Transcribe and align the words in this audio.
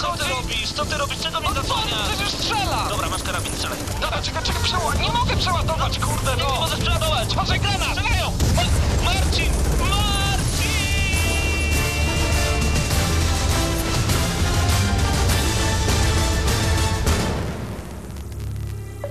Co 0.00 0.16
ty 0.16 0.24
robisz? 0.28 0.72
Co 0.72 0.84
ty 0.86 0.98
robisz? 0.98 1.18
Czego 1.18 1.40
mnie 1.40 1.48
On 1.48 1.54
zasłaniasz? 1.54 2.08
przecież 2.08 2.30
strzela! 2.30 2.86
Dobra, 2.88 3.08
masz 3.08 3.22
karabin, 3.22 3.52
strzelaj. 3.52 3.78
Dobra, 4.00 4.22
czekaj, 4.22 4.42
czekaj, 4.42 4.62
przeła... 4.62 4.94
Nie 4.94 5.12
mogę 5.12 5.36
przeładować, 5.36 5.98
kurde, 5.98 6.30
Nie, 6.30 6.36
nie 6.42 6.48
no! 6.48 6.60
możesz 6.60 6.80
przeładować! 6.80 7.32
Uważaj, 7.32 7.60
granat! 7.60 7.88
Strzelają! 7.88 8.32
Ma 8.56 8.62
Marcin! 9.04 9.50
Marcin! 9.80 10.70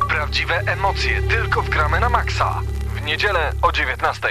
Prawdziwe 0.10 0.56
emocje 0.68 1.22
tylko 1.22 1.62
w 1.62 1.70
gramy 1.70 2.00
na 2.00 2.10
maksa. 2.10 2.62
W 2.96 3.02
niedzielę 3.02 3.52
o 3.62 3.72
19. 3.72 4.28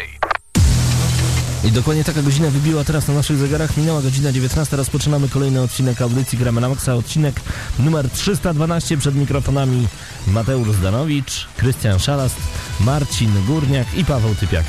I 1.64 1.72
dokładnie 1.72 2.04
taka 2.04 2.22
godzina 2.22 2.50
wybiła 2.50 2.84
teraz 2.84 3.08
na 3.08 3.14
naszych 3.14 3.36
zegarach. 3.36 3.76
Minęła 3.76 4.02
godzina 4.02 4.32
19. 4.32 4.76
Rozpoczynamy 4.76 5.28
kolejny 5.28 5.62
odcinek 5.62 6.02
audycji 6.02 6.38
Gramy 6.38 6.60
na 6.60 6.68
Maxa. 6.68 6.94
Odcinek 6.94 7.40
numer 7.78 8.10
312 8.10 8.96
przed 8.96 9.14
mikrofonami 9.14 9.88
Mateusz 10.26 10.72
Zdanowicz, 10.72 11.46
Krystian 11.56 11.98
Szalast, 11.98 12.36
Marcin 12.80 13.30
Górniak 13.46 13.94
i 13.96 14.04
Paweł 14.04 14.34
Typiak. 14.34 14.64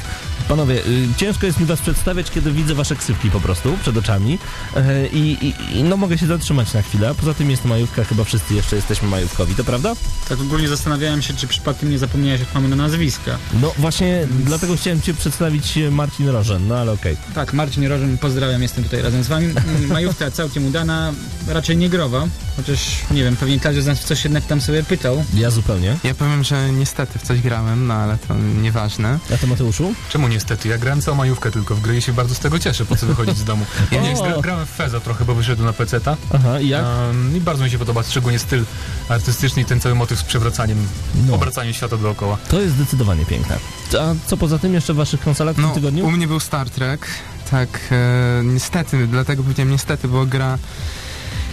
Panowie, 0.47 0.75
y, 0.75 1.07
ciężko 1.17 1.45
jest 1.45 1.59
mi 1.59 1.65
was 1.65 1.81
przedstawiać, 1.81 2.31
kiedy 2.31 2.51
widzę 2.51 2.75
wasze 2.75 2.95
ksywki 2.95 3.31
po 3.31 3.39
prostu 3.41 3.77
przed 3.81 3.97
oczami 3.97 4.39
e, 4.75 5.07
i, 5.07 5.53
no 5.83 5.97
mogę 5.97 6.17
się 6.17 6.27
zatrzymać 6.27 6.73
na 6.73 6.81
chwilę. 6.81 7.15
Poza 7.15 7.33
tym 7.33 7.51
jest 7.51 7.63
to 7.63 7.69
majówka, 7.69 8.03
chyba 8.03 8.23
wszyscy 8.23 8.53
jeszcze 8.53 8.75
jesteśmy 8.75 9.07
majówkowi, 9.07 9.55
to 9.55 9.63
prawda? 9.63 9.93
Tak 10.29 10.39
ogólnie 10.41 10.67
zastanawiałem 10.67 11.21
się, 11.21 11.33
czy 11.33 11.47
przypadkiem 11.47 11.91
nie 11.91 11.99
zapomniałeś, 11.99 12.39
jak 12.39 12.53
mamy 12.53 12.67
na 12.67 12.75
nazwiska. 12.75 13.37
No 13.61 13.73
właśnie, 13.77 14.27
dlatego 14.39 14.77
chciałem 14.77 15.01
cię 15.01 15.13
przedstawić 15.13 15.77
e, 15.77 15.91
Marcin 15.91 16.29
Rożen, 16.29 16.67
no 16.67 16.77
ale 16.77 16.91
okej. 16.91 17.17
Tak, 17.35 17.53
Marcin 17.53 17.87
Rożen, 17.87 18.17
pozdrawiam, 18.17 18.61
jestem 18.61 18.83
tutaj 18.83 19.01
razem 19.01 19.23
z 19.23 19.27
wami. 19.27 19.47
Majówka 19.87 20.31
całkiem 20.31 20.65
udana, 20.67 21.13
raczej 21.47 21.77
nie 21.77 21.89
growa, 21.89 22.27
chociaż 22.57 22.79
nie 23.11 23.23
wiem, 23.23 23.35
pewnie 23.35 23.59
każdy 23.59 23.81
z 23.81 23.85
nas 23.85 23.99
w 23.99 24.03
coś 24.03 24.23
jednak 24.23 24.45
tam 24.45 24.61
sobie 24.61 24.83
pytał. 24.83 25.23
Ja 25.33 25.51
zupełnie. 25.51 25.97
Ja 26.03 26.13
powiem, 26.15 26.43
że 26.43 26.71
niestety 26.71 27.19
w 27.19 27.21
coś 27.21 27.41
grałem, 27.41 27.87
no 27.87 27.93
ale 27.93 28.17
to 28.27 28.35
nieważne. 28.61 29.19
A 29.33 29.37
ty 29.37 29.47
Mateuszu? 29.47 29.93
Czemu 30.09 30.24
niestety? 30.27 30.69
Ja 30.69 30.77
grałem 30.77 31.01
całą 31.01 31.17
majówkę 31.17 31.51
tylko 31.51 31.75
w 31.75 31.81
gry 31.81 31.97
i 31.97 32.01
się 32.01 32.13
bardzo 32.13 32.35
z 32.35 32.39
tego 32.39 32.59
cieszę, 32.59 32.85
po 32.85 32.95
co 32.95 33.05
wychodzić 33.05 33.37
z 33.37 33.43
domu. 33.43 33.65
Ja 33.91 34.01
nie 34.01 34.13
gra, 34.15 34.41
grałem 34.41 34.65
w 34.65 34.69
Feza 34.69 34.99
trochę, 34.99 35.25
bo 35.25 35.35
wyszedł 35.35 35.63
na 35.63 35.73
PC-ta 35.73 36.17
Aha, 36.33 36.59
i 36.59 36.67
jak? 36.67 36.85
um, 36.85 37.37
i 37.37 37.41
bardzo 37.41 37.63
mi 37.63 37.69
się 37.69 37.77
podoba, 37.79 38.03
szczególnie 38.03 38.39
styl 38.39 38.63
artystyczny 39.09 39.61
i 39.61 39.65
ten 39.65 39.79
cały 39.81 39.95
motyw 39.95 40.19
z 40.19 40.23
przewracaniem, 40.23 40.87
No. 41.27 41.35
obracaniem 41.35 41.73
świata 41.73 41.97
dookoła. 41.97 42.37
To 42.49 42.61
jest 42.61 42.75
zdecydowanie 42.75 43.25
piękne. 43.25 43.57
A 43.99 44.13
co 44.27 44.37
poza 44.37 44.59
tym 44.59 44.73
jeszcze 44.73 44.93
w 44.93 44.97
waszych 44.97 45.21
konsolach 45.21 45.55
w 45.55 45.59
No, 45.59 45.67
tym 45.67 45.75
tygodniu? 45.75 46.05
u 46.05 46.11
mnie 46.11 46.27
był 46.27 46.39
Star 46.39 46.69
Trek, 46.69 47.07
tak, 47.51 47.79
e, 47.91 48.43
niestety, 48.43 49.07
dlatego 49.07 49.43
powiedziałem 49.43 49.71
niestety, 49.71 50.07
bo 50.07 50.25
gra... 50.25 50.57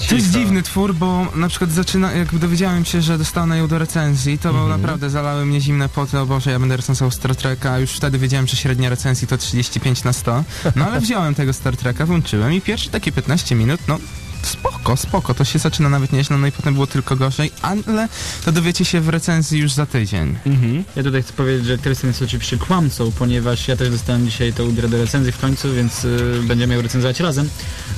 To 0.09 0.15
jest 0.15 0.31
dziwny 0.31 0.63
twór, 0.63 0.95
bo 0.95 1.27
na 1.35 1.49
przykład 1.49 1.71
zaczyna, 1.71 2.13
jak 2.13 2.39
dowiedziałem 2.39 2.85
się, 2.85 3.03
że 3.03 3.19
dostanę 3.19 3.59
ją 3.59 3.69
do 3.69 3.79
recenzji, 3.79 4.39
to 4.39 4.49
Mhm. 4.49 4.69
naprawdę 4.69 5.11
zalały 5.11 5.47
mnie 5.47 5.61
zimne 5.61 5.89
poty, 5.89 6.19
o 6.19 6.27
Boże, 6.27 6.51
ja 6.51 6.59
będę 6.59 6.77
recenzował 6.77 7.11
Star 7.11 7.37
Treka, 7.37 7.79
już 7.79 7.91
wtedy 7.91 8.19
wiedziałem, 8.19 8.47
że 8.47 8.57
średnia 8.57 8.89
recenzji 8.91 9.29
to 9.29 9.39
35 9.39 10.05
na 10.05 10.13
100, 10.13 10.45
no 10.77 10.85
ale 10.87 11.01
wziąłem 11.01 11.35
tego 11.35 11.53
Star 11.53 11.77
Treka, 11.77 12.07
włączyłem 12.07 12.53
i 12.53 12.61
pierwsze 12.61 12.91
takie 12.91 13.13
15 13.13 13.55
minut, 13.55 13.81
no 13.89 13.99
spoko, 14.47 14.97
spoko, 14.97 15.35
to 15.35 15.45
się 15.45 15.59
zaczyna 15.59 15.89
nawet 15.89 16.13
nieźle, 16.13 16.39
no 16.39 16.47
i 16.47 16.53
potem 16.53 16.75
było 16.75 16.87
tylko 16.87 17.17
gorzej, 17.17 17.53
ale 17.63 18.09
to 18.45 18.53
dowiecie 18.53 18.85
się 18.85 19.01
w 19.01 19.09
recenzji 19.09 19.61
już 19.61 19.73
za 19.73 19.87
tydzień. 19.87 20.39
Mhm. 20.47 20.85
Ja 20.97 21.03
tutaj 21.03 21.23
chcę 21.23 21.33
powiedzieć, 21.33 21.67
że 21.67 21.79
Krystian 21.79 22.11
jest 22.11 22.23
oczywiście 22.23 22.57
kłamcą, 22.57 23.13
ponieważ 23.19 23.69
ja 23.69 23.77
też 23.77 23.91
dostałem 23.91 24.25
dzisiaj 24.27 24.53
tą 24.53 24.75
grę 24.75 24.89
do 24.89 24.99
recenzji 24.99 25.33
w 25.33 25.39
końcu, 25.39 25.73
więc 25.75 26.05
y, 26.05 26.41
będziemy 26.45 26.75
ją 26.75 26.83
recenzować 26.83 27.21
razem. 27.21 27.47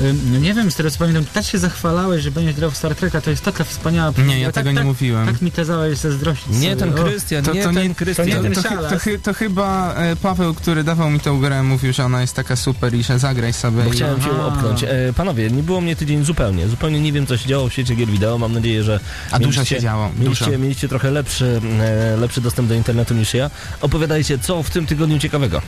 Y, 0.00 0.14
no 0.32 0.38
nie 0.38 0.54
wiem, 0.54 0.70
z 0.70 0.74
tego 0.74 0.90
co 0.90 0.98
pamiętam, 0.98 1.24
tak 1.24 1.44
się 1.44 1.58
zachwalałeś, 1.58 2.22
że 2.22 2.30
będziesz 2.30 2.54
grał 2.54 2.70
w 2.70 2.76
Star 2.76 2.94
Treka, 2.94 3.20
to 3.20 3.30
jest 3.30 3.42
taka 3.42 3.64
wspaniała... 3.64 4.12
Nie, 4.26 4.40
ja 4.40 4.46
tak, 4.46 4.54
tego 4.54 4.70
nie 4.70 4.76
tak, 4.76 4.86
mówiłem. 4.86 5.26
Tak 5.26 5.42
mi 5.42 5.52
tezałeś 5.52 5.98
zazdrościć 5.98 6.48
Nie 6.48 6.54
sobie. 6.56 6.76
ten 6.76 6.92
Krystian, 6.92 7.44
nie 7.54 7.62
ten 7.62 7.74
nie- 7.74 7.94
Krystian. 7.94 8.26
to 8.28 8.34
nie 8.34 8.42
ten 8.42 8.54
to, 8.54 8.62
to, 8.90 8.98
chy- 8.98 9.18
to 9.18 9.34
chyba 9.34 9.94
e, 9.94 10.16
Paweł, 10.16 10.54
który 10.54 10.84
dawał 10.84 11.10
mi 11.10 11.20
tą 11.20 11.40
grę, 11.40 11.62
mówił, 11.62 11.92
że 11.92 12.04
ona 12.04 12.20
jest 12.20 12.34
taka 12.34 12.56
super 12.56 12.94
i 12.94 13.02
że 13.02 13.18
zagraj 13.18 13.52
sobie. 13.52 13.82
Bo 13.82 13.90
chciałem 13.90 14.20
cię 14.20 14.28
Aha. 14.32 14.46
opchnąć. 14.46 14.82
E, 14.84 14.88
panowie, 15.16 15.50
nie 15.50 15.62
było 15.62 15.80
mnie 15.80 15.96
tydzień 15.96 16.24
zupełnie. 16.24 16.33
Zupełnie 16.68 17.00
nie 17.00 17.12
wiem, 17.12 17.26
co 17.26 17.36
się 17.36 17.48
działo 17.48 17.68
w 17.68 17.72
świecie 17.72 17.94
gier 17.94 18.08
wideo. 18.08 18.38
Mam 18.38 18.52
nadzieję, 18.52 18.82
że 18.82 19.00
A 19.30 19.38
dużo 19.38 19.50
mieliście- 19.60 19.76
się 19.76 19.82
działo, 19.82 20.08
dużo. 20.16 20.22
mieliście, 20.22 20.58
mieliście 20.58 20.88
trochę 20.88 21.10
lepszy, 21.10 21.60
e, 21.80 22.16
lepszy 22.16 22.40
dostęp 22.40 22.68
do 22.68 22.74
internetu 22.74 23.14
niż 23.14 23.34
ja. 23.34 23.50
Opowiadajcie, 23.80 24.38
co 24.38 24.62
w 24.62 24.70
tym 24.70 24.86
tygodniu 24.86 25.18
ciekawego. 25.18 25.62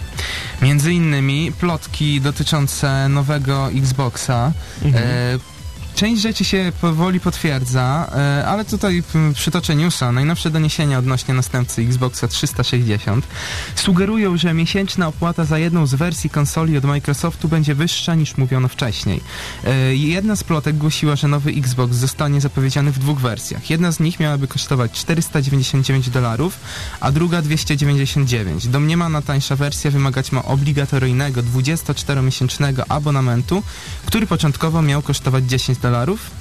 Między 0.62 0.92
innymi 0.92 1.52
plotki 1.60 2.20
dotyczące 2.20 3.08
nowego 3.08 3.68
Xboxa. 3.70 4.52
Mhm. 4.84 5.04
E, 5.06 5.55
Część 5.96 6.22
rzeczy 6.22 6.44
się 6.44 6.72
powoli 6.80 7.20
potwierdza, 7.20 8.10
e, 8.14 8.46
ale 8.46 8.64
tutaj 8.64 9.02
przytoczę 9.34 9.76
newsa. 9.76 10.12
Najnowsze 10.12 10.50
doniesienia 10.50 10.98
odnośnie 10.98 11.34
następcy 11.34 11.82
Xboxa 11.82 12.28
360 12.28 13.26
sugerują, 13.74 14.36
że 14.36 14.54
miesięczna 14.54 15.08
opłata 15.08 15.44
za 15.44 15.58
jedną 15.58 15.86
z 15.86 15.94
wersji 15.94 16.30
konsoli 16.30 16.76
od 16.78 16.84
Microsoftu 16.84 17.48
będzie 17.48 17.74
wyższa 17.74 18.14
niż 18.14 18.36
mówiono 18.36 18.68
wcześniej. 18.68 19.20
E, 19.64 19.96
Jedna 19.96 20.36
z 20.36 20.44
plotek 20.44 20.76
głosiła, 20.76 21.16
że 21.16 21.28
nowy 21.28 21.50
Xbox 21.50 21.94
zostanie 21.96 22.40
zapowiedziany 22.40 22.92
w 22.92 22.98
dwóch 22.98 23.18
wersjach. 23.18 23.70
Jedna 23.70 23.92
z 23.92 24.00
nich 24.00 24.20
miałaby 24.20 24.48
kosztować 24.48 24.92
499 24.92 26.10
dolarów, 26.10 26.58
a 27.00 27.12
druga 27.12 27.42
299. 27.42 28.68
Domniemana 28.68 29.22
tańsza 29.22 29.56
wersja 29.56 29.90
wymagać 29.90 30.32
ma 30.32 30.42
obligatoryjnego 30.44 31.42
24-miesięcznego 31.42 32.82
abonamentu, 32.88 33.62
który 34.06 34.26
początkowo 34.26 34.82
miał 34.82 35.02
kosztować 35.02 35.44
10 35.44 35.78
dolarów, 35.78 35.85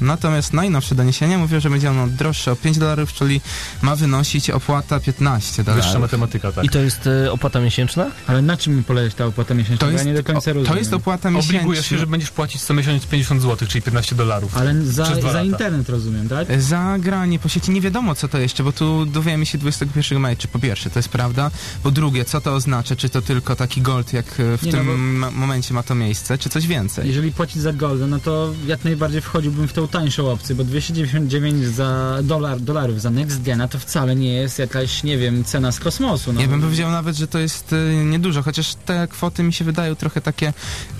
natomiast 0.01 0.53
najnowsze 0.53 0.95
doniesienia 0.95 1.37
mówią, 1.37 1.59
że 1.59 1.69
będzie 1.69 1.89
ono 1.91 2.07
droższe 2.07 2.51
o 2.51 2.55
5 2.55 2.77
dolarów, 2.77 3.13
czyli 3.13 3.41
ma 3.81 3.95
wynosić 3.95 4.49
opłata 4.49 4.99
15 4.99 5.63
Wyższa 5.63 5.73
dolarów. 5.81 6.01
matematyka, 6.01 6.51
tak. 6.51 6.65
I 6.65 6.69
to 6.69 6.79
jest 6.79 7.07
e, 7.07 7.31
opłata 7.31 7.59
miesięczna? 7.59 8.07
Ale 8.27 8.41
na 8.41 8.57
czym 8.57 8.83
polega 8.83 9.15
ta 9.15 9.25
opłata 9.25 9.53
miesięczna? 9.53 9.77
To 9.77 9.85
Bo 9.85 9.91
jest, 9.91 10.05
ja 10.05 10.11
nie 10.11 10.17
do 10.17 10.23
końca 10.23 10.51
o, 10.51 10.53
rozumiem. 10.53 10.73
to 10.73 10.79
jest 10.79 10.93
opłata 10.93 11.31
miesięczna. 11.31 11.57
Obligujesz 11.59 11.85
się, 11.87 11.97
że 11.97 12.07
będziesz 12.07 12.31
płacić 12.31 12.61
co 12.61 12.73
miesiąc 12.73 13.05
50 13.05 13.41
zł, 13.41 13.67
czyli 13.67 13.81
15 13.81 14.15
dolarów. 14.15 14.57
Ale 14.57 14.81
za, 14.81 15.05
za 15.31 15.43
internet 15.43 15.89
rozumiem, 15.89 16.29
tak? 16.29 16.61
Za 16.61 16.95
granie 16.99 17.39
po 17.39 17.49
sieci 17.49 17.71
nie 17.71 17.81
wiadomo 17.81 18.15
co 18.15 18.27
to 18.27 18.37
jeszcze, 18.37 18.63
bo 18.63 18.71
tu 18.71 19.05
dowiemy 19.05 19.45
się 19.45 19.57
21 19.57 20.19
maja, 20.19 20.35
czy 20.35 20.47
po 20.47 20.59
pierwsze 20.59 20.89
to 20.89 20.99
jest 20.99 21.09
prawda, 21.09 21.51
po 21.83 21.91
drugie 21.91 22.25
co 22.25 22.41
to 22.41 22.53
oznacza, 22.53 22.95
czy 22.95 23.09
to 23.09 23.21
tylko 23.21 23.55
taki 23.55 23.81
gold 23.81 24.13
jak 24.13 24.25
e, 24.39 24.57
w 24.57 24.63
Nie, 24.63 24.71
no 24.71 24.77
tym 24.77 24.87
bo- 24.87 24.97
ma- 24.97 25.31
momencie 25.31 25.73
ma 25.73 25.83
to 25.83 25.95
miejsce, 25.95 26.37
czy 26.37 26.49
coś 26.49 26.67
więcej. 26.67 27.07
Jeżeli 27.07 27.31
płacić 27.31 27.61
za 27.61 27.73
golda, 27.73 28.07
no 28.07 28.19
to 28.19 28.53
jak 28.67 28.83
najbardziej 28.83 29.21
wchodziłbym 29.35 29.67
w 29.67 29.73
tą 29.73 29.87
tańszą 29.87 30.31
opcję, 30.31 30.55
bo 30.55 30.63
299 30.63 31.65
za 31.65 32.19
dolar, 32.23 32.59
dolarów 32.59 33.01
za 33.01 33.09
Next 33.09 33.41
Gena 33.41 33.67
to 33.67 33.79
wcale 33.79 34.15
nie 34.15 34.33
jest 34.33 34.59
jakaś, 34.59 35.03
nie 35.03 35.17
wiem, 35.17 35.43
cena 35.43 35.71
z 35.71 35.79
kosmosu. 35.79 36.33
No. 36.33 36.41
Ja 36.41 36.47
bym 36.47 36.61
powiedział 36.61 36.91
nawet, 36.91 37.15
że 37.15 37.27
to 37.27 37.39
jest 37.39 37.73
e, 37.73 38.05
niedużo, 38.05 38.43
chociaż 38.43 38.75
te 38.75 39.07
kwoty 39.07 39.43
mi 39.43 39.53
się 39.53 39.65
wydają 39.65 39.95
trochę 39.95 40.21
takie, 40.21 40.53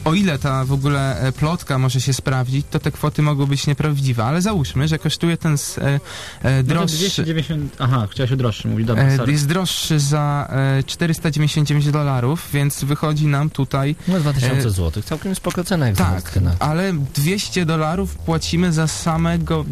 o 0.05 0.13
ile 0.13 0.39
ta 0.39 0.65
w 0.65 0.71
ogóle 0.71 1.19
e, 1.19 1.31
plotka 1.31 1.79
może 1.79 2.01
się 2.01 2.13
sprawdzić, 2.13 2.65
to 2.71 2.79
te 2.79 2.91
kwoty 2.91 3.21
mogą 3.21 3.45
być 3.45 3.67
nieprawdziwe, 3.67 4.25
ale 4.25 4.41
załóżmy, 4.41 4.87
że 4.87 4.99
kosztuje 4.99 5.37
ten 5.37 5.55
e, 5.77 5.81
e, 5.85 5.99
no 6.41 6.63
to 6.63 6.63
droższy, 6.63 6.97
290... 6.97 7.75
Aha, 7.79 8.07
chciałeś 8.11 8.31
o 8.31 8.35
droższy 8.35 8.67
mówić, 8.67 8.87
dobra, 8.87 9.17
sorry. 9.17 9.31
jest 9.31 9.47
droższy 9.47 9.99
za 9.99 10.47
e, 10.79 10.83
499 10.83 11.91
dolarów, 11.91 12.47
więc 12.53 12.83
wychodzi 12.83 13.27
nam 13.27 13.49
tutaj 13.49 13.95
No 14.07 14.19
2000 14.19 14.67
E, 14.67 14.71
zł. 14.71 15.03
Całkiem 15.03 15.35
spoko 15.35 15.63
cena 15.63 15.87
jak 15.87 15.95
za 15.95 16.03
Tak, 16.03 16.31
ale 16.59 16.93
200 17.15 17.65
dolarów 17.65 18.17
płacimy 18.25 18.73
za 18.73 18.87
samego. 18.87 19.65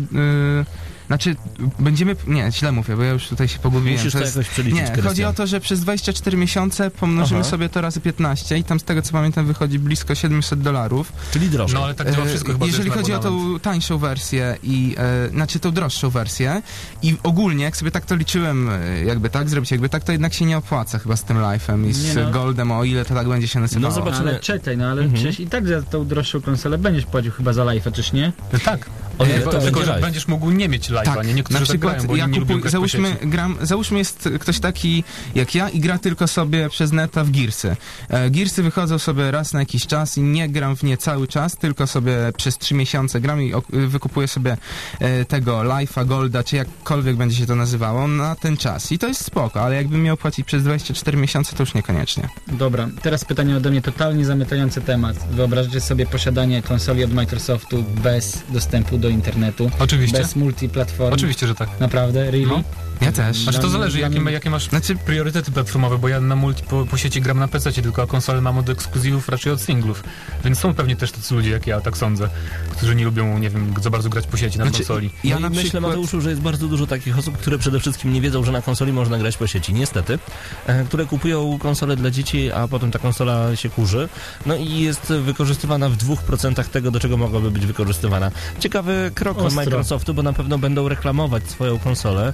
Znaczy, 1.13 1.35
będziemy. 1.79 2.15
Nie, 2.27 2.51
źle 2.51 2.71
mówię, 2.71 2.95
bo 2.95 3.03
ja 3.03 3.11
już 3.11 3.27
tutaj 3.27 3.47
się 3.47 3.59
pogubiłem. 3.59 3.97
Musisz 3.97 4.13
To 4.13 4.19
jest- 4.19 4.35
jakoś 4.35 4.49
przeliczyć, 4.49 4.79
nie, 4.79 4.85
chodzi 4.87 5.01
Krystian. 5.01 5.29
o 5.29 5.33
to, 5.33 5.47
że 5.47 5.59
przez 5.59 5.79
24 5.79 6.37
miesiące 6.37 6.91
pomnożymy 6.91 7.39
Aha. 7.41 7.49
sobie 7.49 7.69
to 7.69 7.81
razy 7.81 8.01
15 8.01 8.57
i 8.57 8.63
tam 8.63 8.79
z 8.79 8.83
tego 8.83 9.01
co 9.01 9.11
pamiętam 9.11 9.45
wychodzi 9.45 9.79
blisko 9.79 10.15
700 10.15 10.61
dolarów. 10.61 11.13
Czyli 11.31 11.49
drożej. 11.49 11.75
No 11.79 11.85
ale 11.85 11.93
tak 11.93 12.11
działa 12.11 12.25
E, 12.25 12.29
wszystko 12.29 12.51
chyba. 12.51 12.65
Jeżeli 12.65 12.91
to 12.91 12.95
jest 12.97 13.01
chodzi 13.11 13.13
o 13.13 13.19
tą 13.19 13.59
tańszą 13.59 13.97
wersję 13.97 14.57
i 14.63 14.95
e, 14.97 15.29
znaczy 15.29 15.59
tą 15.59 15.71
droższą 15.71 16.09
wersję 16.09 16.61
i 17.01 17.15
ogólnie 17.23 17.63
jak 17.63 17.77
sobie 17.77 17.91
tak 17.91 18.05
to 18.05 18.15
liczyłem, 18.15 18.69
e, 18.69 19.03
jakby 19.03 19.29
tak 19.29 19.49
zrobić, 19.49 19.71
jakby 19.71 19.89
tak, 19.89 20.03
to 20.03 20.11
jednak 20.11 20.33
się 20.33 20.45
nie 20.45 20.57
opłaca 20.57 20.99
chyba 20.99 21.15
z 21.15 21.23
tym 21.23 21.37
life'em 21.37 21.87
i 21.87 21.93
z 21.93 22.15
no. 22.15 22.31
Goldem, 22.31 22.71
o 22.71 22.83
ile 22.83 23.05
to 23.05 23.15
tak 23.15 23.27
będzie 23.27 23.47
się 23.47 23.59
nazywało. 23.59 23.87
No 23.95 24.01
zobacz- 24.01 24.13
No, 24.23 24.29
ale 24.29 24.39
czekaj, 24.39 24.77
no 24.77 24.85
ale 24.85 25.01
Mhm. 25.01 25.13
przecież 25.13 25.39
i 25.39 25.47
tak 25.47 25.67
za 25.67 25.81
tą 25.81 26.05
droższą 26.07 26.41
konsolę 26.41 26.77
będziesz 26.77 27.05
płacił 27.05 27.31
chyba 27.31 27.53
za 27.53 27.63
live'a, 27.63 27.91
czyż 27.91 28.13
nie? 28.13 28.31
Tak. 28.65 28.89
O 29.19 29.25
ile 29.25 29.33
Tylko- 29.33 29.51
to 29.51 29.59
tylko, 29.59 29.79
że 29.85 29.91
live? 29.91 30.01
będziesz 30.01 30.27
mógł 30.27 30.51
nie 30.51 30.69
mieć 30.69 30.89
live'a, 30.89 31.03
Tak, 31.03 31.27
nie? 31.27 31.33
Niektórzy 31.33 31.59
na 31.59 31.65
tak 31.65 31.69
przykład 31.69 31.93
grają, 31.93 32.07
bo 32.07 32.15
ja 32.15 32.25
nie 32.27 32.39
kupuj, 32.39 32.61
po 32.61 32.69
załóżmy, 32.69 33.15
gram, 33.21 33.57
załóżmy 33.61 33.97
jest 33.97 34.29
ktoś 34.39 34.59
taki 34.59 35.03
jak 35.35 35.55
ja 35.55 35.69
i 35.69 35.79
gra 35.79 35.97
tylko 35.97 36.27
sobie 36.27 36.69
przez 36.69 36.91
neta 36.91 37.23
w 37.23 37.31
Gearsy. 37.31 37.75
E, 38.09 38.29
Gearsy 38.29 38.63
wychodzą 38.63 38.99
sobie 38.99 39.31
raz 39.31 39.53
na 39.53 39.59
jakiś 39.59 39.87
czas 39.87 40.17
i 40.17 40.21
nie 40.21 40.49
gram 40.49 40.75
w 40.75 40.83
nie 40.83 40.97
cały 40.97 41.27
czas, 41.27 41.57
tylko 41.57 41.87
sobie 41.87 42.15
przez 42.37 42.57
trzy 42.57 42.73
miesiące 42.75 43.21
gram 43.21 43.41
i 43.41 43.53
ok- 43.53 43.67
wykupuję 43.87 44.27
sobie 44.27 44.57
e, 44.99 45.25
tego 45.25 45.57
Life'a, 45.59 46.05
Golda, 46.07 46.43
czy 46.43 46.55
jakkolwiek 46.55 47.15
będzie 47.15 47.37
się 47.37 47.45
to 47.45 47.55
nazywało, 47.55 48.07
na 48.07 48.35
ten 48.35 48.57
czas. 48.57 48.91
I 48.91 48.99
to 48.99 49.07
jest 49.07 49.25
spoko, 49.25 49.61
ale 49.61 49.75
jakbym 49.75 50.03
miał 50.03 50.17
płacić 50.17 50.45
przez 50.45 50.63
24 50.63 51.17
miesiące, 51.17 51.55
to 51.55 51.63
już 51.63 51.73
niekoniecznie. 51.73 52.29
Dobra, 52.47 52.89
teraz 53.01 53.25
pytanie 53.25 53.57
ode 53.57 53.69
mnie 53.71 53.81
totalnie 53.81 54.25
zamykający 54.25 54.81
temat. 54.81 55.17
Wyobraźcie 55.31 55.81
sobie 55.81 56.05
posiadanie 56.05 56.61
konsoli 56.61 57.03
od 57.03 57.13
Microsoftu 57.13 57.83
bez 58.03 58.43
dostępu 58.49 58.97
do 58.97 59.09
internetu. 59.13 59.71
Oczywiście. 59.79 60.17
Bez 60.17 60.35
multiplatform. 60.35 61.13
Oczywiście, 61.13 61.47
że 61.47 61.55
tak. 61.55 61.69
Naprawdę? 61.79 62.31
Really? 62.31 62.47
No. 62.47 62.63
Ja 63.01 63.11
też. 63.11 63.37
Znaczy 63.37 63.59
to 63.59 63.69
zależy, 63.69 63.99
jakie, 63.99 64.31
jakie 64.31 64.49
masz 64.49 64.69
Znaczy, 64.69 64.95
priorytety 64.95 65.51
platformowe, 65.51 65.97
bo 65.97 66.07
ja 66.07 66.21
na 66.21 66.35
multi 66.35 66.63
po, 66.63 66.85
po 66.85 66.97
sieci 66.97 67.21
gram 67.21 67.39
na 67.39 67.47
PC, 67.47 67.71
tylko 67.71 68.01
a 68.01 68.07
konsolę 68.07 68.41
mam 68.41 68.57
od 68.57 68.69
ekskluzywów 68.69 69.29
raczej 69.29 69.53
od 69.53 69.61
singlów. 69.61 70.03
Więc 70.43 70.59
są 70.59 70.73
pewnie 70.73 70.95
też 70.95 71.11
tacy 71.11 71.35
ludzie, 71.35 71.49
jak 71.49 71.67
ja, 71.67 71.81
tak 71.81 71.97
sądzę, 71.97 72.29
którzy 72.71 72.95
nie 72.95 73.05
lubią, 73.05 73.37
nie 73.39 73.49
wiem, 73.49 73.73
za 73.81 73.89
bardzo 73.89 74.09
grać 74.09 74.27
po 74.27 74.37
sieci 74.37 74.57
na 74.57 74.63
Znaczy, 74.63 74.77
konsoli. 74.77 75.09
ja 75.23 75.39
no 75.39 75.49
myślę, 75.49 75.63
przykład... 75.63 75.83
Mateuszu, 75.83 76.21
że 76.21 76.29
jest 76.29 76.41
bardzo 76.41 76.67
dużo 76.67 76.87
takich 76.87 77.17
osób, 77.19 77.37
które 77.37 77.57
przede 77.57 77.79
wszystkim 77.79 78.13
nie 78.13 78.21
wiedzą, 78.21 78.43
że 78.43 78.51
na 78.51 78.61
konsoli 78.61 78.93
można 78.93 79.17
grać 79.17 79.37
po 79.37 79.47
sieci, 79.47 79.73
niestety, 79.73 80.19
e, 80.65 80.83
które 80.85 81.05
kupują 81.05 81.59
konsolę 81.59 81.95
dla 81.95 82.11
dzieci, 82.11 82.51
a 82.51 82.67
potem 82.67 82.91
ta 82.91 82.99
konsola 82.99 83.55
się 83.55 83.69
kurzy, 83.69 84.09
no 84.45 84.55
i 84.55 84.79
jest 84.79 85.13
wykorzystywana 85.13 85.89
w 85.89 85.97
2% 85.97 86.63
tego, 86.63 86.91
do 86.91 86.99
czego 86.99 87.17
mogłaby 87.17 87.51
być 87.51 87.65
wykorzystywana. 87.65 88.31
Ciekawy 88.59 89.11
krok 89.15 89.37
Ostro. 89.37 89.61
Microsoftu, 89.61 90.13
bo 90.13 90.23
na 90.23 90.33
pewno 90.33 90.57
będą 90.57 90.87
reklamować 90.87 91.49
swoją 91.49 91.79
konsolę 91.79 92.33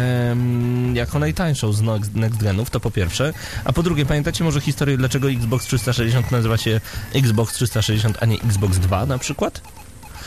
em, 0.00 0.96
jako 0.96 1.18
najtańszą 1.18 1.72
z 1.72 1.82
next- 1.82 2.36
genów, 2.42 2.70
to 2.70 2.80
po 2.80 2.90
pierwsze, 2.90 3.32
a 3.64 3.72
po 3.72 3.82
drugie, 3.82 4.06
pamiętacie 4.06 4.44
może 4.44 4.60
historię, 4.60 4.96
dlaczego 4.96 5.30
Xbox 5.30 5.66
360 5.66 6.30
nazywa 6.30 6.56
się 6.56 6.80
Xbox 7.14 7.54
360, 7.54 8.18
a 8.20 8.26
nie 8.26 8.36
Xbox 8.42 8.78
2 8.78 9.06
na 9.06 9.18
przykład? 9.18 9.60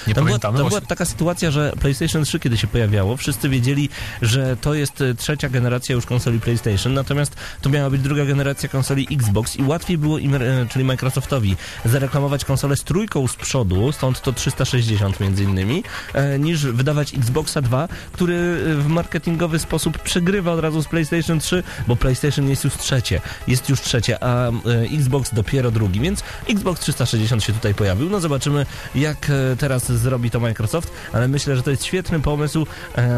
Nie 0.08 0.14
Tam 0.14 0.24
była, 0.24 0.40
pamiętamy. 0.40 0.58
tam 0.58 0.62
właśnie. 0.62 0.80
była 0.80 0.90
taka 0.90 1.06
sytuacja, 1.06 1.52
że 1.52 1.74
PlayStation 1.80 2.24
3 2.24 2.40
kiedy 2.40 2.58
się 2.58 2.68
pojawiało, 2.68 3.18
wszyscy 3.18 3.50
wiedzieli, 3.50 3.90
że 4.22 4.58
to 4.58 4.74
jest 4.74 5.02
e, 5.02 5.16
trzecia 5.16 5.50
generacja 5.50 5.96
już 5.96 6.06
konsoli 6.06 6.40
PlayStation, 6.40 6.94
natomiast 6.94 7.36
to 7.62 7.70
miała 7.70 7.90
być 7.90 8.02
druga 8.02 8.26
generacja 8.26 8.70
konsoli 8.70 9.08
Xbox 9.12 9.56
i 9.56 9.64
łatwiej 9.64 9.98
było 9.98 10.18
im, 10.18 10.36
e, 10.36 10.40
czyli 10.70 10.86
Microsoftowi, 10.86 11.56
zareklamować 11.86 12.46
konsolę 12.46 12.76
z 12.76 12.84
trójką 12.84 13.28
z 13.28 13.36
przodu, 13.36 13.92
stąd 13.92 14.22
to 14.22 14.34
360 14.34 15.20
między 15.20 15.44
innymi, 15.44 15.84
e, 16.14 16.40
niż 16.40 16.66
wydawać 16.66 17.14
Xboxa 17.14 17.62
2, 17.62 17.88
który 18.12 18.58
w 18.78 18.88
marketingowy 18.88 19.60
sposób 19.60 20.00
przegrywa 20.00 20.52
od 20.52 20.60
razu 20.60 20.84
z 20.84 20.88
PlayStation 20.88 21.40
3, 21.40 21.64
bo 21.88 21.96
PlayStation 21.96 22.50
jest 22.50 22.64
już 22.64 22.74
trzecie, 22.74 23.22
jest 23.48 23.70
już 23.70 23.82
trzecie, 23.82 24.24
a 24.24 24.52
Xbox 24.92 25.34
dopiero 25.34 25.72
drugi, 25.72 26.00
więc 26.00 26.24
Xbox 26.50 26.82
360 26.82 27.44
się 27.44 27.54
tutaj 27.54 27.74
pojawił. 27.74 28.10
No 28.10 28.20
zobaczymy, 28.20 28.66
jak 28.96 29.32
teraz 29.58 29.92
zrobi 29.98 30.32
to 30.32 30.40
Microsoft, 30.40 30.92
ale 31.14 31.28
myślę, 31.28 31.56
że 31.56 31.64
to 31.64 31.72
jest 31.72 31.86
świetny 31.86 32.20
pomysł 32.20 32.66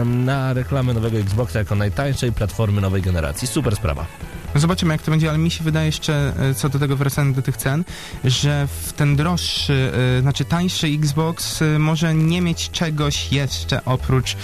na 0.06 0.54
reklamę 0.54 0.94
nowego 0.94 1.18
Xboxa 1.18 1.60
jako 1.60 1.76
najtańszej 1.76 2.32
platformy 2.32 2.82
nowej 2.82 3.02
generacji. 3.02 3.48
Super 3.48 3.76
sprawa. 3.76 4.06
Zobaczymy 4.56 4.94
jak 4.94 5.02
to 5.02 5.12
będzie, 5.12 5.30
ale 5.30 5.38
mi 5.38 5.52
się 5.52 5.64
wydaje 5.64 5.86
jeszcze, 5.86 6.34
e, 6.40 6.54
co 6.54 6.70
do 6.70 6.80
tego 6.80 6.96
wracając 6.98 7.36
do 7.36 7.42
tych 7.42 7.58
cen, 7.58 7.84
że 8.24 8.68
w 8.86 8.94
ten 8.94 9.16
droższy, 9.16 9.92
e, 10.18 10.22
znaczy 10.22 10.46
tańszy 10.46 10.88
Xbox 10.88 11.62
e, 11.62 11.80
może 11.80 12.14
nie 12.14 12.42
mieć 12.42 12.70
czegoś 12.70 13.32
jeszcze 13.32 13.86
oprócz 13.86 14.36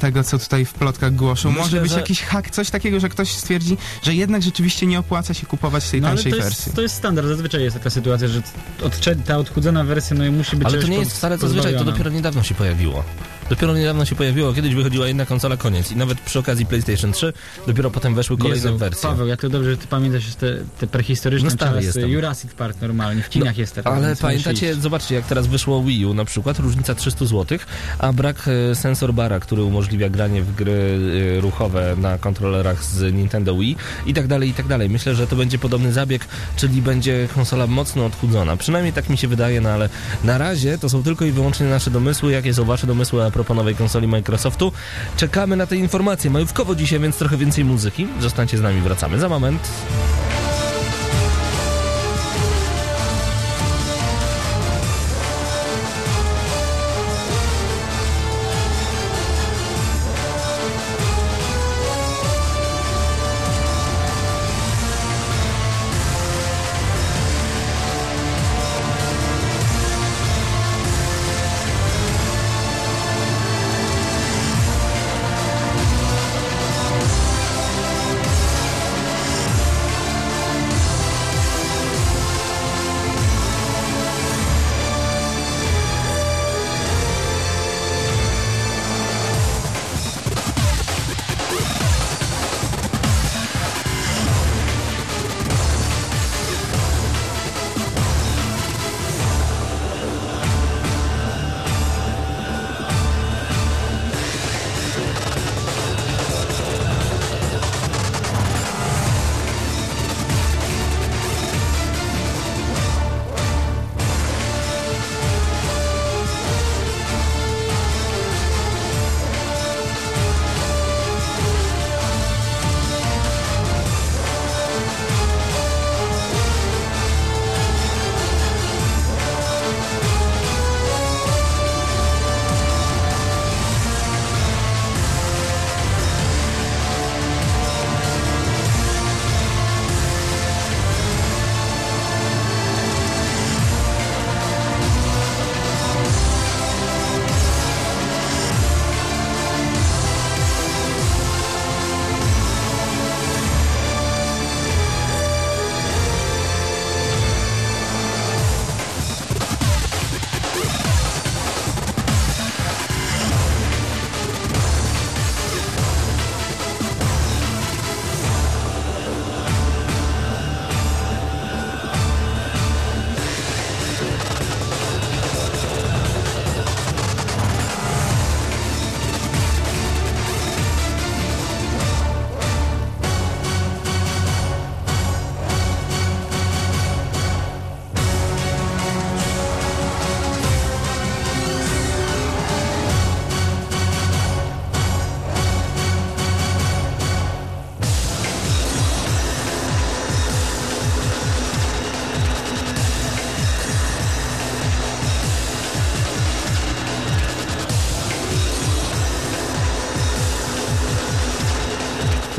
tego, 0.00 0.24
co 0.24 0.38
tutaj 0.38 0.64
w 0.64 0.74
plotkach 0.74 1.14
głoszą. 1.14 1.48
Myślę, 1.48 1.62
może 1.64 1.80
być 1.80 1.90
że- 1.92 1.96
jakiś 2.00 2.22
hak, 2.22 2.50
coś 2.50 2.70
takiego, 2.70 3.00
że 3.00 3.08
ktoś 3.08 3.30
stwierdzi, 3.32 3.76
że 4.02 4.14
jednak 4.14 4.42
rzeczywiście 4.42 4.86
nie 4.86 4.98
opłaca 4.98 5.34
się 5.34 5.46
kupować 5.46 5.90
tej 5.90 6.00
No 6.00 6.08
ale 6.08 6.16
tańszej 6.16 6.32
to 6.32 6.38
wersji. 6.38 6.62
jest, 6.66 6.76
to 6.76 6.82
jest 6.82 6.94
standard, 6.94 7.28
zazwyczaj 7.28 7.62
jest 7.62 7.76
taka 7.76 7.90
sytuacja, 7.90 8.28
że 8.28 8.42
odcze- 8.82 9.16
ta 9.26 9.36
odchudzona 9.38 9.84
wersja 9.84 10.16
no 10.16 10.24
i 10.26 10.30
musi 10.30 10.56
być 10.56 10.68
Ale 10.68 10.78
to 10.82 10.88
nie 10.88 10.98
jest 10.98 11.12
wcale 11.12 11.38
zazwyczaj, 11.48 11.78
to 11.78 11.84
dopiero 11.84 12.10
niedawno 12.10 12.42
się 12.42 12.54
pojawiło. 12.54 13.04
Dopiero 13.50 13.74
niedawno 13.74 14.04
się 14.04 14.14
pojawiło, 14.14 14.52
kiedyś 14.52 14.74
wychodziła 14.74 15.06
jedna 15.06 15.26
konsola, 15.26 15.56
koniec. 15.56 15.92
I 15.92 15.96
nawet 15.96 16.20
przy 16.20 16.38
okazji 16.38 16.66
PlayStation 16.66 17.12
3 17.12 17.32
dopiero 17.66 17.90
potem 17.90 18.14
weszły 18.14 18.38
kolejne 18.38 18.66
Jezu, 18.66 18.78
wersje. 18.78 19.08
Paweł, 19.08 19.26
jak 19.26 19.40
to 19.40 19.48
dobrze, 19.48 19.70
że 19.70 19.76
ty 19.76 19.86
pamiętasz 19.86 20.34
te, 20.34 20.56
te 20.80 20.86
prehistoryczne 20.86 21.50
No 21.50 21.56
czasy. 21.56 21.86
jestem. 21.86 22.10
Jurassic 22.10 22.52
Park 22.54 22.80
normalnie, 22.80 23.22
w 23.22 23.28
kinach 23.28 23.58
jest 23.58 23.74
teraz. 23.74 23.94
Ale 23.94 24.16
pamiętacie, 24.16 24.74
zobaczcie, 24.74 25.14
jak 25.14 25.26
teraz 25.26 25.46
wyszło 25.46 25.82
Wii 25.82 26.06
U 26.06 26.14
na 26.14 26.24
przykład, 26.24 26.58
różnica 26.58 26.94
300 26.94 27.24
zł, 27.26 27.58
a 27.98 28.12
brak 28.12 28.48
e, 28.70 28.74
sensor 28.74 29.14
bara, 29.14 29.40
który 29.40 29.62
umożliwia 29.62 30.08
granie 30.08 30.42
w 30.42 30.54
gry 30.54 30.98
e, 31.38 31.40
ruchowe 31.40 31.96
na 31.98 32.18
kontrolerach 32.18 32.84
z 32.84 33.14
Nintendo 33.14 33.56
Wii 33.56 33.76
i 34.06 34.14
tak 34.14 34.26
dalej, 34.26 34.48
i 34.48 34.54
tak 34.54 34.66
dalej. 34.66 34.90
Myślę, 34.90 35.14
że 35.14 35.26
to 35.26 35.36
będzie 35.36 35.58
podobny 35.58 35.92
zabieg, 35.92 36.24
czyli 36.56 36.82
będzie 36.82 37.28
konsola 37.34 37.66
mocno 37.66 38.06
odchudzona. 38.06 38.56
Przynajmniej 38.56 38.92
tak 38.92 39.08
mi 39.08 39.18
się 39.18 39.28
wydaje, 39.28 39.60
no 39.60 39.68
ale 39.70 39.88
na 40.24 40.38
razie 40.38 40.78
to 40.78 40.88
są 40.88 41.02
tylko 41.02 41.24
i 41.24 41.30
wyłącznie 41.30 41.66
nasze 41.66 41.90
domysły. 41.90 42.32
Jakie 42.32 42.54
są 42.54 42.64
wasze 42.64 42.86
domysły 42.86 43.24
a 43.24 43.30
propos 43.38 43.56
nowej 43.56 43.74
konsoli 43.74 44.08
Microsoftu? 44.08 44.72
Czekamy 45.16 45.56
na 45.56 45.66
te 45.66 45.76
informacje. 45.76 46.30
Majówkowo 46.30 46.74
dzisiaj, 46.74 47.00
więc 47.00 47.18
trochę 47.18 47.36
więcej 47.36 47.64
muzyki. 47.64 48.06
Zostańcie 48.20 48.58
z 48.58 48.60
nami, 48.60 48.80
wracamy 48.80 49.18
za 49.18 49.28
moment. 49.28 49.68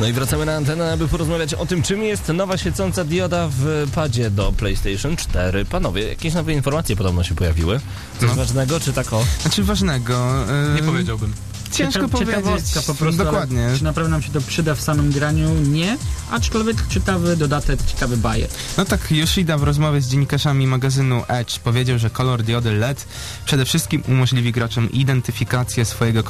I 0.09 0.13
wracamy 0.13 0.45
na 0.45 0.55
antenę, 0.55 0.93
aby 0.93 1.07
porozmawiać 1.07 1.53
o 1.53 1.65
tym, 1.65 1.81
czym 1.81 2.03
jest 2.03 2.27
nowa 2.27 2.57
świecąca 2.57 3.03
dioda 3.03 3.47
w 3.51 3.87
padzie 3.95 4.29
do 4.31 4.51
PlayStation 4.51 5.15
4. 5.17 5.65
Panowie, 5.65 6.07
jakieś 6.07 6.33
nowe 6.33 6.53
informacje 6.53 6.95
podobno 6.95 7.23
się 7.23 7.35
pojawiły. 7.35 7.79
Coś 8.19 8.29
No. 8.29 8.35
ważnego, 8.35 8.79
czy 8.79 8.93
tak 8.93 9.13
o? 9.13 9.23
Znaczy 9.41 9.63
ważnego. 9.63 10.45
Nie 10.75 10.81
e, 10.81 10.83
powiedziałbym. 10.83 11.33
Ciężko 11.71 11.99
Cieka- 11.99 12.09
powiedzieć. 12.09 12.65
po 12.87 12.95
prostu, 12.95 13.23
Dokładnie. 13.23 13.67
Czy 13.77 13.83
naprawdę 13.83 14.11
nam 14.11 14.21
się 14.21 14.31
to 14.31 14.41
przyda 14.41 14.75
w 14.75 14.81
samym 14.81 15.11
graniu? 15.11 15.49
Nie, 15.53 15.97
aczkolwiek 16.31 16.77
ciekawy 16.89 17.37
dodatek, 17.37 17.79
ciekawy 17.85 18.17
bajer. 18.17 18.49
No 18.77 18.85
tak, 18.85 19.11
Yoshida 19.11 19.57
w 19.57 19.63
rozmowie 19.63 20.01
z 20.01 20.07
dziennikarzami 20.09 20.67
magazynu 20.67 21.23
Edge 21.27 21.59
powiedział, 21.59 21.99
że 21.99 22.09
kolor 22.09 22.43
diody 22.43 22.71
LED 22.71 23.05
przede 23.45 23.65
wszystkim 23.65 24.03
umożliwi 24.07 24.51
graczom 24.51 24.91
identyfikację 24.91 25.85
swojego 25.85 26.23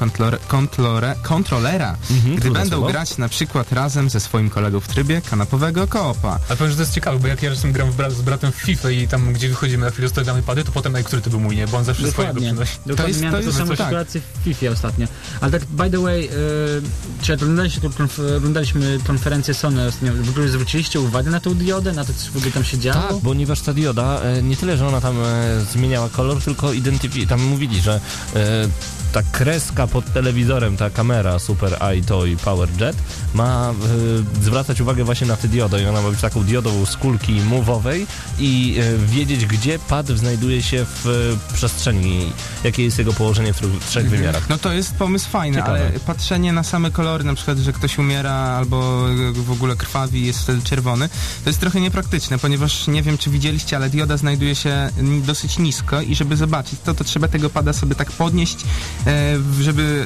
kontrolera, 1.23 1.97
Mhm, 2.11 2.35
gdy 2.35 2.51
będą 2.51 2.77
słowo. 2.77 2.91
grać 2.91 3.17
na 3.17 3.29
przykład 3.29 3.71
razem 3.71 4.09
ze 4.09 4.19
swoim 4.19 4.49
kolegą 4.49 4.79
w 4.79 4.87
trybie 4.87 5.21
kanapowego 5.29 5.87
koopa. 5.87 6.39
Ale 6.49 6.57
powiem, 6.57 6.71
że 6.71 6.75
to 6.77 6.81
jest 6.83 6.93
ciekawe, 6.93 7.19
bo 7.19 7.27
jak 7.27 7.43
ja 7.43 7.49
czasem 7.51 7.71
gram 7.71 7.91
bra- 7.91 8.11
z 8.11 8.21
bratem 8.21 8.51
w 8.51 8.55
FIFA 8.55 8.89
i 8.91 9.07
tam 9.07 9.33
gdzie 9.33 9.49
wychodzimy 9.49 9.85
na 9.85 9.91
chwilę 9.91 10.07
ustawiamy 10.07 10.43
pady, 10.43 10.63
to 10.63 10.71
potem, 10.71 10.95
ej, 10.95 11.03
który 11.03 11.21
to 11.21 11.29
był 11.29 11.39
mój, 11.39 11.55
nie? 11.55 11.67
Bo 11.67 11.77
on 11.77 11.83
zawsze 11.83 12.11
swojego 12.11 12.33
Dokładnie. 12.33 12.49
przynosi. 12.49 12.77
Dokładnie 12.85 13.07
jest- 13.11 13.21
miałem 13.21 13.39
to 13.41 13.45
jest 13.45 13.57
samą 13.57 13.75
tak. 13.75 13.87
sytuację 13.87 14.21
w 14.21 14.43
FIFA 14.43 14.67
ostatnio. 14.71 15.07
Ale 15.41 15.51
tak, 15.51 15.65
by 15.65 15.89
the 15.89 15.99
way, 16.03 16.21
yy, 16.21 16.29
czy 17.21 17.37
konf- 17.37 18.35
oglądaliśmy 18.37 18.99
konferencję 19.07 19.53
Sony 19.53 19.88
ostatnio, 19.89 20.13
w 20.23 20.29
ogóle 20.29 20.47
zwróciliście 20.47 20.99
uwagę 20.99 21.31
na 21.31 21.39
tą 21.39 21.53
diodę, 21.53 21.93
na 21.93 22.05
to, 22.05 22.13
co 22.13 22.31
w 22.31 22.37
ogóle 22.37 22.51
tam 22.51 22.63
się 22.63 22.77
działo? 22.77 23.07
Tak, 23.07 23.17
ponieważ 23.23 23.61
ta 23.61 23.73
dioda 23.73 24.21
e, 24.21 24.41
nie 24.41 24.57
tyle, 24.57 24.77
że 24.77 24.87
ona 24.87 25.01
tam 25.01 25.15
e, 25.23 25.61
zmieniała 25.73 26.09
kolor, 26.09 26.43
tylko 26.43 26.73
identyfi... 26.73 27.27
Tam 27.27 27.43
mówili, 27.43 27.81
że 27.81 28.01
e, 28.35 28.67
ta 29.11 29.21
kreska 29.23 29.87
pod 29.87 30.13
telewizorem, 30.13 30.77
ta 30.77 30.89
kamera 30.89 31.39
Super 31.39 31.77
Eye 31.83 32.03
Toy 32.03 32.37
Power 32.37 32.69
Jet 32.81 32.95
ma 33.33 33.71
e, 33.71 34.43
zwracać 34.43 34.81
uwagę 34.81 35.03
właśnie 35.03 35.27
na 35.27 35.37
tę 35.37 35.47
diodę 35.47 35.83
i 35.83 35.85
ona 35.85 36.01
ma 36.01 36.09
być 36.09 36.21
taką 36.21 36.43
diodą 36.43 36.85
z 36.85 36.97
kulki 36.97 37.41
move'owej 37.41 38.05
i 38.39 38.77
e, 38.79 38.97
wiedzieć, 39.07 39.45
gdzie 39.45 39.79
pad 39.79 40.07
znajduje 40.07 40.61
się 40.61 40.85
w 40.85 41.07
e, 41.51 41.53
przestrzeni, 41.53 42.31
jakie 42.63 42.83
jest 42.83 42.97
jego 42.99 43.13
położenie 43.13 43.53
w 43.53 43.61
tr- 43.61 43.79
trzech 43.89 44.09
wymiarach. 44.09 44.49
No 44.49 44.57
to 44.57 44.73
jest 44.73 44.95
pomysł 44.95 45.29
fajny, 45.29 45.57
Ciekawe. 45.57 45.79
ale 45.79 45.99
patrzenie 45.99 46.53
na 46.53 46.63
same 46.63 46.91
kolory, 46.91 47.23
na 47.23 47.33
przykład, 47.33 47.57
że 47.57 47.73
ktoś 47.73 47.97
umiera 47.97 48.33
albo 48.33 49.05
w 49.33 49.51
ogóle 49.51 49.75
krwawi 49.75 50.25
jest 50.25 50.39
wtedy 50.39 50.61
czerwony, 50.61 51.09
to 51.43 51.49
jest 51.49 51.59
trochę 51.59 51.81
niepraktyczne, 51.81 52.37
ponieważ 52.39 52.87
nie 52.87 53.03
wiem, 53.03 53.17
czy 53.17 53.29
widzieliście, 53.29 53.75
ale 53.75 53.89
dioda 53.89 54.17
znajduje 54.17 54.55
się 54.55 54.89
dosyć 55.25 55.59
nisko 55.59 56.01
i 56.01 56.15
żeby 56.15 56.37
zobaczyć 56.37 56.79
to, 56.85 56.93
to 56.93 57.03
trzeba 57.03 57.27
tego 57.27 57.49
pada 57.49 57.73
sobie 57.73 57.95
tak 57.95 58.11
podnieść, 58.11 58.57
żeby 59.61 60.05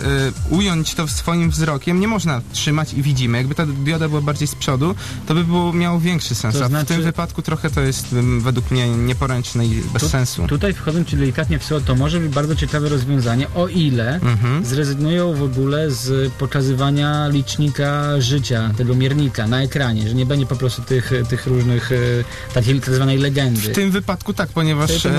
e, 0.50 0.56
ująć 0.56 0.94
to 0.94 1.08
swoim 1.08 1.50
wzrokiem. 1.50 2.00
Nie 2.00 2.08
można 2.08 2.42
trzymać 2.52 2.94
i 2.94 3.02
widzimy. 3.02 3.38
Jakby 3.38 3.56
ta 3.56 3.66
dioda 3.66 4.10
była 4.10 4.22
bardziej 4.22 4.48
z 4.48 4.56
przodu, 4.56 4.96
to 5.28 5.34
by 5.34 5.44
było 5.44 5.74
miało 5.74 6.00
większy 6.00 6.36
sens. 6.36 6.56
To 6.56 6.64
A 6.66 6.68
w 6.68 6.70
znaczy- 6.70 6.86
tym 6.86 7.02
wypadku 7.02 7.42
trochę 7.42 7.70
to 7.70 7.82
jest 7.82 8.08
według 8.40 8.72
mnie 8.72 8.88
nieporęczne 8.90 9.66
i 9.66 9.82
bez 9.94 10.02
Tu- 10.04 10.10
sensu. 10.10 10.48
Tutaj 10.48 10.74
wchodząc 10.74 11.08
ci 11.08 11.18
delikatnie 11.18 11.60
w 11.60 11.64
słowo, 11.66 11.86
to 11.86 11.96
może 11.96 12.20
być 12.20 12.34
bardzo 12.34 12.56
ciekawe 12.56 12.90
rozwiązanie, 12.90 13.48
o 13.56 13.68
ile 13.68 14.16
Mhm. 14.16 14.66
zrezygnują 14.66 15.34
w 15.34 15.44
ogóle 15.44 15.92
z 15.92 16.34
pokazywania 16.34 17.28
licznika 17.28 18.22
życia, 18.22 18.72
tego 18.78 18.96
miernika 18.96 19.48
na 19.48 19.62
ekranie, 19.62 20.10
że 20.10 20.16
nie 20.16 20.26
będzie 20.26 20.46
po 20.46 20.56
prostu 20.56 20.82
tych, 20.82 21.12
tych 21.30 21.48
różnych, 21.48 21.92
e, 21.92 21.96
takiej 22.54 22.80
tak 22.82 22.96
zwanej 22.96 23.18
legendy. 23.18 23.62
W 23.62 23.72
tym 23.76 23.92
wypadku 23.92 24.34
tak, 24.34 24.50
ponieważ 24.50 25.06
e, 25.06 25.12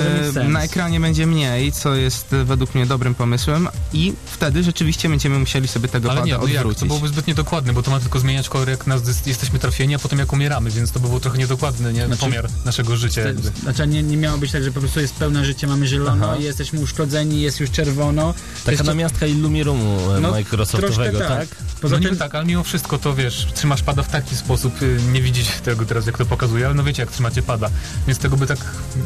na 0.48 0.62
ekranie 0.62 1.00
będzie 1.00 1.26
mniej, 1.26 1.72
co 1.72 1.94
jest 1.94 2.32
e, 2.32 2.44
według 2.44 2.74
mnie 2.74 2.86
dobrym 2.86 3.14
pomysłem 3.14 3.68
i 3.92 4.12
wtedy 4.26 4.62
rzeczywiście 4.62 5.08
będziemy 5.08 5.38
musieli 5.38 5.68
sobie 5.68 5.88
tego 5.88 6.10
Ale 6.10 6.20
pada 6.20 6.26
nie, 6.26 6.38
no 6.38 6.46
jak? 6.46 6.56
odwrócić. 6.56 6.80
To 6.80 6.86
byłoby 6.86 7.08
zbyt 7.08 7.26
niedokładne, 7.26 7.72
bo 7.72 7.82
to 7.82 7.90
ma 7.90 8.00
tylko 8.00 8.20
zmieniać 8.20 8.48
kolor, 8.48 8.68
jak 8.68 8.86
nas 8.86 9.26
jesteśmy 9.26 9.58
trafieni, 9.58 9.94
a 9.94 9.98
potem 9.98 10.18
jak 10.18 10.32
umieramy, 10.32 10.70
więc 10.70 10.92
to 10.92 11.00
by 11.00 11.08
było 11.08 11.20
trochę 11.20 11.38
niedokładny 11.38 11.92
nie? 11.92 12.06
Znaczy- 12.06 12.20
pomiar 12.20 12.48
naszego 12.64 12.96
życia. 12.96 13.22
Te, 13.22 13.28
jakby. 13.28 13.50
znaczy 13.62 13.86
nie, 13.86 14.02
nie 14.02 14.16
miało 14.16 14.38
być 14.38 14.52
tak, 14.52 14.64
że 14.64 14.72
po 14.72 14.80
prostu 14.80 15.00
jest 15.00 15.14
pełne 15.14 15.44
życie, 15.44 15.66
mamy 15.66 15.86
zielono, 15.86 16.26
Aha. 16.32 16.36
jesteśmy 16.40 16.80
uszkodzeni, 16.80 17.40
jest 17.40 17.60
już 17.60 17.70
czerwono. 17.70 18.34
Taka 18.58 18.70
Jeszcze- 18.70 18.84
namiastka 18.86 19.26
Illumirumu 19.26 20.12
e, 20.16 20.20
No, 20.20 20.30
Microsoftowego, 20.30 21.18
troszkę 21.18 21.28
tak? 21.36 21.48
Poza 21.80 21.96
no 21.98 22.08
tym, 22.08 22.16
tak, 22.16 22.34
ale 22.34 22.44
mimo 22.44 22.64
wszystko 22.64 22.98
to 22.98 23.14
wiesz, 23.14 23.46
trzymasz 23.54 23.82
pada 23.82 24.02
w 24.02 24.08
taki 24.08 24.36
sposób, 24.36 24.82
y, 24.82 24.98
nie 25.12 25.22
widzicie 25.22 25.52
tego 25.64 25.84
teraz 25.84 26.06
jak 26.06 26.18
to 26.18 26.26
pokazuje, 26.26 26.66
ale 26.66 26.74
no 26.74 26.84
wiecie 26.84 27.02
jak 27.02 27.10
trzymacie 27.12 27.42
pada, 27.42 27.70
więc 28.06 28.18
tego 28.18 28.36
by 28.36 28.46
tak 28.46 28.58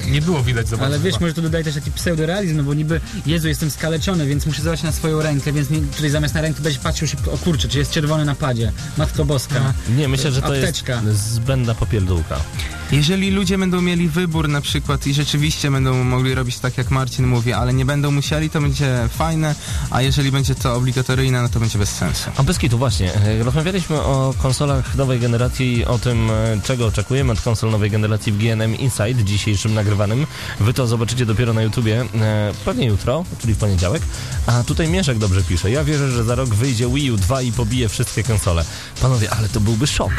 nie 0.06 0.22
było 0.22 0.42
widać 0.42 0.68
za 0.68 0.76
bardzo. 0.76 0.94
ale 0.94 1.04
wiesz, 1.04 1.14
chyba. 1.14 1.24
może 1.26 1.34
to 1.34 1.42
dodaje 1.42 1.64
też 1.64 1.74
taki 1.74 1.90
pseudorealizm, 1.90 2.56
no 2.56 2.62
bo 2.62 2.74
niby, 2.74 3.00
Jezu, 3.26 3.48
jestem 3.48 3.70
skaleczony, 3.70 4.26
więc 4.26 4.46
muszę 4.48 4.62
zobaczyć 4.62 4.84
na 4.84 4.92
swoją 4.92 5.22
rękę, 5.22 5.52
więc 5.52 5.70
nie, 5.70 5.80
tutaj 5.80 6.10
zamiast 6.10 6.34
na 6.34 6.40
rękę 6.40 6.60
będziesz 6.62 6.82
patrzył 6.82 7.08
szybko, 7.08 7.32
o 7.32 7.38
kurczę, 7.38 7.68
czy 7.68 7.78
jest 7.78 7.90
czerwony 7.90 8.24
na 8.24 8.34
padzie, 8.34 8.72
Matko 8.98 9.24
Boska. 9.24 9.74
Nie, 9.96 10.08
myślę, 10.08 10.32
że 10.32 10.40
to 10.40 10.46
Apteczka. 10.46 11.02
jest 11.06 11.30
zbędna 11.30 11.74
popierdółka. 11.74 12.40
Jeżeli 12.92 13.30
ludzie 13.30 13.58
będą 13.58 13.80
mieli 13.80 14.08
wybór 14.08 14.48
na 14.48 14.60
przykład 14.60 15.06
i 15.06 15.14
rzeczywiście 15.14 15.70
będą 15.70 16.04
mogli 16.04 16.34
robić 16.34 16.58
tak, 16.58 16.78
jak 16.78 16.90
Marcin 16.90 17.26
mówi, 17.26 17.52
ale 17.52 17.72
nie 17.74 17.84
będą 17.84 18.10
musieli, 18.10 18.50
to 18.50 18.60
będzie 18.60 19.08
fajne, 19.08 19.54
a 19.90 20.02
jeżeli 20.02 20.32
będzie 20.32 20.54
to 20.54 20.74
obligatoryjne, 20.74 21.42
no 21.42 21.48
to 21.48 21.60
będzie 21.60 21.78
bez 21.78 21.88
sensu. 21.88 22.30
A 22.36 22.42
bez 22.42 22.58
kitu, 22.58 22.78
właśnie. 22.78 23.14
e, 23.14 23.42
Rozmawialiśmy 23.42 23.96
o 23.96 24.34
konsolach 24.42 24.94
nowej 24.94 25.20
generacji, 25.20 25.84
o 25.84 25.98
tym, 25.98 26.30
e, 26.30 26.60
czego 26.64 26.86
oczekujemy 26.86 27.32
od 27.32 27.40
konsol 27.40 27.70
nowej 27.70 27.90
generacji 27.90 28.32
w 28.32 28.38
GNM 28.38 28.74
Inside, 28.78 29.24
dzisiejszym 29.24 29.74
nagrywanym. 29.74 30.26
Wy 30.60 30.74
to 30.74 30.86
zobaczycie 30.86 31.26
dopiero 31.26 31.52
na 31.52 31.62
YouTubie, 31.62 32.00
e, 32.14 32.52
pewnie 32.64 32.86
jutro, 32.86 33.24
czyli 33.40 33.54
w 33.54 33.58
poniedziałek. 33.58 34.02
A 34.46 34.62
tutaj 34.62 34.88
Mieszek 34.88 35.18
dobrze 35.18 35.42
pisze. 35.42 35.70
Ja 35.70 35.84
wierzę, 35.84 36.10
że 36.10 36.24
za 36.24 36.34
rok 36.34 36.48
wyjdzie 36.48 36.88
Wii 36.88 37.10
U 37.12 37.16
2 37.16 37.42
i 37.42 37.52
pobije 37.52 37.88
wszystkie 37.88 38.22
konsole. 38.22 38.64
Panowie, 39.02 39.30
ale 39.30 39.48
to 39.48 39.60
byłby 39.60 39.86
szok. 39.86 40.12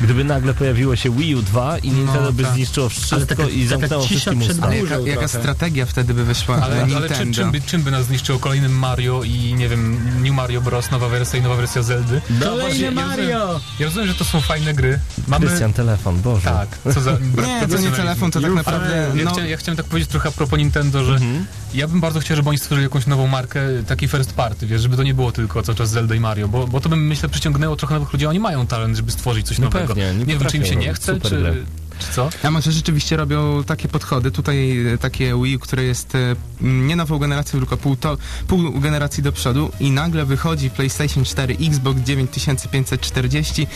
Gdyby 0.00 0.24
nagle 0.24 0.54
pojawiło 0.54 0.96
się 0.96 1.10
Wii 1.16 1.34
U 1.34 1.42
2 1.42 1.78
i 1.78 1.90
Nintendo 1.90 2.13
by 2.32 2.42
tak. 2.42 2.52
zniszczyło 2.54 2.88
wszystko 2.88 3.16
Ale 3.16 3.26
taka- 3.26 3.48
i 3.48 3.66
zamknęło 3.66 4.06
wszystkim 4.06 4.42
usta. 4.42 4.74
Jaka, 4.74 4.98
jaka 4.98 5.28
strategia 5.28 5.86
wtedy 5.86 6.14
by 6.14 6.24
wyszła 6.24 6.56
Ale, 6.56 6.82
ale, 6.82 6.96
ale 6.96 7.08
czym, 7.08 7.18
Nintendo? 7.18 7.34
czym, 7.36 7.50
by, 7.50 7.60
czym 7.60 7.82
by 7.82 7.90
nas 7.90 8.06
zniszczyło? 8.06 8.38
Kolejnym 8.38 8.78
Mario 8.78 9.22
i 9.22 9.54
nie 9.54 9.68
wiem, 9.68 9.98
New 10.22 10.32
Mario 10.34 10.60
Bros, 10.60 10.90
nowa 10.90 11.08
wersja 11.08 11.38
i 11.38 11.42
nowa 11.42 11.56
wersja 11.56 11.82
Zeldy? 11.82 12.20
No 12.30 12.46
Kolejny 12.46 12.60
właśnie, 12.68 12.84
ja 12.84 12.90
Mario! 12.90 13.60
Ja 13.78 13.86
rozumiem, 13.86 14.08
że 14.08 14.14
to 14.14 14.24
są 14.24 14.40
fajne 14.40 14.74
gry. 14.74 14.98
Mamy... 15.28 15.46
Krystian, 15.46 15.72
telefon, 15.72 16.20
Boże. 16.22 16.44
Tak, 16.50 16.78
co 16.94 17.00
za... 17.00 17.10
Nie, 17.12 17.68
to 17.68 17.78
nie 17.78 17.90
telefon, 17.90 18.30
to 18.30 18.40
tak 18.40 18.46
Ale 18.46 18.54
naprawdę... 18.54 19.12
Ja, 19.16 19.24
No, 19.24 19.30
chciałem, 19.30 19.50
ja 19.50 19.56
chciałem 19.56 19.76
tak 19.76 19.86
powiedzieć 19.86 20.10
trochę 20.10 20.28
a 20.28 20.32
propos 20.32 20.58
Nintendo, 20.58 21.04
że 21.04 21.12
Mhm. 21.14 21.46
ja 21.74 21.88
bym 21.88 22.00
bardzo 22.00 22.20
chciał, 22.20 22.36
żeby 22.36 22.48
oni 22.48 22.58
stworzyli 22.58 22.84
jakąś 22.84 23.06
nową 23.06 23.26
markę, 23.26 23.60
taki 23.86 24.08
first 24.08 24.32
party, 24.32 24.66
wiesz, 24.66 24.82
żeby 24.82 24.96
to 24.96 25.02
nie 25.02 25.14
było 25.14 25.32
tylko 25.32 25.62
cały 25.62 25.78
czas 25.78 25.90
Zelda 25.90 26.14
i 26.14 26.20
Mario, 26.20 26.48
bo, 26.48 26.66
bo 26.66 26.80
to 26.80 26.88
bym, 26.88 27.06
myślę, 27.06 27.28
przyciągnęło 27.28 27.76
trochę 27.76 27.94
nowych 27.94 28.12
ludzi, 28.12 28.26
a 28.26 28.28
oni 28.28 28.40
mają 28.40 28.66
talent, 28.66 28.96
żeby 28.96 29.12
stworzyć 29.12 29.46
coś 29.46 29.58
No 29.58 29.64
nowego. 29.64 29.86
pewnie, 29.86 30.12
nie 30.14 30.24
nie 30.24 30.38
wiem, 30.38 30.48
czy 30.50 30.56
im 30.56 30.64
się 30.64 30.76
nie 30.76 30.94
chce, 30.94 31.14
super 31.14 31.30
czy, 31.30 31.38
gry. 31.40 31.64
Czy 32.06 32.12
co? 32.14 32.28
A 32.42 32.50
może 32.50 32.72
rzeczywiście 32.72 33.16
robią 33.16 33.64
takie 33.64 33.88
podchody, 33.88 34.30
tutaj 34.30 34.86
e, 34.86 34.98
takie 34.98 35.42
Wii 35.42 35.56
U, 35.56 35.58
które 35.60 35.84
jest 35.84 36.14
e, 36.14 36.18
nie 36.60 36.96
nową 36.96 37.18
generacją, 37.18 37.58
tylko 37.60 37.76
pół, 37.76 37.96
to, 37.96 38.16
pół 38.48 38.80
generacji 38.80 39.22
do 39.22 39.32
przodu 39.32 39.70
i 39.80 39.90
nagle 39.90 40.24
wychodzi 40.24 40.70
PlayStation 40.70 41.24
4, 41.24 41.56
Xbox 41.68 42.00
9540 42.00 43.66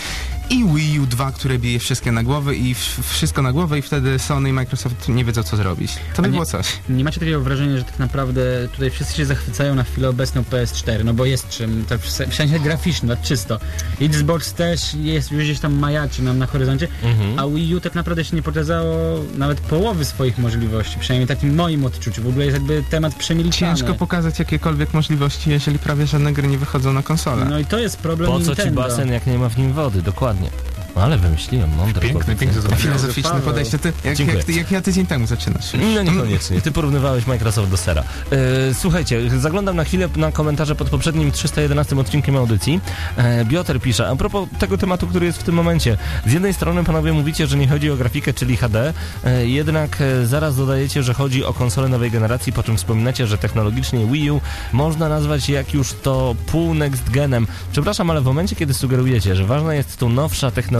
i 0.50 0.64
Wii 0.74 1.00
U 1.00 1.06
2, 1.06 1.32
które 1.32 1.58
bije 1.58 1.78
wszystkie 1.78 2.12
na 2.12 2.22
głowę 2.22 2.54
i 2.56 2.74
wszystko 3.02 3.42
na 3.42 3.52
głowę 3.52 3.78
i 3.78 3.82
wtedy 3.82 4.18
Sony 4.18 4.48
i 4.48 4.52
Microsoft 4.52 5.08
nie 5.08 5.24
wiedzą 5.24 5.42
co 5.42 5.56
zrobić. 5.56 5.92
To 6.16 6.22
by 6.22 6.28
było 6.28 6.46
coś. 6.46 6.66
Nie 6.88 7.04
macie 7.04 7.20
takiego 7.20 7.40
wrażenia, 7.40 7.76
że 7.78 7.84
tak 7.84 7.98
naprawdę 7.98 8.68
tutaj 8.72 8.90
wszyscy 8.90 9.14
się 9.16 9.26
zachwycają 9.26 9.74
na 9.74 9.84
chwilę 9.84 10.08
obecną 10.08 10.42
PS4, 10.42 11.04
no 11.04 11.14
bo 11.14 11.24
jest 11.24 11.48
czym, 11.48 11.84
tak 11.88 12.00
w 12.00 12.10
se- 12.10 12.26
w 12.26 12.34
sensie 12.34 12.58
graficznym, 12.60 13.16
tak 13.16 13.22
czysto. 13.26 13.60
Xbox 14.00 14.52
też 14.52 14.94
jest 14.94 15.32
już 15.32 15.44
gdzieś 15.44 15.58
tam 15.60 15.78
majaczy 15.78 16.22
nam 16.22 16.38
na 16.38 16.46
horyzoncie, 16.46 16.88
Mhm. 17.02 17.38
a 17.38 17.46
Wii 17.48 17.74
U 17.74 17.80
tak 17.80 17.94
naprawdę 17.94 18.17
jeszcze 18.20 18.36
nie 18.36 18.42
pokazało 18.42 18.96
nawet 19.36 19.60
połowy 19.60 20.04
swoich 20.04 20.38
możliwości, 20.38 20.98
przynajmniej 20.98 21.28
takim 21.28 21.54
moim 21.54 21.84
odczuciu. 21.84 22.22
W 22.22 22.26
ogóle 22.26 22.44
jest 22.44 22.56
jakby 22.56 22.82
temat 22.90 23.14
przemilczany. 23.14 23.76
Ciężko 23.76 23.94
pokazać 23.94 24.38
jakiekolwiek 24.38 24.94
możliwości, 24.94 25.50
jeżeli 25.50 25.78
prawie 25.78 26.06
żadne 26.06 26.32
gry 26.32 26.48
nie 26.48 26.58
wychodzą 26.58 26.92
na 26.92 27.02
konsolę. 27.02 27.44
No 27.44 27.58
i 27.58 27.64
to 27.64 27.78
jest 27.78 27.96
problem 27.96 28.30
Po 28.30 28.38
co 28.38 28.42
ci 28.44 28.48
Nintendo. 28.48 28.82
basen, 28.82 29.12
jak 29.12 29.26
nie 29.26 29.38
ma 29.38 29.48
w 29.48 29.58
nim 29.58 29.72
wody? 29.72 30.02
Dokładnie. 30.02 30.50
No 30.96 31.02
ale 31.02 31.18
wymyśliłem, 31.18 31.70
mądre 31.76 32.08
piękny 32.36 32.60
zrobił. 32.60 32.78
Filozoficzne 32.78 33.40
podejście. 33.40 33.78
Ty, 33.78 33.92
jak, 34.04 34.16
Dziękuję. 34.16 34.36
jak, 34.38 34.46
ty, 34.46 34.52
jak 34.52 34.70
ja 34.70 34.80
tydzień 34.80 35.06
temu 35.06 35.26
zaczynasz. 35.26 35.72
No 35.94 36.02
niekoniecznie. 36.02 36.60
Ty 36.60 36.72
porównywałeś 36.72 37.26
Microsoft 37.26 37.70
do 37.70 37.76
sera. 37.76 38.02
E, 38.30 38.74
słuchajcie, 38.74 39.40
zaglądam 39.40 39.76
na 39.76 39.84
chwilę 39.84 40.08
na 40.16 40.32
komentarze 40.32 40.74
pod 40.74 40.90
poprzednim 40.90 41.32
311 41.32 41.98
odcinkiem 41.98 42.36
audycji. 42.36 42.80
E, 43.16 43.44
Bioter 43.44 43.80
pisze, 43.80 44.08
a 44.08 44.16
propos 44.16 44.48
tego 44.58 44.78
tematu, 44.78 45.06
który 45.06 45.26
jest 45.26 45.38
w 45.38 45.42
tym 45.42 45.54
momencie. 45.54 45.96
Z 46.26 46.32
jednej 46.32 46.54
strony 46.54 46.84
panowie 46.84 47.12
mówicie, 47.12 47.46
że 47.46 47.56
nie 47.56 47.68
chodzi 47.68 47.90
o 47.90 47.96
grafikę, 47.96 48.34
czyli 48.34 48.56
HD, 48.56 48.94
e, 49.24 49.46
jednak 49.46 50.00
e, 50.00 50.26
zaraz 50.26 50.56
dodajecie, 50.56 51.02
że 51.02 51.14
chodzi 51.14 51.44
o 51.44 51.54
konsolę 51.54 51.88
nowej 51.88 52.10
generacji, 52.10 52.52
po 52.52 52.62
czym 52.62 52.76
wspominacie, 52.76 53.26
że 53.26 53.38
technologicznie 53.38 54.06
Wii 54.06 54.30
U 54.30 54.40
można 54.72 55.08
nazwać 55.08 55.48
jak 55.48 55.74
już 55.74 55.92
to 56.02 56.34
pół 56.46 56.74
next 56.74 57.10
genem. 57.10 57.46
Przepraszam, 57.72 58.10
ale 58.10 58.20
w 58.20 58.24
momencie, 58.24 58.56
kiedy 58.56 58.74
sugerujecie, 58.74 59.36
że 59.36 59.44
ważna 59.44 59.74
jest 59.74 59.96
tu 59.98 60.08
nowsza 60.08 60.50
technologia, 60.50 60.77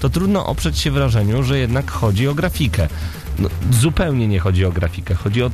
to 0.00 0.10
trudno 0.10 0.46
oprzeć 0.46 0.78
się 0.78 0.90
wrażeniu, 0.90 1.42
że 1.42 1.58
jednak 1.58 1.90
chodzi 1.90 2.28
o 2.28 2.34
grafikę. 2.34 2.88
No, 3.38 3.48
zupełnie 3.70 4.28
nie 4.28 4.38
chodzi 4.38 4.64
o 4.64 4.72
grafikę, 4.72 5.14
chodzi 5.14 5.42
o 5.42 5.50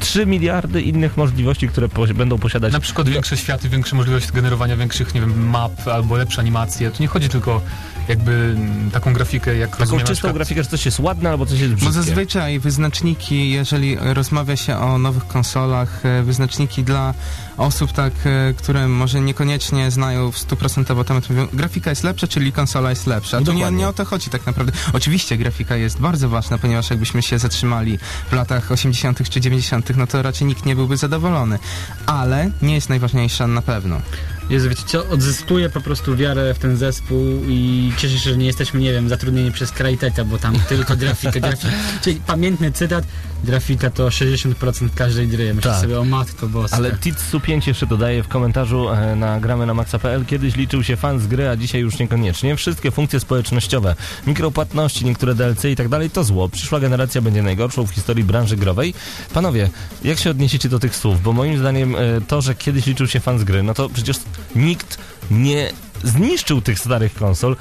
3 0.00 0.26
miliardy 0.26 0.82
innych 0.82 1.16
możliwości, 1.16 1.68
które 1.68 1.88
po, 1.88 2.06
będą 2.06 2.38
posiadać. 2.38 2.72
Na 2.72 2.80
przykład 2.80 3.08
większe 3.08 3.36
światy, 3.36 3.68
większe 3.68 3.96
możliwości 3.96 4.32
generowania 4.32 4.76
większych, 4.76 5.14
nie 5.14 5.20
wiem, 5.20 5.48
map 5.48 5.88
albo 5.88 6.16
lepsze 6.16 6.40
animacje. 6.40 6.90
Tu 6.90 7.02
nie 7.02 7.08
chodzi 7.08 7.28
tylko 7.28 7.60
jakby 8.08 8.56
taką 8.92 9.12
grafikę, 9.12 9.56
jak 9.56 9.70
Taką 9.70 9.80
rozumiem, 9.80 10.00
czystą 10.06 10.14
przykład- 10.14 10.34
grafikę, 10.34 10.62
że 10.62 10.68
coś 10.70 10.86
jest 10.86 11.00
ładne 11.00 11.30
albo 11.30 11.46
coś 11.46 11.60
jest 11.60 11.72
Bo 11.72 11.76
brzydkie. 11.76 11.92
zazwyczaj 11.94 12.58
wyznaczniki, 12.60 13.50
jeżeli 13.50 13.96
rozmawia 14.00 14.56
się 14.56 14.76
o 14.78 14.98
nowych 14.98 15.26
konsolach, 15.26 16.00
e, 16.06 16.22
wyznaczniki 16.22 16.84
dla 16.84 17.14
osób 17.56 17.92
tak, 17.92 18.12
e, 18.24 18.54
które 18.54 18.88
może 18.88 19.20
niekoniecznie 19.20 19.90
znają 19.90 20.32
w 20.32 20.38
100% 20.38 21.04
temat, 21.04 21.30
mówią, 21.30 21.46
grafika 21.52 21.90
jest 21.90 22.04
lepsza, 22.04 22.26
czyli 22.28 22.52
konsola 22.52 22.90
jest 22.90 23.06
lepsza. 23.06 23.38
A 23.38 23.40
tu 23.40 23.52
nie, 23.52 23.70
nie 23.70 23.88
o 23.88 23.92
to 23.92 24.04
chodzi 24.04 24.30
tak 24.30 24.46
naprawdę. 24.46 24.72
Oczywiście 24.92 25.36
grafika 25.36 25.76
jest 25.76 26.00
bardzo 26.00 26.28
ważna, 26.28 26.58
ponieważ 26.58 26.90
jakbyśmy 26.90 27.22
się 27.22 27.38
zatrzymali 27.38 27.98
w 28.30 28.32
latach 28.32 28.72
80. 28.72 29.28
czy 29.28 29.40
90., 29.40 29.85
no 29.96 30.06
to 30.06 30.22
raczej 30.22 30.46
nikt 30.46 30.66
nie 30.66 30.76
byłby 30.76 30.96
zadowolony. 30.96 31.58
Ale 32.06 32.50
nie 32.62 32.74
jest 32.74 32.88
najważniejsza 32.88 33.46
na 33.46 33.62
pewno. 33.62 34.00
Jezu, 34.50 34.68
wiecie 34.68 34.82
co, 34.86 35.08
odzyskuję 35.08 35.70
po 35.70 35.80
prostu 35.80 36.16
wiarę 36.16 36.54
w 36.54 36.58
ten 36.58 36.76
zespół 36.76 37.42
i 37.48 37.92
cieszę 37.96 38.18
się, 38.18 38.30
że 38.30 38.36
nie 38.36 38.46
jesteśmy, 38.46 38.80
nie 38.80 38.92
wiem, 38.92 39.08
zatrudnieni 39.08 39.52
przez 39.52 39.70
Cryteka, 39.72 40.24
bo 40.24 40.38
tam 40.38 40.54
tylko 40.68 40.96
grafika, 40.96 41.40
grafika. 41.40 41.72
Czyli 42.04 42.20
pamiętny 42.26 42.72
cytat, 42.72 43.04
grafika 43.44 43.90
to 43.90 44.08
60% 44.08 44.88
każdej 44.94 45.28
gry. 45.28 45.54
Myślę 45.54 45.70
Tak. 45.70 45.80
sobie 45.80 46.00
o 46.00 46.04
matko 46.04 46.48
boska. 46.48 46.76
Ale 46.76 46.92
Titsu 46.92 47.40
5 47.40 47.66
jeszcze 47.66 47.86
dodaje 47.86 48.22
w 48.22 48.28
komentarzu 48.28 48.88
e, 48.88 49.16
na 49.16 49.40
gramy 49.40 49.66
na 49.66 49.74
maxa.pl 49.74 50.24
Kiedyś 50.24 50.56
liczył 50.56 50.84
się 50.84 50.96
fan 50.96 51.20
z 51.20 51.26
gry, 51.26 51.48
a 51.48 51.56
dzisiaj 51.56 51.80
już 51.80 51.98
niekoniecznie. 51.98 52.56
Wszystkie 52.56 52.90
funkcje 52.90 53.20
społecznościowe, 53.20 53.94
mikropłatności, 54.26 55.04
niektóre 55.04 55.34
DLC 55.34 55.64
i 55.64 55.76
tak 55.76 55.88
dalej 55.88 56.10
to 56.10 56.24
zło. 56.24 56.48
Przyszła 56.48 56.80
generacja 56.80 57.20
będzie 57.22 57.42
najgorszą 57.42 57.86
w 57.86 57.90
historii 57.90 58.24
branży 58.24 58.56
growej. 58.56 58.94
Panowie, 59.34 59.70
jak 60.04 60.18
się 60.18 60.30
odniesiecie 60.30 60.68
do 60.68 60.78
tych 60.78 60.96
słów? 60.96 61.22
Bo 61.22 61.32
moim 61.32 61.58
zdaniem 61.58 61.96
e, 61.96 61.98
to, 62.28 62.42
że 62.42 62.54
kiedyś 62.54 62.86
liczył 62.86 63.06
się 63.06 63.20
fan 63.20 63.38
z 63.38 63.44
gry, 63.44 63.62
no 63.62 63.74
to 63.74 63.88
przecież 63.88 64.16
nikt 64.54 64.98
nie 65.30 65.72
zniszczył 66.04 66.60
tych 66.60 66.78
starych 66.78 67.14
konsol. 67.14 67.56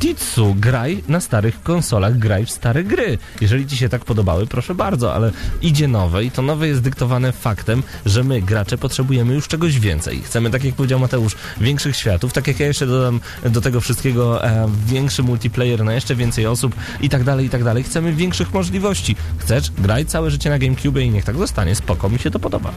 Titsu, 0.00 0.54
graj 0.58 1.02
na 1.08 1.20
starych 1.20 1.62
konsolach, 1.62 2.18
graj 2.18 2.46
w 2.46 2.50
stare 2.50 2.84
gry. 2.84 3.18
Jeżeli 3.40 3.66
ci 3.66 3.76
się 3.76 3.88
tak 3.88 4.04
podobały, 4.04 4.46
proszę 4.46 4.74
bardzo, 4.74 5.14
ale 5.14 5.32
idzie 5.62 5.88
nowe 5.88 6.24
i 6.24 6.30
to 6.30 6.42
nowe 6.42 6.68
jest 6.68 6.80
dyktowane 6.80 7.32
faktem, 7.32 7.82
że 8.06 8.24
my, 8.24 8.42
gracze, 8.42 8.78
potrzebujemy 8.78 9.34
już 9.34 9.48
czegoś 9.48 9.78
więcej. 9.80 10.22
Chcemy, 10.22 10.50
tak 10.50 10.64
jak 10.64 10.74
powiedział 10.74 10.98
Mateusz, 11.00 11.36
większych 11.60 11.96
światów, 11.96 12.32
tak 12.32 12.46
jak 12.48 12.60
ja 12.60 12.66
jeszcze 12.66 12.86
dodam 12.86 13.20
do 13.42 13.60
tego 13.60 13.80
wszystkiego 13.80 14.44
e, 14.44 14.68
większy 14.86 15.22
multiplayer 15.22 15.84
na 15.84 15.94
jeszcze 15.94 16.14
więcej 16.14 16.46
osób 16.46 16.74
i 17.00 17.08
tak 17.08 17.24
dalej, 17.24 17.46
i 17.46 17.50
tak 17.50 17.64
dalej. 17.64 17.82
Chcemy 17.82 18.12
większych 18.12 18.54
możliwości. 18.54 19.16
Chcesz? 19.38 19.70
Graj 19.78 20.06
całe 20.06 20.30
życie 20.30 20.50
na 20.50 20.58
GameCube 20.58 21.02
i 21.02 21.10
niech 21.10 21.24
tak 21.24 21.36
zostanie. 21.36 21.74
Spoko, 21.74 22.08
mi 22.08 22.18
się 22.18 22.30
to 22.30 22.38
podoba. 22.38 22.72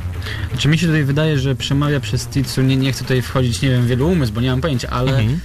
Czy 0.57 0.67
mi 0.67 0.77
się 0.77 0.87
tutaj 0.87 1.03
wydaje, 1.03 1.39
że 1.39 1.55
przemawia 1.55 1.99
przez 1.99 2.27
Titsu, 2.27 2.61
nie, 2.61 2.75
nie 2.75 2.91
chcę 2.91 3.03
tutaj 3.03 3.21
wchodzić, 3.21 3.61
nie 3.61 3.69
wiem, 3.69 3.81
w 3.81 3.87
wielu 3.87 4.09
umysł, 4.09 4.33
bo 4.33 4.41
nie 4.41 4.49
mam 4.49 4.61
pojęcia, 4.61 4.89
ale 4.89 5.11
Mhm. 5.11 5.39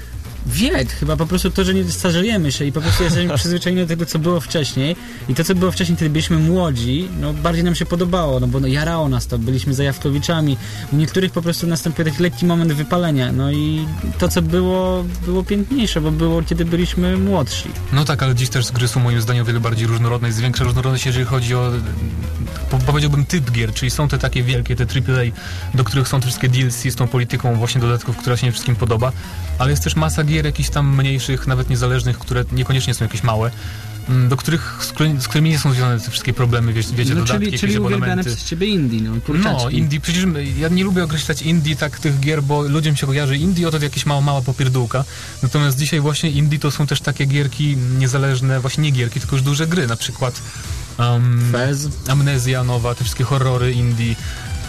Wiek, 0.46 0.92
chyba 0.92 1.16
po 1.16 1.26
prostu 1.26 1.50
to, 1.50 1.64
że 1.64 1.74
nie 1.74 1.84
starzejemy 1.84 2.52
się 2.52 2.64
i 2.64 2.72
po 2.72 2.80
prostu 2.80 3.04
jesteśmy 3.04 3.34
przyzwyczajeni 3.38 3.82
do 3.82 3.88
tego, 3.88 4.06
co 4.06 4.18
było 4.18 4.40
wcześniej. 4.40 4.96
I 5.28 5.34
to, 5.34 5.44
co 5.44 5.54
było 5.54 5.72
wcześniej, 5.72 5.98
kiedy 5.98 6.10
byliśmy 6.10 6.38
młodzi, 6.38 7.08
no 7.20 7.32
bardziej 7.32 7.64
nam 7.64 7.74
się 7.74 7.86
podobało, 7.86 8.40
no 8.40 8.46
bo 8.46 8.60
no, 8.60 8.66
jarało 8.66 9.08
nas 9.08 9.26
to, 9.26 9.38
byliśmy 9.38 9.74
zajawkowiczami, 9.74 10.56
u 10.92 10.96
niektórych 10.96 11.32
po 11.32 11.42
prostu 11.42 11.66
następuje 11.66 12.10
taki 12.10 12.22
lekki 12.22 12.46
moment 12.46 12.72
wypalenia, 12.72 13.32
no 13.32 13.52
i 13.52 13.86
to, 14.18 14.28
co 14.28 14.42
było, 14.42 15.04
było 15.24 15.44
piękniejsze, 15.44 16.00
bo 16.00 16.10
było, 16.10 16.42
kiedy 16.42 16.64
byliśmy 16.64 17.16
młodsi. 17.16 17.68
No 17.92 18.04
tak, 18.04 18.22
ale 18.22 18.34
dziś 18.34 18.48
też 18.48 18.72
gry 18.72 18.88
są 18.88 19.00
moim 19.00 19.20
zdaniem 19.20 19.42
o 19.42 19.46
wiele 19.46 19.60
bardziej 19.60 19.86
różnorodne. 19.86 20.28
Jest 20.28 20.40
większa 20.40 20.64
różnorodność, 20.64 21.06
jeżeli 21.06 21.24
chodzi 21.24 21.54
o, 21.54 21.72
po, 22.70 22.78
powiedziałbym, 22.78 23.24
typ 23.24 23.50
gier, 23.50 23.74
czyli 23.74 23.90
są 23.90 24.08
te 24.08 24.18
takie 24.18 24.42
wielkie, 24.42 24.76
te 24.76 24.84
AAA, 24.84 25.24
do 25.74 25.84
których 25.84 26.08
są 26.08 26.20
te 26.20 26.26
wszystkie 26.26 26.48
DLC 26.48 26.82
z 26.82 26.94
tą 26.94 27.08
polityką 27.08 27.56
właśnie 27.56 27.80
dodatków, 27.80 28.16
która 28.16 28.36
się 28.36 28.46
nie 28.46 28.52
wszystkim 28.52 28.76
podoba, 28.76 29.12
ale 29.58 29.70
jest 29.70 29.84
też 29.84 29.96
masa 29.96 30.24
gier 30.24 30.37
jakichś 30.44 30.70
tam 30.70 30.96
mniejszych, 30.96 31.46
nawet 31.46 31.70
niezależnych, 31.70 32.18
które 32.18 32.44
niekoniecznie 32.52 32.94
są 32.94 33.04
jakieś 33.04 33.22
małe, 33.22 33.50
mm, 34.08 34.28
do 34.28 34.36
których, 34.36 34.78
z, 34.80 35.28
którymi, 35.28 35.50
nie 35.50 35.58
są 35.58 35.72
związane 35.72 36.00
te 36.00 36.10
wszystkie 36.10 36.34
problemy, 36.34 36.72
wiecie, 36.72 36.88
wiecie 36.92 37.14
no, 37.14 37.20
dodatki, 37.20 37.46
czyli, 37.46 37.58
czyli 37.58 37.78
uwielbiane 37.78 38.24
przez 38.24 38.44
ciebie 38.44 38.66
indie, 38.66 39.00
no, 39.00 39.20
kurczaczki. 39.20 39.64
No, 39.64 39.70
indie, 39.70 40.00
przecież 40.00 40.24
ja 40.58 40.68
nie 40.68 40.84
lubię 40.84 41.04
określać 41.04 41.42
indie 41.42 41.76
tak 41.76 41.98
tych 41.98 42.20
gier, 42.20 42.42
bo 42.42 42.62
ludziom 42.62 42.96
się 42.96 43.06
kojarzy 43.06 43.36
indie, 43.36 43.68
oto 43.68 43.78
jakieś 43.78 44.06
mała, 44.06 44.20
mała 44.20 44.42
popierdółka. 44.42 45.04
Natomiast 45.42 45.78
dzisiaj 45.78 46.00
właśnie 46.00 46.30
indie 46.30 46.58
to 46.58 46.70
są 46.70 46.86
też 46.86 47.00
takie 47.00 47.26
gierki 47.26 47.76
niezależne, 47.98 48.60
właśnie 48.60 48.82
nie 48.84 48.90
gierki, 48.90 49.20
tylko 49.20 49.36
już 49.36 49.42
duże 49.42 49.66
gry, 49.66 49.86
na 49.86 49.96
przykład 49.96 50.42
um, 50.98 51.48
Fez. 51.52 51.88
Amnezja 52.08 52.64
nowa, 52.64 52.94
te 52.94 53.04
wszystkie 53.04 53.24
horrory 53.24 53.72
indie. 53.72 54.14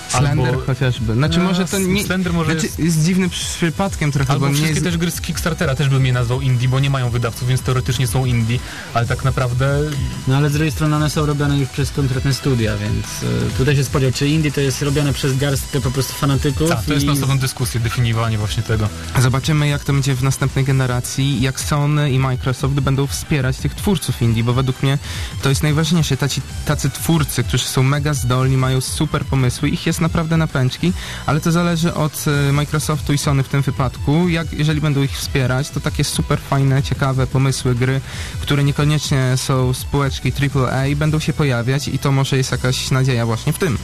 Slender 0.10 0.48
albo, 0.48 0.66
chociażby. 0.66 1.14
Znaczy 1.14 1.40
A, 1.40 1.44
może 1.44 1.66
to 1.66 1.80
nie... 1.80 2.04
Slender 2.04 2.34
może 2.34 2.52
Znaczy, 2.52 2.66
jest... 2.66 2.80
jest 2.80 3.06
dziwnym 3.06 3.30
przypadkiem 3.30 4.12
trochę, 4.12 4.34
Albo 4.34 4.46
bo 4.46 4.50
nie 4.50 4.54
wszystkie 4.56 4.74
jest... 4.74 4.86
też 4.86 4.98
gry 4.98 5.12
z 5.12 5.22
Kickstartera 5.22 5.76
też 5.76 5.90
bym 5.90 6.06
je 6.06 6.14
nazwał 6.14 6.42
indie, 6.42 6.70
bo 6.70 6.80
nie 6.80 6.90
mają 6.90 7.10
wydawców, 7.10 7.48
więc 7.48 7.62
teoretycznie 7.62 8.08
są 8.08 8.26
indie, 8.26 8.60
ale 8.94 9.06
tak 9.06 9.26
naprawdę 9.26 9.80
No 10.28 10.38
ale 10.38 10.50
z 10.50 10.54
drugiej 10.54 10.72
strony 10.72 10.96
one 10.96 11.10
są 11.10 11.26
robione 11.26 11.58
już 11.58 11.70
przez 11.70 11.92
konkretne 11.92 12.34
studia, 12.34 12.78
więc 12.78 13.06
y, 13.24 13.58
tutaj 13.58 13.76
się 13.76 13.84
spodziewał, 13.84 14.14
czy 14.14 14.28
indie 14.28 14.52
to 14.52 14.62
jest 14.62 14.82
robione 14.82 15.14
przez 15.14 15.38
garstkę 15.38 15.82
po 15.82 15.92
prostu 15.92 16.14
fanatyków 16.14 16.70
tak, 16.70 16.86
to 16.86 16.94
jest 16.94 17.04
i 17.04 17.08
na 17.08 17.14
osobną 17.14 17.40
dyskusję, 17.40 17.80
definiowanie 17.80 18.38
właśnie 18.38 18.64
tego. 18.64 18.90
Zobaczymy, 19.20 19.68
jak 19.68 19.84
to 19.84 19.94
będzie 19.94 20.16
w 20.16 20.24
następnej 20.24 20.66
generacji, 20.66 21.42
jak 21.42 21.60
Sony 21.60 22.12
i 22.12 22.20
Microsoft 22.20 22.74
będą 22.74 23.08
wspierać 23.08 23.58
tych 23.58 23.76
twórców 23.76 24.22
indie, 24.22 24.44
bo 24.44 24.54
według 24.54 24.84
mnie 24.84 24.98
to 25.42 25.50
jest 25.50 25.64
najważniejsze. 25.64 26.18
Taci, 26.18 26.42
tacy 26.66 26.90
twórcy, 26.90 27.44
którzy 27.44 27.64
są 27.64 27.84
mega 27.84 28.14
zdolni, 28.14 28.58
mają 28.58 28.82
super 28.82 29.26
pomysły, 29.26 29.70
ich 29.70 29.86
jest 29.86 29.99
naprawdę 30.02 30.38
na 30.38 30.48
pęczki, 30.48 30.94
ale 31.26 31.42
to 31.42 31.52
zależy 31.52 31.94
od 31.94 32.26
e, 32.50 32.52
Microsoftu 32.52 33.14
i 33.14 33.18
Sony 33.18 33.44
w 33.44 33.50
tym 33.50 33.62
wypadku. 33.62 34.30
Jak, 34.30 34.54
jeżeli 34.54 34.82
będą 34.82 35.04
ich 35.04 35.12
wspierać, 35.12 35.70
to 35.70 35.80
takie 35.80 36.04
super 36.04 36.40
fajne, 36.40 36.84
ciekawe 36.84 37.28
pomysły, 37.28 37.76
gry, 37.76 38.02
które 38.42 38.64
niekoniecznie 38.64 39.34
są 39.36 39.74
spółeczki 39.74 40.34
AAA, 40.56 40.96
będą 40.96 41.20
się 41.20 41.34
pojawiać 41.34 41.88
i 41.88 42.00
to 42.00 42.12
może 42.12 42.38
jest 42.38 42.52
jakaś 42.52 42.92
nadzieja 42.92 43.26
właśnie 43.26 43.54
w 43.54 43.60
tym. 43.60 43.78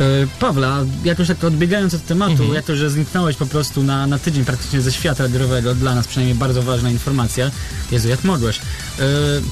E, 0.00 0.04
Pawła, 0.40 0.78
jak 1.04 1.18
już 1.18 1.28
tak 1.28 1.44
odbiegając 1.44 1.94
od 1.94 2.06
tematu, 2.06 2.32
Mhm. 2.32 2.52
jako 2.54 2.76
że 2.76 2.90
zniknąłeś 2.90 3.36
po 3.36 3.46
prostu 3.46 3.82
na, 3.82 4.06
na 4.06 4.18
tydzień 4.18 4.44
praktycznie 4.44 4.80
ze 4.80 4.92
świata 4.92 5.28
growego, 5.28 5.74
dla 5.74 5.94
nas 5.94 6.06
przynajmniej 6.08 6.34
bardzo 6.38 6.62
ważna 6.62 6.90
informacja. 6.90 7.50
Jezu, 7.90 8.08
jak 8.08 8.24
mogłeś? 8.24 8.58
E, 8.58 8.62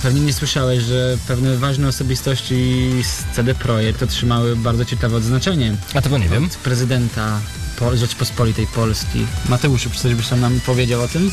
pewnie 0.02 0.20
nie 0.20 0.32
słyszałeś, 0.32 0.82
że 0.84 1.16
pewne 1.28 1.56
ważne 1.56 1.88
osobistości 1.88 2.90
z 3.02 3.36
CD 3.36 3.54
Projekt 3.54 4.02
otrzymały 4.02 4.56
bardzo 4.56 4.84
ciekawe 4.84 5.16
odznaczenie 5.16 5.74
A 5.94 6.00
tego 6.02 6.18
nie 6.18 6.28
wiem. 6.28 6.44
od 6.44 6.56
prezydenta 6.56 7.40
Pol- 7.78 7.96
Rzeczpospolitej 7.96 8.66
Polski. 8.66 9.26
Mateuszu, 9.48 9.90
czy 9.90 9.98
coś 10.00 10.14
byś 10.14 10.28
tam 10.28 10.40
nam 10.40 10.60
powiedział 10.66 11.02
o 11.02 11.08
tym? 11.08 11.30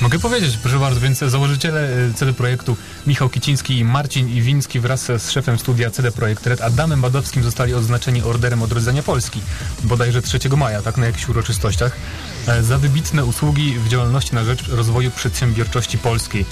Mogę 0.00 0.18
powiedzieć, 0.18 0.56
proszę 0.56 0.78
bardzo, 0.78 1.00
więc 1.00 1.18
założyciele 1.18 1.80
e, 1.80 2.14
CD 2.14 2.32
Projektu 2.32 2.76
Michał 3.06 3.28
Kiciński 3.28 3.78
i 3.78 3.84
Marcin 3.84 4.28
Iwiński 4.28 4.80
wraz 4.80 5.04
z 5.04 5.30
szefem 5.30 5.58
studia 5.58 5.90
CD 5.90 6.12
Projekt 6.12 6.46
Red 6.46 6.60
Adamem 6.60 7.00
Badowskim 7.00 7.42
zostali 7.42 7.74
odznaczeni 7.74 8.22
Orderem 8.22 8.62
Odrodzenia 8.62 9.02
Polski, 9.02 9.40
bodajże 9.84 10.22
3 10.22 10.38
maja, 10.56 10.82
tak, 10.82 10.96
na 10.96 11.06
jakichś 11.06 11.28
uroczystościach, 11.28 11.96
e, 12.46 12.62
za 12.62 12.78
wybitne 12.78 13.24
usługi 13.24 13.78
w 13.78 13.88
działalności 13.88 14.34
na 14.34 14.44
rzecz 14.44 14.68
rozwoju 14.68 15.10
przedsiębiorczości 15.10 15.98
polskiej. 15.98 16.44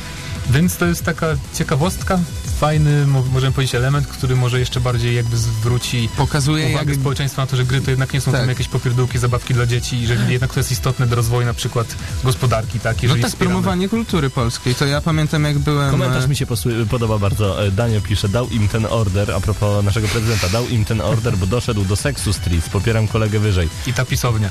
Więc 0.50 0.76
to 0.76 0.86
jest 0.86 1.04
taka 1.04 1.26
ciekawostka, 1.54 2.18
fajny, 2.62 3.06
mo- 3.06 3.24
możemy 3.32 3.52
powiedzieć, 3.52 3.74
element, 3.74 4.06
który 4.06 4.36
może 4.36 4.58
jeszcze 4.58 4.80
bardziej 4.80 5.16
jakby 5.16 5.36
zwróci 5.36 6.08
Pokazuje, 6.16 6.64
jak 6.64 6.74
uwagę 6.82 6.94
społeczeństwa 6.94 7.42
na 7.42 7.46
to, 7.46 7.56
że 7.56 7.64
gry 7.64 7.80
to 7.80 7.90
jednak 7.90 8.12
nie 8.14 8.20
są 8.20 8.32
Tak. 8.32 8.40
tam 8.40 8.48
jakieś 8.48 8.68
popierdółki, 8.68 9.18
zabawki 9.18 9.54
dla 9.54 9.66
dzieci 9.66 9.96
i 9.96 10.06
że 10.06 10.14
jednak 10.28 10.52
to 10.54 10.60
jest 10.60 10.72
istotne 10.72 11.06
do 11.06 11.16
rozwoju 11.16 11.46
na 11.46 11.54
przykład 11.54 11.96
gospodarki, 12.24 12.80
tak? 12.80 13.02
No 13.02 13.08
tak, 13.08 13.18
wspieramy- 13.18 13.36
promowanie 13.38 13.88
kultury 13.88 14.30
polskiej. 14.30 14.74
To 14.74 14.86
ja 14.86 15.00
pamiętam, 15.00 15.44
jak 15.44 15.58
byłem... 15.58 15.90
Komentarz 15.90 16.24
e, 16.24 16.28
mi 16.28 16.36
się 16.36 16.46
podoba 16.90 17.18
bardzo. 17.18 17.66
E, 17.66 17.70
Danio 17.70 18.00
pisze, 18.00 18.28
dał 18.28 18.48
im 18.48 18.68
ten 18.68 18.86
order, 18.90 19.30
a 19.30 19.40
propos 19.40 19.84
naszego 19.84 20.08
prezydenta, 20.08 20.48
dał 20.48 20.68
im 20.68 20.84
ten 20.84 21.00
order, 21.00 21.36
bo 21.36 21.46
doszedł 21.46 21.84
do 21.84 21.96
seksu 21.96 22.32
street. 22.32 22.68
Popieram 22.68 23.08
kolegę 23.08 23.38
wyżej. 23.38 23.68
I 23.86 23.92
ta 23.92 24.04
pisownia. 24.04 24.50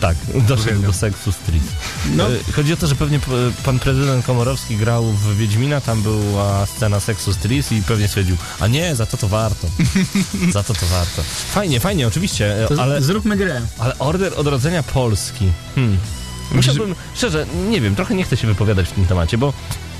Tak, 0.00 0.16
doszedł 0.48 0.82
do 0.82 0.92
seksu 0.92 1.32
street. 1.32 1.62
No. 2.16 2.24
E, 2.26 2.52
Chodzi 2.56 2.72
o 2.72 2.76
to, 2.76 2.86
że 2.86 2.94
pewnie 2.94 3.20
pan 3.64 3.78
prezydent 3.78 4.26
Komorowski 4.26 4.76
grał 4.76 5.04
w 5.04 5.36
Wiedźmina, 5.36 5.80
tam 5.80 6.02
była 6.02 6.66
scena 6.66 7.00
seksu 7.00 7.32
street 7.32 7.72
i 7.72 7.82
pewnie 7.82 8.08
stwierdził, 8.08 8.36
a 8.60 8.66
nie, 8.66 8.96
za 8.96 9.06
to 9.06 9.16
to 9.16 9.28
warto. 9.28 9.66
za 10.52 10.62
to 10.62 10.74
to 10.74 10.86
warto. 10.86 11.22
Fajnie, 11.52 11.80
fajnie, 11.80 12.06
oczywiście, 12.06 12.64
e, 12.64 12.68
To 12.68 12.82
ale, 12.82 13.02
Zróbmy 13.02 13.36
grę. 13.36 13.60
ale 13.78 13.98
order 13.98 14.32
odrodzenia 14.36 14.82
Polski. 14.82 15.48
Hmm. 15.74 15.98
Musiałbym, 16.52 16.94
szczerze, 17.14 17.46
nie 17.68 17.80
wiem, 17.80 17.94
trochę 17.94 18.14
nie 18.14 18.24
chcę 18.24 18.36
się 18.36 18.46
wypowiadać 18.46 18.88
w 18.88 18.92
tym 18.92 19.06
temacie, 19.06 19.38
bo 19.38 19.52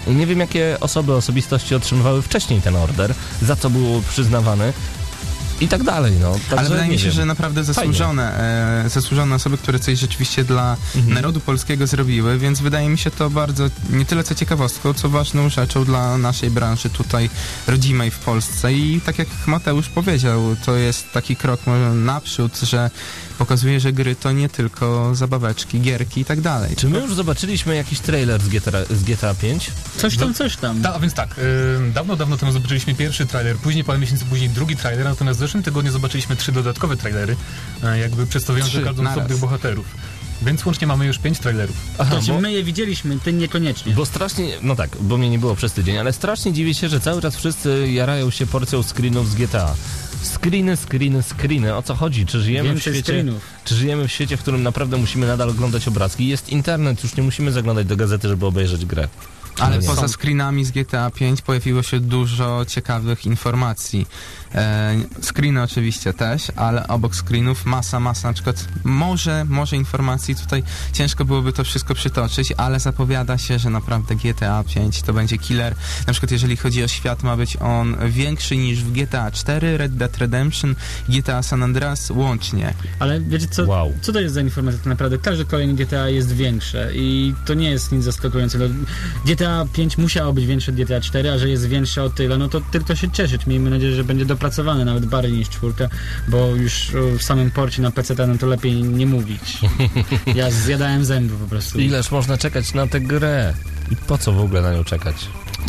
nie 0.07 0.27
wiem, 0.27 0.41
jakie 0.41 0.77
osoby, 0.81 1.15
osobistości 1.15 1.75
otrzymywały 1.75 2.23
wcześniej 2.23 2.63
ten 2.63 2.77
order, 2.77 3.15
za 3.43 3.57
co 3.57 3.71
był 3.71 4.03
przyznawany. 4.11 4.73
I 5.61 5.69
tak 5.69 5.83
dalej, 5.83 6.13
no. 6.21 6.33
Także 6.33 6.57
Ale 6.59 6.69
wydaje 6.69 6.89
mi 6.91 6.99
się, 6.99 7.05
wiem. 7.05 7.13
że 7.13 7.25
naprawdę 7.25 7.65
zasłużone, 7.65 8.39
e, 8.85 8.89
zasłużone 8.89 9.35
osoby, 9.35 9.59
które 9.59 9.79
coś 9.79 9.99
rzeczywiście 9.99 10.45
dla 10.45 10.77
Mhm. 10.97 11.15
narodu 11.15 11.41
polskiego 11.41 11.87
zrobiły, 11.87 12.39
więc 12.39 12.61
wydaje 12.61 12.89
mi 12.89 12.99
się 12.99 13.11
to 13.11 13.31
bardzo 13.31 13.65
nie 13.91 14.05
tyle 14.05 14.25
co 14.25 14.35
ciekawostką, 14.35 14.95
co 14.95 15.09
ważną 15.09 15.49
rzeczą 15.49 15.85
dla 15.85 16.19
naszej 16.19 16.51
branży 16.51 16.91
tutaj 16.91 17.31
rodzimej 17.67 18.11
w 18.11 18.19
Polsce 18.19 18.73
i 18.73 19.01
tak 19.01 19.19
jak 19.19 19.29
Mateusz 19.47 19.89
powiedział, 19.89 20.57
to 20.67 20.77
jest 20.77 21.13
taki 21.13 21.37
krok 21.37 21.61
może 21.67 21.95
naprzód, 21.95 22.59
że 22.59 22.91
pokazuje, 23.39 23.81
że 23.81 23.93
gry 23.93 24.17
to 24.17 24.33
nie 24.33 24.49
tylko 24.49 25.15
zabaweczki, 25.15 25.81
gierki 25.81 26.21
i 26.21 26.25
tak 26.25 26.41
dalej. 26.41 26.77
Czy 26.77 26.89
my 26.89 26.99
już 26.99 27.15
zobaczyliśmy 27.15 27.77
jakiś 27.77 28.01
trailer 28.01 28.41
z 28.43 28.49
GTA, 28.49 28.85
z 28.91 29.03
GTA 29.05 29.35
5? 29.35 29.71
Coś 29.97 30.17
tam, 30.17 30.35
coś 30.35 30.57
tam. 30.57 30.81
Da, 30.83 30.95
a 30.95 30.99
więc 30.99 31.15
tak, 31.15 31.39
y, 31.39 31.93
dawno, 31.95 32.17
dawno 32.17 32.37
temu 32.37 32.53
zobaczyliśmy 32.53 32.95
pierwszy 32.95 33.27
trailer, 33.27 33.57
później 33.57 33.85
parę 33.85 33.99
miesięcy 33.99 34.25
później 34.25 34.51
drugi 34.51 34.77
trailer, 34.77 35.05
natomiast 35.05 35.39
w 35.39 35.41
zeszłym 35.41 35.63
tygodniu 35.63 35.93
zobaczyliśmy 35.93 36.37
trzy 36.37 36.53
dodatkowe 36.53 36.97
trailery, 36.97 37.37
e, 37.83 37.99
jakby 37.99 38.27
przedstawiające 38.27 38.83
każdą 38.83 39.05
z 39.05 39.07
osobnych 39.09 39.39
bohaterów. 39.39 39.87
Więc 40.43 40.67
łącznie 40.67 40.87
mamy 40.87 41.07
już 41.07 41.19
pięć 41.19 41.39
trailerów. 41.39 41.77
Aha, 41.99 42.11
To 42.11 42.17
znaczy, 42.17 42.33
bo, 42.33 42.41
my 42.41 42.53
je 42.53 42.65
widzieliśmy, 42.65 43.19
ty 43.19 43.33
niekoniecznie. 43.33 43.93
bo 43.95 44.07
strasznie, 44.07 44.49
no 44.63 44.77
tak, 44.77 44.91
bo 45.01 45.17
mnie 45.17 45.31
nie 45.31 45.39
było 45.39 45.55
przez 45.57 45.73
tydzień, 45.73 45.99
ale 45.99 46.13
strasznie 46.13 46.53
dziwię 46.53 46.75
się, 46.75 46.89
że 46.89 47.01
cały 47.01 47.23
czas 47.23 47.37
wszyscy 47.37 47.89
jarają 47.93 48.31
się 48.31 48.47
porcją 48.47 48.83
screenów 48.83 49.31
z 49.31 49.35
GTA. 49.35 49.75
Screeny, 50.23 50.77
screeny, 50.77 51.23
screeny. 51.23 51.75
O 51.75 51.83
co 51.83 51.95
chodzi? 51.95 52.27
Czy 52.27 52.41
żyjemy 52.41 52.75
w 52.75 52.81
świecie... 52.81 53.03
screenów. 53.03 53.43
Czy 53.65 53.75
żyjemy 53.75 54.09
w 54.09 54.13
świecie, 54.13 54.37
w 54.37 54.41
którym 54.41 54.63
naprawdę 54.63 54.97
musimy 54.97 55.27
nadal 55.27 55.51
oglądać 55.51 55.89
obrazki? 55.89 56.29
Jest 56.29 56.49
internet, 56.49 57.03
już 57.03 57.17
nie 57.17 57.23
musimy 57.23 57.53
zaglądać 57.53 57.87
do 57.87 57.97
gazety, 57.97 58.29
żeby 58.29 58.47
obejrzeć 58.47 58.87
grę. 58.87 59.09
Ale 59.61 59.79
nie. 59.79 59.87
poza 59.87 60.09
screenami 60.09 60.65
z 60.65 60.71
GTA 60.71 61.11
5 61.11 61.43
pojawiło 61.43 61.83
się 61.83 62.01
dużo 62.01 62.65
ciekawych 62.69 63.27
informacji. 63.27 64.07
E, 64.55 64.95
screeny 65.23 65.63
oczywiście 65.63 66.13
też, 66.13 66.53
ale 66.57 66.89
obok 66.89 67.15
screenów 67.17 67.65
masa, 67.65 68.01
masa, 68.01 68.29
na 68.29 68.35
przykład 68.35 68.69
może, 68.85 69.45
może 69.45 69.77
informacji, 69.77 70.35
tutaj 70.37 70.63
ciężko 70.93 71.25
byłoby 71.25 71.53
to 71.53 71.65
wszystko 71.65 71.95
przytoczyć, 71.95 72.53
ale 72.57 72.81
zapowiada 72.81 73.39
się, 73.39 73.59
że 73.59 73.71
naprawdę 73.71 74.15
GTA 74.17 74.65
5 74.75 75.03
to 75.03 75.13
będzie 75.13 75.39
killer. 75.39 75.75
Na 76.07 76.13
przykład 76.13 76.31
jeżeli 76.31 76.57
chodzi 76.57 76.85
o 76.85 76.89
świat, 76.89 77.23
ma 77.23 77.37
być 77.37 77.57
on 77.57 77.97
większy 78.09 78.57
niż 78.57 78.85
w 78.85 78.93
GTA 78.93 79.31
4, 79.31 79.77
Red 79.77 79.97
Dead 79.97 80.19
Redemption, 80.19 80.75
GTA 81.09 81.43
San 81.43 81.63
Andreas 81.63 82.11
łącznie. 82.11 82.75
Ale 82.99 83.21
wiecie 83.21 83.47
co, 83.49 83.65
Wow. 83.67 83.93
co 84.03 84.13
to 84.13 84.21
jest 84.21 84.35
za 84.35 84.41
informacja 84.41 84.79
tak 84.79 84.87
naprawdę? 84.87 85.19
Każde 85.19 85.45
kolejne 85.45 85.75
GTA 85.75 86.09
jest 86.09 86.33
większe 86.33 86.91
i 86.95 87.35
to 87.47 87.55
nie 87.55 87.71
jest 87.71 87.93
nic 87.93 88.05
zaskakującego. 88.05 88.65
GTA 89.27 89.67
5 89.73 89.99
musiało 89.99 90.33
być 90.33 90.47
większe 90.47 90.73
od 90.73 90.77
GTA 90.79 91.01
4, 91.01 91.31
a 91.31 91.39
że 91.39 91.49
jest 91.49 91.69
większe 91.69 92.03
o 92.03 92.11
tyle, 92.11 92.39
no 92.39 92.49
to 92.49 92.61
tylko 92.61 92.95
się 92.95 93.11
cieszyć. 93.11 93.47
Miejmy 93.47 93.71
nadzieję, 93.71 93.97
że 93.97 94.05
będzie 94.05 94.27
dopracowane 94.43 94.85
nawet 94.85 95.07
bardziej 95.07 95.33
niż 95.33 95.49
czwórka, 95.49 95.89
bo 96.29 96.47
już 96.47 96.95
o, 96.95 97.19
w 97.19 97.23
samym 97.23 97.51
porcie 97.51 97.83
na 97.83 97.91
PC 97.91 98.27
no 98.27 98.39
to 98.39 98.47
lepiej 98.47 98.83
nie 98.83 99.07
mówić. 99.07 99.59
Ja 100.35 100.51
zjadałem 100.51 101.05
zęby 101.05 101.35
po 101.35 101.47
prostu. 101.47 101.81
Ileż 101.81 102.11
można 102.11 102.39
czekać 102.39 102.75
na 102.75 102.87
tę 102.87 103.01
grę? 103.01 103.55
I 103.91 103.97
po 103.97 104.19
co 104.19 104.33
w 104.33 104.41
ogóle 104.41 104.63
na 104.63 104.73
nią 104.73 104.85
czekać? 104.85 105.17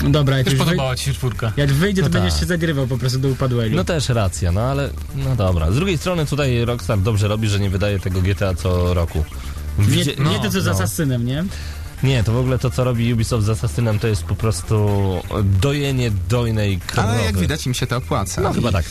No 0.03 0.09
Dobra, 0.09 0.37
jak 0.37 0.49
już, 0.49 0.55
podobała 0.59 0.95
ci 0.95 1.05
się 1.05 1.13
czwórka. 1.13 1.51
jak 1.57 1.71
wyjdzie, 1.71 2.01
to 2.01 2.07
No 2.07 2.13
będziesz 2.13 2.31
tak. 2.33 2.39
się 2.39 2.45
zagrywał 2.45 2.87
po 2.87 2.97
prostu 2.97 3.19
do 3.19 3.27
upadłego. 3.27 3.75
No 3.75 3.83
też 3.83 4.09
racja, 4.09 4.51
no 4.51 4.61
ale 4.61 4.89
no 5.15 5.35
dobra. 5.35 5.71
Z 5.71 5.75
drugiej 5.75 5.97
strony 5.97 6.25
tutaj 6.25 6.65
Rockstar 6.65 6.99
dobrze 6.99 7.27
robi, 7.27 7.47
że 7.49 7.59
nie 7.59 7.69
wydaje 7.69 7.99
tego 7.99 8.21
GTA 8.21 8.53
co 8.55 8.93
roku. 8.93 9.25
nie, 9.79 9.85
Widzie- 9.85 10.15
nie 10.15 10.23
no, 10.23 10.39
to 10.39 10.49
co 10.51 10.61
z 10.61 10.65
no. 10.65 10.71
Asasynem, 10.71 11.25
nie? 11.25 11.43
Nie, 12.03 12.23
to 12.23 12.33
w 12.33 12.37
ogóle 12.37 12.59
to 12.59 12.71
co 12.71 12.83
robi 12.83 13.13
Ubisoft 13.13 13.45
z 13.45 13.49
Assassinem 13.49 13.99
to 13.99 14.07
jest 14.07 14.23
po 14.23 14.35
prostu 14.35 14.87
dojenie 15.61 16.11
dojnej 16.29 16.79
krowy. 16.79 17.09
Ale 17.09 17.23
jak 17.23 17.37
widać 17.37 17.67
im 17.67 17.73
się 17.73 17.87
to 17.87 17.97
opłaca. 17.97 18.41
No 18.41 18.53
chyba 18.53 18.71
tak. 18.71 18.85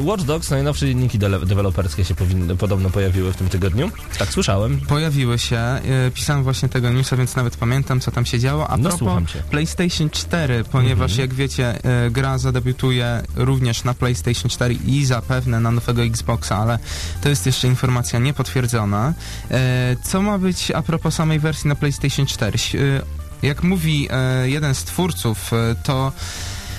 Watch 0.00 0.22
Dogs, 0.24 0.50
najnowsze 0.50 0.86
dzienniki 0.86 1.18
deweloperskie 1.18 2.04
się 2.04 2.14
powinny, 2.14 2.56
podobno 2.56 2.90
pojawiły 2.90 3.32
w 3.32 3.36
tym 3.36 3.48
tygodniu. 3.48 3.90
Tak 4.18 4.28
słyszałem. 4.28 4.80
Pojawiły 4.80 5.38
się, 5.38 5.56
e, 5.56 5.80
pisałem 6.14 6.42
właśnie 6.42 6.68
tego 6.68 6.90
newsa, 6.90 7.16
więc 7.16 7.36
nawet 7.36 7.56
pamiętam, 7.56 8.00
co 8.00 8.10
tam 8.10 8.26
się 8.26 8.38
działo. 8.38 8.68
A 8.70 8.76
No, 8.76 8.88
propos. 8.88 9.22
PlayStation 9.50 10.10
4, 10.10 10.64
ponieważ 10.64 11.10
Mhm. 11.10 11.20
jak 11.28 11.34
wiecie, 11.34 11.84
e, 11.84 12.10
gra 12.10 12.38
zadebiutuje 12.38 13.22
również 13.36 13.84
na 13.84 13.94
PlayStation 13.94 14.48
4 14.50 14.74
i 14.86 15.04
zapewne 15.04 15.60
na 15.60 15.70
nowego 15.70 16.02
Xboxa, 16.04 16.56
ale 16.56 16.78
to 17.22 17.28
jest 17.28 17.46
jeszcze 17.46 17.68
informacja 17.68 18.18
niepotwierdzona. 18.18 19.14
E, 19.50 19.96
Co 20.04 20.22
ma 20.22 20.38
być 20.38 20.70
a 20.70 20.82
propos 20.82 21.14
samej 21.14 21.38
wersji 21.38 21.68
na 21.68 21.74
PlayStation 21.74 22.26
4? 22.26 22.54
Ś- 22.54 22.74
e, 22.74 22.78
Jak 23.42 23.62
mówi 23.62 24.08
e, 24.10 24.48
jeden 24.50 24.74
z 24.74 24.84
twórców, 24.84 25.52
e, 25.52 25.74
to 25.82 26.12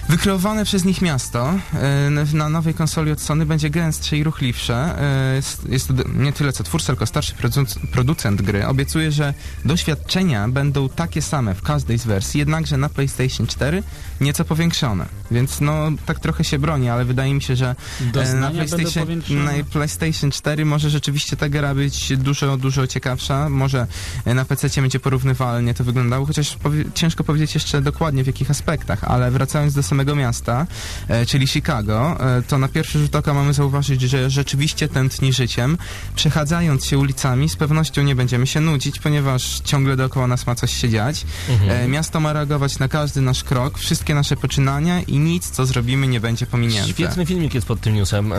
Wykreowane 0.10 0.66
przez 0.66 0.86
nich 0.86 1.02
miasto 1.02 1.54
e, 1.74 2.10
na 2.34 2.50
nowej 2.50 2.74
konsoli 2.74 3.12
od 3.12 3.22
Sony 3.22 3.46
będzie 3.46 3.70
gęstsze 3.70 4.18
i 4.18 4.24
ruchliwsze. 4.24 5.00
E, 5.02 5.36
Jest, 5.70 5.88
to 5.88 5.94
nie 6.16 6.34
tyle 6.34 6.54
co 6.54 6.64
twórca, 6.64 6.88
tylko 6.88 7.06
starszy 7.06 7.34
produc- 7.36 7.88
producent 7.92 8.42
gry. 8.42 8.68
Obiecuje, 8.68 9.12
że 9.12 9.34
doświadczenia 9.66 10.48
będą 10.48 10.90
takie 10.90 11.22
same 11.22 11.56
w 11.56 11.62
każdej 11.62 11.98
z 12.00 12.06
wersji, 12.06 12.40
jednakże 12.40 12.78
na 12.78 12.90
PlayStation 12.90 13.48
4 13.48 13.84
nieco 14.22 14.46
powiększone. 14.46 15.06
Więc 15.32 15.62
no, 15.62 15.74
tak 16.06 16.20
trochę 16.20 16.44
się 16.44 16.60
broni, 16.60 16.90
ale 16.90 17.06
wydaje 17.06 17.34
mi 17.34 17.42
się, 17.42 17.56
że 17.56 17.76
e, 18.16 18.34
na 18.34 18.52
PlayStation, 18.52 19.08
na 19.30 19.52
PlayStation 19.72 20.32
4 20.32 20.66
może 20.66 20.90
rzeczywiście 20.90 21.38
ta 21.38 21.50
gra 21.50 21.76
być 21.76 22.18
dużo, 22.18 22.58
dużo 22.58 22.88
ciekawsza. 22.88 23.50
Może 23.50 23.88
na 24.26 24.46
PC 24.46 24.82
będzie 24.82 25.00
porównywalnie 25.00 25.74
to 25.74 25.84
wyglądało, 25.84 26.26
chociaż 26.26 26.56
powie- 26.58 26.86
ciężko 26.94 27.24
powiedzieć 27.24 27.54
jeszcze 27.54 27.82
dokładnie 27.82 28.24
w 28.24 28.28
jakich 28.28 28.52
aspektach, 28.52 29.04
ale 29.04 29.32
wracając 29.32 29.74
do 29.74 29.84
samego 29.94 30.16
miasta, 30.16 30.68
e, 31.08 31.26
czyli 31.26 31.48
Chicago, 31.48 32.18
e, 32.20 32.42
to 32.42 32.58
na 32.58 32.68
pierwszy 32.68 33.00
rzut 33.00 33.16
oka 33.16 33.34
mamy 33.34 33.54
zauważyć, 33.54 34.02
że 34.02 34.30
rzeczywiście 34.30 34.88
tętni 34.88 35.34
życiem. 35.34 35.78
Przechadzając 36.16 36.86
się 36.86 36.98
ulicami, 36.98 37.50
z 37.50 37.56
pewnością 37.56 38.04
nie 38.04 38.16
będziemy 38.16 38.48
się 38.48 38.60
nudzić, 38.60 39.00
ponieważ 39.00 39.60
ciągle 39.60 39.96
dookoła 39.96 40.28
nas 40.28 40.48
ma 40.48 40.56
coś 40.56 40.74
się 40.74 40.90
dziać. 40.90 41.26
E, 41.68 41.88
miasto 41.88 42.20
ma 42.20 42.34
reagować 42.34 42.80
na 42.80 42.88
każdy 42.88 43.22
nasz 43.22 43.44
krok, 43.44 43.78
wszystkie 43.78 44.16
nasze 44.16 44.36
poczynania 44.36 45.02
i 45.02 45.20
nic, 45.20 45.50
co 45.50 45.66
zrobimy, 45.66 46.08
nie 46.08 46.20
będzie 46.20 46.46
pominięte. 46.46 46.90
Świetny 46.90 47.26
filmik 47.26 47.54
jest 47.54 47.68
pod 47.68 47.82
tym 47.82 47.96
newsem. 47.96 48.34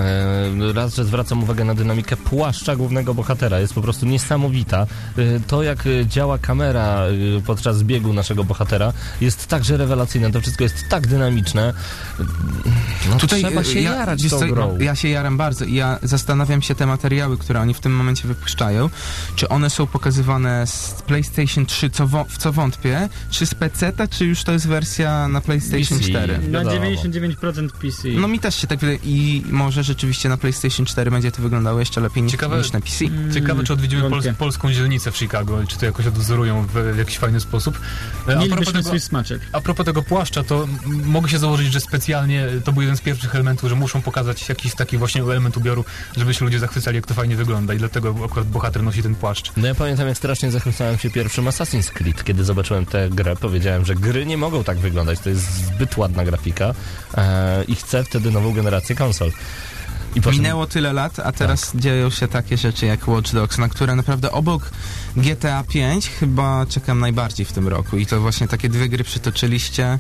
Raz, 0.75 0.95
że 0.95 1.05
zwracam 1.05 1.43
uwagę 1.43 1.65
na 1.65 1.75
dynamikę 1.75 2.17
płaszcza 2.17 2.77
głównego 2.77 3.15
bohatera. 3.15 3.61
Jest 3.61 3.75
po 3.75 3.83
prostu 3.83 4.07
niesamowita. 4.07 4.87
To, 5.47 5.63
jak 5.63 5.85
działa 6.07 6.39
kamera 6.39 7.01
podczas 7.47 7.83
biegu 7.83 8.13
naszego 8.13 8.45
bohatera, 8.45 8.93
jest 9.21 9.47
także 9.47 9.77
rewelacyjne. 9.77 10.33
To 10.33 10.41
wszystko 10.41 10.65
jest 10.65 10.89
tak 10.89 11.07
dynamiczne. 11.07 11.44
No, 13.11 13.17
trzeba 13.27 13.61
e, 13.61 13.65
się 13.65 13.81
ja, 13.81 13.95
jarać 13.95 14.23
tą 14.23 14.29
co, 14.29 14.47
grą. 14.47 14.79
Ja 14.79 14.95
się 14.95 15.09
jaram 15.09 15.37
bardzo 15.37 15.65
i 15.65 15.75
ja 15.75 15.99
zastanawiam 16.03 16.63
się 16.63 16.75
te 16.75 16.87
materiały, 16.87 17.39
które 17.39 17.61
oni 17.61 17.75
w 17.75 17.81
tym 17.81 17.97
momencie 17.97 18.29
wypuszczają, 18.29 18.91
czy 19.37 19.49
one 19.49 19.71
są 19.71 19.87
pokazywane 19.87 20.67
z 20.67 21.03
PlayStation 21.07 21.67
3, 21.67 21.91
co 21.91 22.07
wo- 22.07 22.25
w 22.29 22.39
co 22.39 22.53
wątpię, 22.53 23.09
czy 23.31 23.47
z 23.47 23.55
PC-ta, 23.55 24.09
czy 24.09 24.25
już 24.27 24.45
to 24.45 24.53
jest 24.53 24.67
wersja 24.69 25.29
na 25.29 25.41
PlayStation 25.41 25.99
PC. 25.99 26.11
4. 26.11 26.39
Na 26.39 26.59
Wiadomo. 26.65 26.77
99% 26.87 27.69
PC. 27.73 28.09
No 28.09 28.29
mi 28.29 28.39
też 28.39 28.55
się 28.55 28.67
tak 28.67 28.79
wydaje 28.79 28.99
i 29.05 29.43
może 29.51 29.83
rzeczywiście 29.83 30.29
na 30.29 30.37
PlayStation 30.37 30.87
4 30.87 31.11
będzie 31.11 31.33
to 31.33 31.43
wyglądało 31.43 31.81
jeszcze 31.81 32.01
lepiej 32.01 32.23
niż, 32.23 32.33
Ciekawe- 32.33 32.59
niż 32.59 32.73
na 32.73 32.81
PC. 32.81 33.05
Mm, 33.05 33.33
Ciekawe, 33.35 33.65
czy 33.65 33.73
odwiedzimy 33.73 34.11
Pols 34.11 34.27
polską 34.39 34.73
dzielnicę 34.73 35.11
w 35.13 35.17
Chicago, 35.17 35.59
czy 35.69 35.79
to 35.79 35.87
jakoś 35.87 36.07
odwzorują 36.07 36.67
w, 36.67 36.73
w 36.95 36.99
jakiś 36.99 37.19
fajny 37.19 37.41
sposób. 37.41 37.81
E, 38.29 38.39
A 38.39 38.47
propos, 38.47 38.73
tego, 38.73 38.83
swój 38.89 39.01
smaczek. 39.01 39.41
a 39.53 39.61
propos 39.61 39.87
tego 39.87 40.03
płaszcza, 40.03 40.43
to 40.45 40.69
mogę 40.87 41.29
się 41.29 41.34
założyć, 41.39 41.73
że 41.73 41.81
specjalnie 41.81 42.47
to 42.65 42.73
był 42.73 42.83
jeden 42.83 42.97
z 42.97 43.01
pierwszych 43.01 43.35
elementów, 43.35 43.69
że 43.69 43.75
muszą 43.75 44.03
pokazać 44.03 44.49
jakiś 44.49 44.75
taki 44.75 44.99
właśnie 44.99 45.23
element 45.23 45.57
ubioru, 45.57 45.85
żeby 46.17 46.35
się 46.35 46.45
ludzie 46.45 46.59
zachwycali, 46.59 46.97
jak 46.97 47.07
to 47.07 47.15
fajnie 47.15 47.37
wygląda 47.37 47.75
i 47.75 47.79
dlatego 47.79 48.15
akurat 48.25 48.49
bohater 48.49 48.83
nosi 48.83 49.03
ten 49.03 49.15
płaszcz. 49.15 49.53
No 49.57 49.67
ja 49.67 49.75
pamiętam, 49.75 50.09
jak 50.09 50.17
strasznie 50.17 50.51
zachwycałem 50.51 50.99
się 50.99 51.11
pierwszym 51.11 51.45
Assassin's 51.45 51.91
Creed. 51.91 52.25
Kiedy 52.25 52.45
zobaczyłem 52.45 52.87
tę 52.87 53.09
grę, 53.11 53.37
powiedziałem, 53.37 53.85
że 53.85 53.95
gry 53.95 54.27
nie 54.27 54.37
mogą 54.37 54.65
tak 54.65 54.79
wyglądać. 54.79 55.19
To 55.21 55.29
jest 55.29 55.55
zbyt 55.55 55.97
ładna 55.97 56.25
grafika 56.25 56.75
e, 57.15 57.65
i 57.65 57.75
chcę 57.75 58.05
wtedy 58.05 58.31
nową 58.31 58.53
generację 58.53 58.97
konsol. 58.97 59.33
Minęło 60.33 60.67
tyle 60.67 60.93
lat, 60.93 61.19
a 61.19 61.33
teraz 61.33 61.73
dzieją 61.75 62.11
się 62.11 62.29
takie 62.29 62.57
rzeczy 62.57 62.87
jak 62.87 63.09
Watch 63.09 63.33
Dogs, 63.33 63.59
na 63.59 63.69
które 63.69 63.97
naprawdę 63.97 64.33
obok 64.33 64.71
GTA 65.17 65.65
5 65.65 66.09
chyba 66.09 66.67
czekam 66.67 67.01
najbardziej 67.01 67.47
w 67.47 67.53
tym 67.53 67.69
roku. 67.69 67.97
I 67.97 68.07
to 68.07 68.21
właśnie 68.21 68.49
takie 68.49 68.69
dwie 68.69 68.89
gry 68.89 69.05
przytoczyliście. 69.05 69.99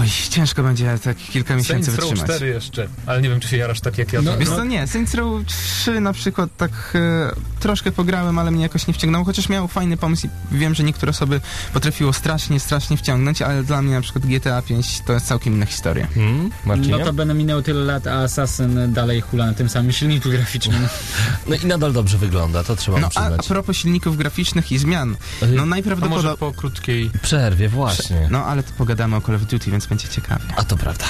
Oj, 0.00 0.08
ciężko 0.30 0.62
będzie 0.62 0.98
tak 1.04 1.16
kilka 1.16 1.56
miesięcy 1.56 1.84
Saints 1.90 2.00
Row 2.00 2.10
wytrzymać. 2.10 2.36
4 2.36 2.46
jeszcze, 2.52 2.88
ale 3.06 3.22
nie 3.22 3.28
wiem, 3.28 3.40
czy 3.40 3.48
się 3.48 3.56
jarasz 3.56 3.80
tak 3.80 3.98
jak 3.98 4.12
ja. 4.12 4.22
No, 4.22 4.32
to- 4.32 4.38
Wiesz 4.38 4.48
no- 4.48 4.56
co, 4.56 4.64
nie, 4.64 4.86
Saints 4.86 5.14
Row 5.14 5.46
3 5.46 6.00
na 6.00 6.12
przykład 6.12 6.50
tak 6.56 6.70
e, 6.94 7.32
troszkę 7.60 7.92
pograłem, 7.92 8.38
ale 8.38 8.50
mnie 8.50 8.62
jakoś 8.62 8.86
nie 8.86 8.94
wciągnęło, 8.94 9.24
chociaż 9.24 9.48
miał 9.48 9.68
fajny 9.68 9.96
pomysł 9.96 10.26
i 10.26 10.30
wiem, 10.58 10.74
że 10.74 10.84
niektóre 10.84 11.10
osoby 11.10 11.40
potrafiło 11.72 12.12
strasznie, 12.12 12.60
strasznie 12.60 12.96
wciągnąć, 12.96 13.42
ale 13.42 13.62
dla 13.62 13.82
mnie 13.82 13.94
na 13.94 14.00
przykład 14.00 14.26
GTA 14.26 14.62
5 14.62 15.00
to 15.06 15.12
jest 15.12 15.26
całkiem 15.26 15.54
inna 15.54 15.66
historia. 15.66 16.06
Hmm? 16.14 16.50
Marcinie? 16.64 16.98
Notabene 16.98 17.34
minęło 17.34 17.62
tyle 17.62 17.84
lat, 17.84 18.06
a 18.06 18.22
Assassin 18.22 18.92
dalej 18.92 19.20
hula 19.20 19.46
na 19.46 19.54
tym 19.54 19.68
samym 19.68 19.92
silniku 19.92 20.30
graficznym. 20.30 20.88
No 21.46 21.56
i 21.56 21.66
nadal 21.66 21.92
dobrze 21.92 22.18
wygląda, 22.18 22.64
to 22.64 22.76
trzeba 22.76 22.98
No 23.00 23.06
a, 23.06 23.18
a 23.18 23.22
przyznać. 23.26 23.46
propos 23.48 23.76
silników 23.76 24.16
graficznych 24.16 24.72
i 24.72 24.78
zmian, 24.78 25.10
no 25.10 25.46
A 25.46 25.46
może 25.50 25.66
najprawdopodobniej... 25.66 26.36
po 26.36 26.52
krótkiej 26.52 27.10
Przerwie, 27.22 27.68
właśnie. 27.68 28.28
No 28.30 28.44
ale 28.44 28.62
to 28.62 28.72
pogadamy 28.78 29.16
o 29.16 29.20
Call 29.20 29.34
of 29.34 29.42
Duty, 29.42 29.70
więc 29.82 29.88
będzie 29.88 30.08
ciekawie. 30.08 30.44
A 30.56 30.64
to 30.64 30.76
prawda. 30.76 31.04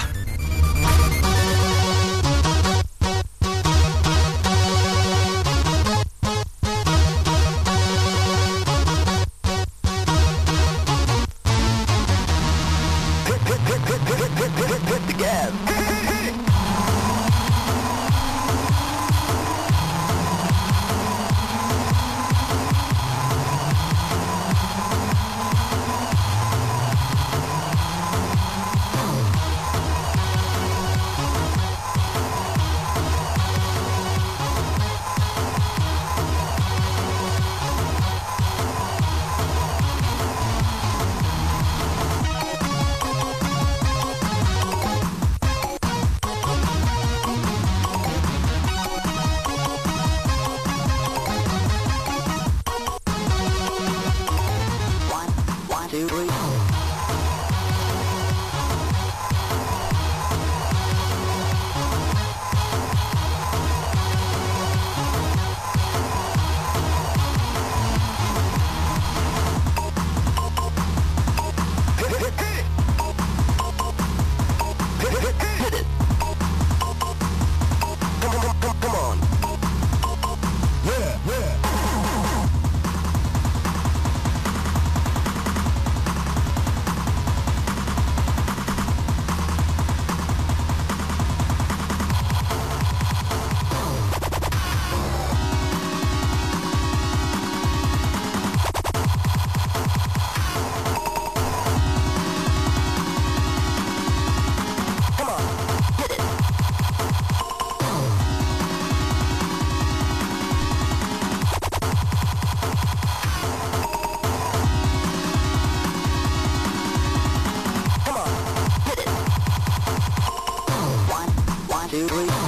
two, 121.93 122.09
three. 122.09 122.42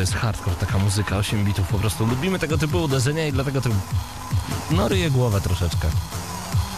To 0.00 0.02
jest 0.02 0.14
hardcore, 0.14 0.56
taka 0.56 0.78
muzyka, 0.78 1.16
8 1.16 1.44
bitów, 1.44 1.68
po 1.68 1.78
prostu 1.78 2.06
lubimy 2.06 2.38
tego 2.38 2.58
typu 2.58 2.82
uderzenia 2.82 3.26
i 3.26 3.32
dlatego 3.32 3.60
to 3.60 3.70
no 4.70 4.88
ryje 4.88 5.10
głowę 5.10 5.40
troszeczkę. 5.40 5.88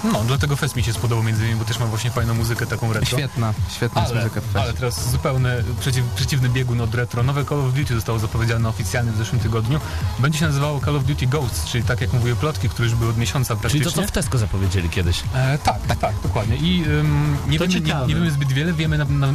No, 0.04 0.24
dlatego 0.26 0.56
fest 0.56 0.76
mi 0.76 0.82
się 0.82 0.92
spodobał 0.92 1.24
między 1.24 1.42
innymi, 1.42 1.58
bo 1.58 1.64
też 1.64 1.78
ma 1.78 1.86
właśnie 1.86 2.10
fajną 2.10 2.34
muzykę 2.34 2.66
taką 2.66 2.92
retro. 2.92 3.18
Świetna, 3.18 3.54
świetna 3.70 4.00
jest 4.00 4.12
Ale, 4.12 4.22
muzyka 4.22 4.40
w 4.40 4.56
ale 4.56 4.72
teraz 4.72 5.10
zupełny 5.10 5.64
przeciw, 5.80 6.04
przeciwny 6.06 6.48
biegun 6.48 6.80
od 6.80 6.94
retro. 6.94 7.22
Nowe 7.22 7.44
Call 7.44 7.60
of 7.60 7.74
Duty 7.74 7.94
zostało 7.94 8.18
zapowiedziane 8.18 8.68
oficjalnie 8.68 9.12
w 9.12 9.16
zeszłym 9.16 9.40
tygodniu. 9.40 9.80
Będzie 10.18 10.38
się 10.38 10.46
nazywało 10.46 10.80
Call 10.80 10.96
of 10.96 11.04
Duty 11.04 11.26
Ghosts, 11.26 11.64
czyli 11.64 11.84
tak 11.84 12.00
jak 12.00 12.12
mówiły 12.12 12.36
plotki, 12.36 12.68
które 12.68 12.88
już 12.88 12.96
były 12.96 13.10
od 13.10 13.18
miesiąca 13.18 13.54
Czyli 13.54 13.60
praktycznie. 13.60 13.90
to, 13.90 14.02
co 14.02 14.08
w 14.08 14.10
Tesco 14.10 14.38
zapowiedzieli 14.38 14.88
kiedyś. 14.88 15.22
E, 15.34 15.58
tak, 15.58 15.86
tak, 15.88 15.98
tak, 15.98 16.14
dokładnie. 16.22 16.56
I 16.56 16.84
ym, 16.88 17.36
nie, 17.48 17.58
To 17.58 17.68
wiemy, 17.68 17.86
nie, 17.86 17.94
nie 18.06 18.14
wiemy 18.14 18.30
zbyt 18.30 18.52
wiele, 18.52 18.72
wiemy, 18.72 18.98
na, 18.98 19.04
na, 19.04 19.28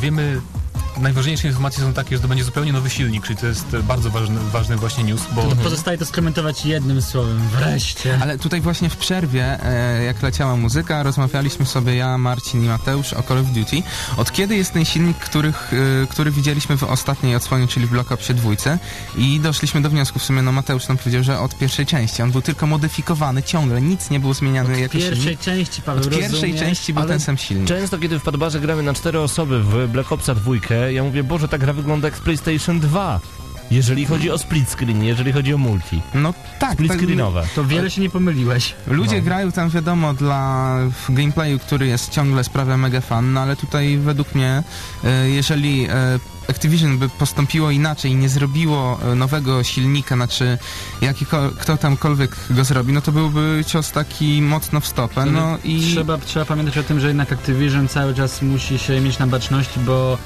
wiemy 0.00 0.40
najważniejsze 0.98 1.48
informacje 1.48 1.84
są 1.84 1.92
takie, 1.92 2.16
że 2.16 2.22
to 2.22 2.28
będzie 2.28 2.44
zupełnie 2.44 2.72
nowy 2.72 2.90
silnik, 2.90 3.24
czyli 3.26 3.36
to 3.38 3.46
jest 3.46 3.76
bardzo 3.76 4.10
ważny, 4.10 4.40
ważny 4.52 4.76
właśnie 4.76 5.04
news, 5.04 5.22
bo 5.32 5.42
To 5.42 5.56
pozostaje 5.56 5.98
to 5.98 6.06
skomentować 6.06 6.66
jednym 6.66 7.02
słowem. 7.02 7.38
Wreszcie. 7.38 8.18
Ale 8.22 8.38
tutaj 8.38 8.60
właśnie 8.60 8.90
w 8.90 8.96
przerwie, 8.96 9.64
e, 9.64 10.04
jak 10.04 10.22
leciała 10.22 10.56
muzyka, 10.56 11.02
rozmawialiśmy 11.02 11.66
sobie 11.66 11.94
ja, 11.96 12.18
Marcin 12.18 12.64
i 12.64 12.68
Mateusz 12.68 13.12
o 13.12 13.22
Call 13.22 13.38
of 13.38 13.46
Duty. 13.46 13.82
Od 14.16 14.32
kiedy 14.32 14.56
jest 14.56 14.72
ten 14.72 14.84
silnik, 14.84 15.16
których, 15.18 15.72
e, 16.02 16.06
który 16.06 16.30
widzieliśmy 16.30 16.76
w 16.76 16.82
ostatniej 16.84 17.36
odsłonie, 17.36 17.68
czyli 17.68 17.86
w 17.86 17.90
Black 17.90 18.12
Opsie 18.12 18.34
dwójce 18.34 18.78
i 19.16 19.40
doszliśmy 19.40 19.82
do 19.82 19.90
wniosku, 19.90 20.18
w 20.18 20.22
sumie 20.22 20.42
no 20.42 20.52
Mateusz 20.52 20.88
nam 20.88 20.98
powiedział, 20.98 21.22
że 21.22 21.38
od 21.38 21.58
pierwszej 21.58 21.86
części. 21.86 22.22
On 22.22 22.30
był 22.30 22.42
tylko 22.42 22.66
modyfikowany 22.66 23.42
ciągle, 23.42 23.80
nic 23.82 24.10
nie 24.10 24.20
było 24.20 24.34
zmieniane 24.34 24.74
W 24.74 24.78
jako 24.78 24.92
pierwszej 24.92 25.16
silnik. 25.16 25.40
części, 25.40 25.82
Paweł, 25.82 26.02
Od 26.04 26.10
pierwszej 26.10 26.32
rozumiesz? 26.32 26.60
części 26.60 26.92
był 26.92 27.02
Ale 27.02 27.10
ten 27.10 27.20
sam 27.20 27.38
silnik. 27.38 27.68
Często, 27.68 27.98
kiedy 27.98 28.18
w 28.18 28.22
Padbarze 28.22 28.60
gramy 28.60 28.82
na 28.82 28.94
cztery 28.94 29.20
osoby 29.20 29.62
w 29.62 29.88
Black 29.88 30.12
Opsa 30.12 30.34
2, 30.34 30.52
ja 30.92 31.04
mówię, 31.04 31.24
Boże, 31.24 31.48
ta 31.48 31.58
gra 31.58 31.72
wygląda 31.72 32.08
jak 32.08 32.16
z 32.16 32.20
PlayStation 32.20 32.80
2. 32.80 33.20
Jeżeli 33.70 34.06
chodzi 34.06 34.30
o 34.30 34.38
split 34.38 34.70
screen, 34.70 35.04
jeżeli 35.04 35.32
chodzi 35.32 35.54
o 35.54 35.58
multi. 35.58 36.02
No 36.14 36.34
tak, 36.58 36.72
Split 36.72 36.92
screenowe. 36.92 37.46
To 37.54 37.64
wiele 37.64 37.90
się 37.90 38.00
nie 38.00 38.10
pomyliłeś. 38.10 38.74
Ludzie 38.86 39.16
No. 39.16 39.22
grają 39.22 39.52
tam 39.52 39.70
wiadomo 39.70 40.14
dla 40.14 40.76
w 41.08 41.14
gameplayu, 41.14 41.58
który 41.58 41.86
jest 41.86 42.10
ciągle 42.10 42.44
sprawia 42.44 42.76
mega 42.76 43.00
fan, 43.00 43.32
no 43.32 43.40
ale 43.40 43.56
tutaj 43.56 43.98
według 43.98 44.34
mnie, 44.34 44.62
e, 45.04 45.30
jeżeli 45.30 45.86
e, 45.90 46.18
Activision 46.48 46.98
by 46.98 47.08
postąpiło 47.08 47.70
inaczej 47.70 48.10
i 48.10 48.14
nie 48.14 48.28
zrobiło 48.28 48.98
e, 49.12 49.14
nowego 49.14 49.64
silnika, 49.64 50.14
znaczy 50.16 50.58
jakiko, 51.00 51.50
kto 51.58 51.76
tamkolwiek 51.76 52.36
go 52.50 52.64
zrobi, 52.64 52.92
no 52.92 53.00
to 53.00 53.12
byłby 53.12 53.64
cios 53.66 53.92
taki 53.92 54.42
mocno 54.42 54.80
w 54.80 54.86
stopę, 54.86 55.26
no 55.26 55.58
i... 55.64 55.92
Trzeba, 55.92 56.18
trzeba 56.18 56.44
pamiętać 56.44 56.78
o 56.78 56.82
tym, 56.82 57.00
że 57.00 57.08
jednak 57.08 57.32
Activision 57.32 57.88
cały 57.88 58.14
czas 58.14 58.42
musi 58.42 58.78
się 58.78 59.00
mieć 59.00 59.18
na 59.18 59.26
baczności, 59.26 59.80
bo 59.80 60.18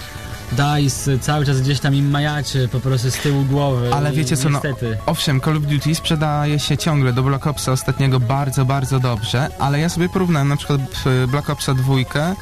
DICE 0.54 1.18
cały 1.18 1.46
czas 1.46 1.60
gdzieś 1.60 1.80
tam 1.80 1.94
im 1.94 2.10
majacie 2.10 2.68
po 2.68 2.80
prostu 2.80 3.10
z 3.10 3.16
tyłu 3.16 3.44
głowy. 3.44 3.94
Ale 3.94 4.12
wiecie 4.12 4.36
co, 4.36 4.48
no, 4.48 4.60
niestety. 4.64 4.98
Owszem, 5.06 5.40
Call 5.40 5.56
of 5.56 5.62
Duty 5.62 5.94
sprzedaje 5.94 6.58
się 6.58 6.76
ciągle 6.76 7.12
do 7.12 7.22
Black 7.22 7.46
Opsa 7.46 7.72
ostatniego 7.72 8.20
bardzo, 8.20 8.64
bardzo 8.64 9.00
dobrze, 9.00 9.48
ale 9.58 9.80
ja 9.80 9.88
sobie 9.88 10.08
porównałem 10.08 10.48
na 10.48 10.56
przykład 10.56 10.80
e, 11.24 11.26
Black 11.26 11.50
Opsa 11.50 11.74
2 11.74 11.94
e, 11.94 12.34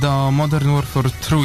do 0.00 0.30
Modern 0.30 0.74
Warfare 0.74 1.10
3 1.20 1.36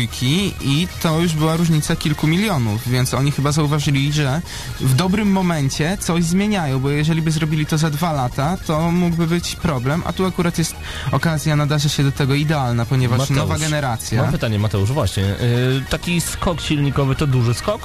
i 0.62 0.88
to 1.02 1.20
już 1.20 1.34
była 1.34 1.56
różnica 1.56 1.96
kilku 1.96 2.28
milionów, 2.28 2.88
więc 2.88 3.14
oni 3.14 3.32
chyba 3.32 3.52
zauważyli, 3.52 4.14
że 4.14 4.42
w 4.80 4.96
dobrym 4.96 5.32
momencie 5.32 5.98
coś 6.00 6.24
zmieniają, 6.24 6.80
bo 6.80 6.90
jeżeli 6.90 7.22
by 7.22 7.32
zrobili 7.32 7.66
to 7.66 7.78
za 7.78 7.90
dwa 7.90 8.12
lata, 8.12 8.58
to 8.68 8.92
mógłby 8.92 9.28
być 9.28 9.56
problem, 9.56 10.04
a 10.06 10.14
tu 10.14 10.26
akurat 10.26 10.58
jest 10.58 10.76
okazja, 11.12 11.56
nadarzy 11.56 11.90
się 11.90 12.04
do 12.04 12.12
tego 12.12 12.34
idealna, 12.34 12.86
ponieważ 12.86 13.20
Mateusz, 13.20 13.38
nowa 13.38 13.58
generacja... 13.58 14.22
Mam 14.22 14.32
pytanie, 14.32 14.60
Mateusz, 14.60 14.92
właśnie. 14.92 15.24
Yy, 15.24 15.84
taki 15.90 16.22
skok 16.22 16.62
silnikowy 16.62 17.16
to 17.16 17.28
duży 17.28 17.54
skok? 17.54 17.82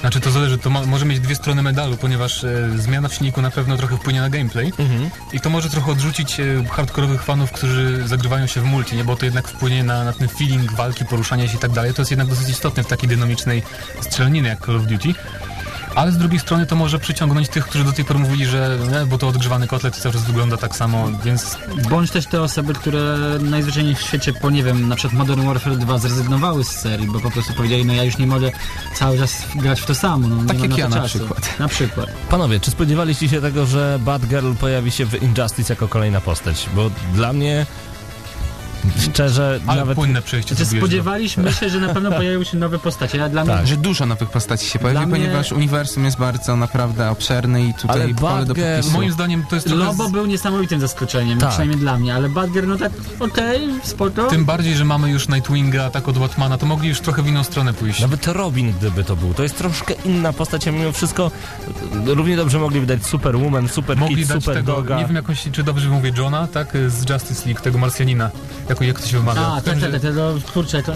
Znaczy 0.00 0.20
to 0.20 0.30
zależy, 0.30 0.58
to 0.58 0.70
mo- 0.70 0.86
może 0.86 1.04
mieć 1.04 1.20
dwie 1.20 1.34
strony 1.34 1.62
medalu, 1.62 1.96
ponieważ 1.96 2.44
e, 2.44 2.70
zmiana 2.76 3.08
w 3.08 3.14
silniku 3.14 3.42
na 3.42 3.50
pewno 3.50 3.76
trochę 3.76 3.96
wpłynie 3.96 4.20
na 4.20 4.30
gameplay 4.30 4.72
Mhm. 4.78 5.10
i 5.32 5.40
to 5.40 5.50
może 5.50 5.70
trochę 5.70 5.92
odrzucić 5.92 6.40
e, 6.40 6.44
hardkorowych 6.70 7.22
fanów, 7.22 7.52
którzy 7.52 8.08
zagrywają 8.08 8.46
się 8.46 8.60
w 8.60 8.64
multi, 8.64 8.96
nie? 8.96 9.04
bo 9.04 9.16
to 9.16 9.24
jednak 9.24 9.48
wpłynie 9.48 9.84
na, 9.84 10.04
na 10.04 10.12
ten 10.12 10.28
feeling 10.28 10.72
walki, 10.72 11.04
poruszania 11.04 11.48
się 11.48 11.56
i 11.56 11.60
tak 11.60 11.70
dalej. 11.72 11.94
To 11.94 12.02
jest 12.02 12.10
jednak 12.10 12.28
dosyć 12.28 12.48
istotne 12.48 12.82
w 12.82 12.86
takiej 12.86 13.08
dynamicznej 13.08 13.62
strzelaniny 14.00 14.48
jak 14.48 14.66
Call 14.66 14.76
of 14.76 14.82
Duty. 14.86 15.14
Ale 15.96 16.12
z 16.12 16.18
drugiej 16.18 16.40
strony 16.40 16.66
to 16.66 16.76
może 16.76 16.98
przyciągnąć 16.98 17.48
tych, 17.48 17.66
którzy 17.66 17.84
do 17.84 17.92
tej 17.92 18.04
pory 18.04 18.18
mówili, 18.18 18.46
że 18.46 18.78
nie, 18.92 19.06
bo 19.06 19.18
to 19.18 19.28
odgrzewany 19.28 19.66
kotlet 19.66 19.96
cały 19.96 20.12
czas 20.12 20.22
wygląda 20.24 20.56
tak 20.56 20.76
samo, 20.76 21.08
więc 21.24 21.56
Bądź 21.90 22.10
też 22.10 22.26
te 22.26 22.42
osoby, 22.42 22.74
które 22.74 23.16
najzwyczajniej 23.40 23.94
w 23.94 24.00
świecie 24.00 24.32
po, 24.32 24.50
nie 24.50 24.62
wiem, 24.62 24.88
na 24.88 24.96
przykład 24.96 25.18
Modern 25.18 25.46
Warfare 25.46 25.76
2 25.76 25.98
zrezygnowały 25.98 26.64
z 26.64 26.68
serii, 26.68 27.06
bo 27.06 27.20
po 27.20 27.30
prostu 27.30 27.52
powiedzieli, 27.54 27.84
no 27.84 27.92
ja 27.92 28.04
już 28.04 28.18
nie 28.18 28.26
mogę 28.26 28.50
cały 28.94 29.18
czas 29.18 29.42
grać 29.54 29.80
w 29.80 29.86
to 29.86 29.94
samo. 29.94 30.28
No, 30.28 30.44
Tak 30.44 30.58
jak 30.60 30.70
na 30.70 30.78
ja 30.78 30.88
na 30.88 30.96
czasu. 30.96 31.18
przykład. 31.18 31.58
Na 31.58 31.68
przykład. 31.68 32.06
Panowie, 32.30 32.60
czy 32.60 32.70
spodziewaliście 32.70 33.28
się 33.28 33.40
tego, 33.40 33.66
że 33.66 33.98
Batgirl 34.02 34.52
pojawi 34.52 34.90
się 34.90 35.06
w 35.06 35.22
Injustice 35.22 35.72
jako 35.72 35.88
kolejna 35.88 36.20
postać? 36.20 36.68
Bo 36.74 36.90
dla 37.14 37.32
mnie, 37.32 37.66
szczerze, 38.98 39.60
ale 39.66 39.80
nawet... 39.80 39.94
płynne 39.96 40.22
przejście 40.22 40.54
Znaczy, 40.54 40.70
do- 40.72 40.78
spodziewaliśmy 40.78 41.52
się, 41.52 41.68
że 41.68 41.80
na 41.80 41.94
pewno 41.94 42.10
pojawią 42.12 42.44
się 42.44 42.56
nowe 42.56 42.78
postacie, 42.78 43.28
dla 43.28 43.44
mnie 43.44 43.54
Tak. 43.54 43.66
że 43.66 43.76
dużo 43.76 44.06
nowych 44.06 44.30
postaci 44.30 44.66
się 44.66 44.78
pojawi, 44.78 44.98
Dla 44.98 45.06
mnie- 45.06 45.26
ponieważ 45.26 45.52
uniwersum 45.52 46.04
jest 46.04 46.18
bardzo 46.18 46.56
naprawdę 46.56 47.10
obszerny 47.10 47.64
i 47.64 47.74
tutaj 47.74 48.02
Ale 48.02 48.14
pole 48.14 48.44
do 48.44 48.54
Batgirl- 48.54 48.76
popisu. 48.76 48.92
Moim 48.92 49.12
zdaniem 49.12 49.44
to 49.50 49.54
jest 49.56 49.66
trochę... 49.66 49.84
Lobo 49.84 50.08
z- 50.08 50.12
był 50.12 50.26
niesamowitym 50.26 50.80
zaskoczeniem, 50.80 51.38
Tak. 51.38 51.48
przynajmniej 51.48 51.78
dla 51.80 51.98
mnie, 51.98 52.14
ale 52.14 52.28
Badger, 52.28 52.66
no 52.68 52.76
tak, 52.76 52.92
okej, 53.20 53.60
spoko. 53.82 54.26
Tym 54.28 54.44
bardziej, 54.44 54.74
że 54.76 54.84
mamy 54.84 55.10
już 55.10 55.28
Nightwinga, 55.28 55.90
tak 55.90 56.08
od 56.08 56.18
Batmana, 56.18 56.58
to 56.58 56.66
mogli 56.66 56.88
już 56.88 57.00
trochę 57.00 57.22
w 57.22 57.28
inną 57.28 57.44
stronę 57.44 57.72
pójść. 57.74 58.00
Nawet 58.00 58.26
Robin, 58.26 58.72
gdyby 58.78 59.04
to 59.04 59.16
był. 59.16 59.34
To 59.34 59.42
jest 59.42 59.58
troszkę 59.58 59.94
inna 60.04 60.32
postać, 60.32 60.68
a 60.68 60.70
mimo 60.72 60.92
wszystko 60.92 61.30
równie 62.06 62.36
dobrze 62.36 62.58
mogli 62.58 62.80
wydać 62.80 63.06
Superwoman, 63.06 63.68
Super 63.68 63.96
Mogli 63.98 64.16
Kid, 64.16 64.28
dać 64.28 64.42
Super 64.42 64.54
tego, 64.56 64.72
Doga. 64.72 64.96
nie 64.98 65.06
wiem 65.06 65.16
jakoś, 65.16 65.48
czy 65.52 65.62
dobrze 65.62 65.88
mówię, 65.88 66.12
Johna, 66.16 66.46
tak, 66.46 66.68
z 66.88 67.10
Justice 67.10 67.46
League, 67.46 67.60
tego 67.62 67.78
Marsjanina, 67.78 68.30
jako 68.68 68.75
jak 68.84 69.00
to 69.00 69.06
się 69.08 69.18
wymawia. 69.18 69.40
A, 69.46 69.60
W 69.60 69.64
tak, 69.64 69.74
każdym 69.74 69.92
tak, 69.92 70.02
tak, 70.02 70.10
to 70.14 70.52
kurczę, 70.52 70.82
to... 70.82 70.92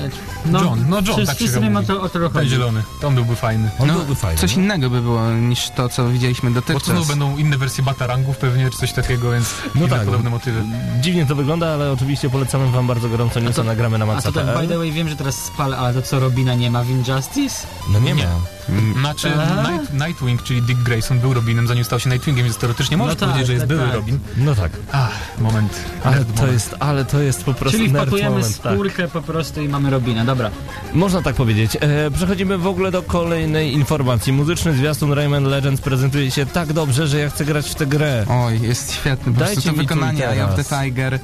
John, 0.53 0.85
no 0.89 0.97
John, 1.07 1.27
tak 1.27 1.39
się 1.39 1.49
wiemy 1.49 1.67
o 1.67 1.71
mówi. 1.71 1.87
to, 1.87 2.03
o 2.03 2.09
to 2.09 2.31
Ten 2.31 2.49
zielony, 2.49 2.83
to 3.01 3.09
on 3.09 3.15
byłby 3.15 3.37
fajny. 3.37 3.71
On 3.79 3.89
No, 3.89 3.95
byłby 3.95 4.15
fajny. 4.15 4.39
Coś 4.41 4.57
no. 4.57 4.63
innego 4.63 4.91
by 4.91 5.01
było 5.03 5.31
niż 5.31 5.71
to, 5.71 5.89
co 5.89 6.09
widzieliśmy 6.09 6.51
Bo 6.51 6.61
to 6.63 6.73
dotychczas. 6.75 7.07
będą 7.09 7.37
inne 7.37 7.59
wersje 7.59 7.85
batarangów 7.85 8.37
pewnie, 8.37 8.71
czy 8.71 8.79
coś 8.79 8.93
takiego, 8.93 9.31
więc 9.31 9.55
No 9.75 9.89
tak. 9.89 10.05
podobne 10.05 10.31
motywy. 10.31 10.63
Dziwnie 11.01 11.27
to 11.27 11.35
wygląda, 11.35 11.69
ale 11.75 11.93
oczywiście 11.93 12.31
polecamy 12.31 12.71
wam 12.71 12.87
bardzo 12.87 13.09
gorąco 13.09 13.41
newsa, 13.41 13.63
nagramy 13.63 13.99
na 13.99 14.07
A 14.13 14.23
to 14.23 14.33
tak, 14.33 14.47
by 14.61 14.69
the 14.69 14.79
way, 14.79 14.93
wiem, 14.93 15.09
że 15.09 15.17
teraz 15.17 15.35
spal, 15.45 15.75
ale 15.75 15.95
to 15.95 16.03
co 16.03 16.21
Robina 16.21 16.55
nie 16.55 16.71
ma 16.71 16.83
w 16.85 16.91
Injustice? 16.91 17.67
No 17.93 17.99
nie 17.99 18.15
ma. 18.15 18.21
Nie. 18.21 18.93
Znaczy? 19.01 19.33
Night, 19.73 19.93
Nightwing, 20.07 20.43
czyli 20.43 20.63
Dick 20.63 20.81
Grayson 20.81 21.21
był 21.21 21.35
Robinem, 21.35 21.67
zanim 21.67 21.85
stał 21.85 22.01
się 22.01 22.11
Nightwingiem, 22.11 22.45
więc 22.45 22.57
teoretycznie 22.57 22.97
możesz 22.97 23.17
tak, 23.17 23.29
powiedzieć, 23.29 23.47
że 23.47 23.53
jest 23.53 23.63
tak, 23.63 23.69
były 23.69 23.87
tak. 23.87 23.95
Robin. 23.95 24.19
No 24.37 24.55
tak. 24.55 24.73
Ach, 24.93 25.13
moment. 25.39 25.81
Ale 26.05 26.25
to 26.25 26.33
moment. 26.33 26.53
jest, 26.53 26.75
ale 26.81 27.05
to 27.05 27.21
jest 27.21 27.45
po 27.45 27.55
prostu 27.55 27.70
Czyli 27.71 27.89
wpakujemy 27.89 28.31
moment, 28.31 28.63
tak. 28.63 28.73
skórkę 28.73 29.09
po 29.09 29.23
prostu 29.23 29.63
i 29.63 29.69
mamy 29.69 29.91
Robina, 29.91 30.25
dobra. 30.25 30.51
Można 30.95 31.23
tak 31.23 31.35
powiedzieć. 31.37 31.77
E, 31.81 32.11
przechodzimy 32.11 32.59
w 32.59 32.67
ogóle 32.67 32.91
do 32.91 33.03
kolejnej 33.03 33.73
informacji. 33.75 34.33
Muzyczny 34.33 34.73
zwiastun 34.73 35.13
Rayman 35.13 35.45
Legends 35.45 35.81
prezentuje 35.81 36.31
się 36.31 36.47
tak 36.47 36.73
dobrze, 36.73 37.07
że 37.07 37.19
ja 37.19 37.31
chcę 37.31 37.45
grać 37.45 37.71
w 37.71 37.75
tę 37.75 37.87
grę. 37.87 38.25
Oj, 38.29 38.61
jest 38.61 38.93
świetny. 38.95 39.33
Po 39.33 39.41
Dajcie 39.41 39.55
prostu 39.55 39.71
to 39.71 39.77
wykonanie 39.77 40.29
Eye 40.29 40.45
of 40.45 40.55
the. 40.57 40.65
Tiger 40.65 41.19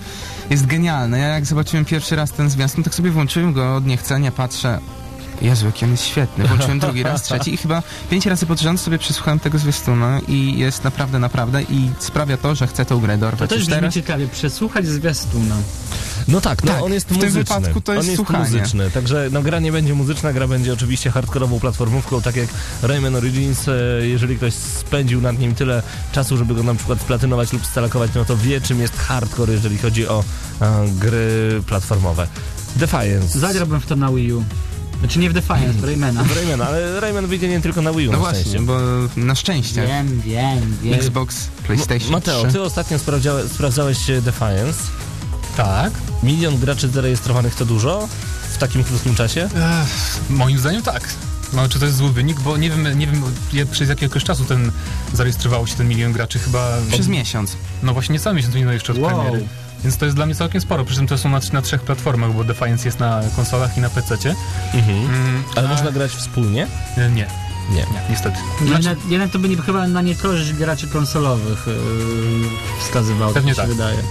jest 0.50 0.66
genialne. 0.66 1.18
Ja 1.18 1.28
jak 1.28 1.46
zobaczyłem 1.46 1.84
pierwszy 1.84 2.16
raz 2.16 2.32
ten 2.32 2.50
zwiastun, 2.50 2.84
tak 2.84 2.94
sobie 2.94 3.10
włączyłem 3.10 3.52
go 3.52 3.76
od 3.76 3.86
niechcenia, 3.86 4.32
patrzę. 4.32 4.78
Jezu, 5.42 5.66
jaki 5.66 5.84
on 5.84 5.90
jest 5.90 6.04
świetny. 6.04 6.44
Włączyłem 6.44 6.78
drugi 6.78 7.02
raz, 7.02 7.22
trzeci 7.26 7.54
i 7.54 7.56
chyba 7.56 7.82
pięć 8.10 8.26
razy 8.26 8.46
pod 8.46 8.60
rząd 8.60 8.80
sobie 8.80 8.98
przesłuchałem 8.98 9.40
tego 9.40 9.58
zwiastuna 9.58 10.20
i 10.28 10.58
jest 10.58 10.84
naprawdę, 10.84 11.18
naprawdę 11.18 11.62
i 11.62 11.90
sprawia 11.98 12.36
to, 12.36 12.54
że 12.54 12.66
chcę 12.66 12.84
tą 12.84 13.00
grę 13.00 13.14
To 13.14 13.20
dorwać 13.20 13.50
też 13.50 13.58
już 13.58 13.66
brzmi 13.68 13.80
teraz. 13.80 13.94
ciekawie, 13.94 14.28
przesłuchać 14.28 14.86
zwiastuna. 14.86 15.54
No 16.28 16.40
tak, 16.40 16.64
no 16.64 16.72
Tak, 16.72 16.82
on 16.82 16.92
jest 16.92 17.06
w 17.06 17.08
tym 17.08 17.16
muzyczny. 17.16 17.40
wypadku 17.44 17.80
to 17.80 17.92
jest 17.92 18.00
on 18.04 18.10
jest 18.10 18.16
słuchanie. 18.16 18.44
muzyczny, 18.44 18.90
także 18.90 19.28
no, 19.32 19.42
gra 19.42 19.58
nie 19.60 19.72
będzie 19.72 19.94
muzyczna, 19.94 20.32
gra 20.32 20.48
będzie 20.48 20.72
oczywiście 20.72 21.10
hardkorową 21.10 21.60
platformówką, 21.60 22.22
tak 22.22 22.36
jak 22.36 22.48
Rayman 22.82 23.16
Origins. 23.16 23.68
E, 23.68 23.72
jeżeli 24.06 24.36
ktoś 24.36 24.54
spędził 24.54 25.20
nad 25.20 25.38
nim 25.38 25.54
tyle 25.54 25.82
czasu, 26.12 26.36
żeby 26.36 26.54
go 26.54 26.62
na 26.62 26.74
przykład 26.74 27.00
splatynować 27.00 27.52
lub 27.52 27.66
stalakować, 27.66 28.10
no 28.14 28.24
to 28.24 28.36
wie 28.36 28.60
czym 28.60 28.80
jest 28.80 28.96
hardcore, 28.96 29.52
jeżeli 29.52 29.78
chodzi 29.78 30.08
o 30.08 30.24
e, 30.60 30.86
gry 30.98 31.62
platformowe. 31.66 32.26
Defiance. 32.76 33.38
Zagrałbym 33.38 33.80
w 33.80 33.86
to 33.86 33.96
na 33.96 34.10
Wii 34.12 34.32
U. 34.32 34.44
Znaczy 35.00 35.18
nie 35.18 35.30
w 35.30 35.32
Defiance, 35.32 35.72
w 35.72 35.84
Raymana. 35.84 36.24
W 36.24 36.36
Rayman, 36.36 36.62
ale 36.62 37.00
Rayman 37.00 37.26
wyjdzie 37.26 37.48
nie 37.48 37.60
tylko 37.60 37.82
na 37.82 37.92
Wii 37.92 38.08
U, 38.08 38.12
No 38.12 38.18
na 38.18 38.24
właśnie, 38.24 38.40
szczęście. 38.40 38.60
bo 38.60 38.78
na 39.16 39.34
szczęście 39.34 39.86
Wiem, 39.86 40.20
wiem, 40.20 40.76
wiem. 40.82 40.94
Xbox, 40.94 41.48
PlayStation 41.66 42.10
Mateo, 42.12 42.42
3. 42.44 42.52
ty 42.52 42.62
ostatnio 42.62 42.98
sprawdzałeś 43.54 44.10
e, 44.10 44.22
Defiance. 44.22 44.82
Tak. 45.56 45.92
Milion 46.22 46.58
graczy 46.58 46.88
zarejestrowanych 46.88 47.54
to 47.54 47.64
dużo? 47.64 48.08
W 48.50 48.58
takim 48.58 48.84
krótkim 48.84 49.14
czasie? 49.14 49.44
Ech, 49.44 50.20
moim 50.30 50.58
zdaniem 50.58 50.82
tak. 50.82 51.02
No, 51.52 51.68
czy 51.68 51.78
to 51.78 51.84
jest 51.86 51.96
zły 51.98 52.12
wynik, 52.12 52.40
bo 52.40 52.56
nie 52.56 52.70
wiem, 52.70 52.98
nie 52.98 53.06
wiem 53.06 53.22
przez 53.70 53.88
jakiegoś 53.88 54.24
czasu 54.24 54.44
ten 54.44 54.72
zarejestrowało 55.12 55.66
się 55.66 55.74
ten 55.76 55.88
milion 55.88 56.12
graczy, 56.12 56.38
chyba... 56.38 56.68
Przez 56.92 57.08
miesiąc. 57.08 57.56
No 57.82 57.92
właśnie 57.92 58.12
niecały 58.12 58.36
miesiąc 58.36 58.54
minął 58.54 58.72
jeszcze 58.72 58.92
od 58.92 58.98
Wow. 58.98 59.10
premiery. 59.10 59.46
Więc 59.84 59.96
to 59.96 60.04
jest 60.04 60.16
dla 60.16 60.26
mnie 60.26 60.34
całkiem 60.34 60.60
sporo, 60.60 60.84
przy 60.84 60.94
czym 60.96 61.06
to 61.06 61.18
są 61.18 61.28
na, 61.28 61.40
na 61.52 61.62
trzech 61.62 61.82
platformach, 61.82 62.32
bo 62.32 62.44
Defiance 62.44 62.84
jest 62.88 62.98
na 63.00 63.20
konsolach 63.36 63.78
i 63.78 63.80
na 63.80 63.90
PC-cie. 63.90 64.34
Mhm. 64.74 64.98
Mm, 64.98 65.42
Ale 65.56 65.68
a- 65.68 65.70
można 65.72 65.90
grać 65.92 66.10
wspólnie? 66.12 66.66
e, 66.96 67.10
Nie, 67.10 67.26
Nie. 67.70 67.76
nie, 67.76 67.86
niestety. 68.10 68.36
Jednak, 68.64 68.98
jednak 69.08 69.30
to 69.30 69.38
by 69.38 69.48
nie, 69.48 69.56
chyba 69.56 69.86
na 69.88 70.02
niekorzyść 70.02 70.52
graczy 70.52 70.88
konsolowych 70.88 71.66
yy, 71.66 72.82
wskazywał, 72.84 73.32
Pewnie 73.32 73.54
tak 73.54 73.66
mi 73.68 73.68
się 73.70 73.76
tak. 73.76 73.86
wydaje. 73.86 74.02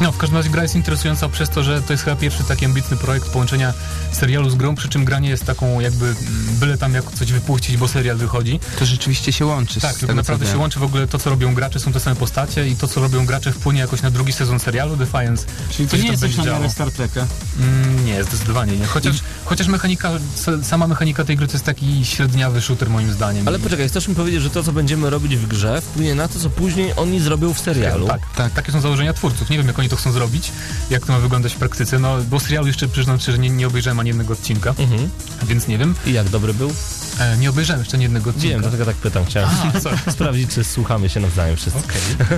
No, 0.00 0.12
w 0.12 0.16
każdym 0.18 0.36
razie 0.36 0.50
gra 0.50 0.62
jest 0.62 0.74
interesująca 0.74 1.28
przez 1.28 1.50
to, 1.50 1.62
że 1.62 1.82
to 1.82 1.92
jest 1.92 2.04
chyba 2.04 2.16
pierwszy 2.16 2.44
taki 2.44 2.64
ambitny 2.64 2.96
projekt 2.96 3.28
połączenia 3.28 3.72
serialu 4.12 4.50
z 4.50 4.54
grą, 4.54 4.74
przy 4.74 4.88
czym 4.88 5.04
granie 5.04 5.28
jest 5.28 5.44
taką 5.44 5.80
jakby 5.80 6.06
mm, 6.06 6.16
byle 6.60 6.78
tam 6.78 6.94
jak 6.94 7.12
coś 7.12 7.32
wypuścić, 7.32 7.76
bo 7.76 7.88
serial 7.88 8.16
wychodzi. 8.16 8.60
To 8.78 8.86
rzeczywiście 8.86 9.32
się 9.32 9.46
łączy 9.46 9.80
Tak, 9.80 9.96
tylko 9.98 10.14
naprawdę 10.14 10.46
się 10.46 10.58
łączy 10.58 10.78
w 10.80 10.82
ogóle 10.82 11.06
to, 11.06 11.18
co 11.18 11.30
robią 11.30 11.54
gracze, 11.54 11.80
są 11.80 11.92
te 11.92 12.00
same 12.00 12.16
postacie 12.16 12.68
i 12.68 12.76
to, 12.76 12.88
co 12.88 13.00
robią 13.00 13.26
gracze 13.26 13.52
wpłynie 13.52 13.80
jakoś 13.80 14.02
na 14.02 14.10
drugi 14.10 14.32
sezon 14.32 14.60
serialu 14.60 14.96
Defiance. 14.96 15.46
Czyli 15.70 15.88
to 15.88 15.96
nie 15.96 16.08
jest 16.08 16.20
coś 16.20 16.36
na 16.36 16.44
miarę. 16.44 16.70
Star 16.70 16.90
Treka. 16.92 17.26
Mm, 17.60 18.06
nie, 18.06 18.24
zdecydowanie 18.24 18.76
nie. 18.76 18.86
Chociaż, 18.86 19.16
chociaż 19.44 19.66
mechanika, 19.66 20.10
sa- 20.36 20.64
sama 20.64 20.86
mechanika 20.86 21.24
tej 21.24 21.36
gry 21.36 21.46
to 21.46 21.52
jest 21.52 21.64
taki 21.64 22.04
średniawy 22.04 22.60
shooter 22.60 22.90
moim 22.90 23.12
zdaniem. 23.12 23.48
Ale 23.48 23.58
poczekaj, 23.58 23.88
chcesz 23.88 24.08
mi 24.08 24.14
powiedzieć, 24.14 24.42
że 24.42 24.50
to, 24.50 24.62
co 24.62 24.72
będziemy 24.72 25.10
robić 25.10 25.36
w 25.36 25.46
grze, 25.46 25.80
wpłynie 25.80 26.14
na 26.14 26.28
to, 26.28 26.38
co 26.38 26.50
później 26.50 26.92
oni 26.96 27.20
zrobią 27.20 27.54
w 27.54 27.60
serialu? 27.60 28.06
Tak, 28.06 28.20
tak, 28.36 28.52
takie 28.52 28.72
są 28.72 28.80
założenia 28.80 29.12
twórców. 29.12 29.50
Nie 29.50 29.56
wiem, 29.58 29.66
jak 29.66 29.78
oni 29.84 29.90
to 29.90 29.96
chcą 29.96 30.12
zrobić, 30.12 30.52
jak 30.90 31.06
to 31.06 31.12
ma 31.12 31.18
wyglądać 31.18 31.52
w 31.54 31.56
praktyce, 31.56 31.98
no 31.98 32.16
bo 32.30 32.40
serialu 32.40 32.66
jeszcze 32.66 32.88
przyznam 32.88 33.20
szczerze, 33.20 33.38
nie, 33.38 33.50
nie 33.50 33.66
obejrzałem 33.66 34.00
ani 34.00 34.08
jednego 34.08 34.32
odcinka, 34.32 34.74
Mhm. 34.78 35.10
więc 35.42 35.68
nie 35.68 35.78
wiem. 35.78 35.94
I 36.06 36.12
jak 36.12 36.28
dobry 36.28 36.54
był? 36.54 36.72
E, 37.18 37.36
nie 37.36 37.50
obejrzałem 37.50 37.80
jeszcze 37.80 37.96
ani 37.96 38.02
jednego 38.02 38.30
odcinka. 38.30 38.48
Wiem, 38.48 38.60
dlatego 38.60 38.84
tak 38.84 38.96
pytam. 38.96 39.24
Chciałem 39.24 39.48
A, 40.06 40.10
sprawdzić, 40.12 40.50
czy 40.50 40.64
słuchamy 40.64 41.08
się 41.08 41.20
nawzajem 41.20 41.56
wszyscy. 41.56 41.78
Okej. 41.78 42.28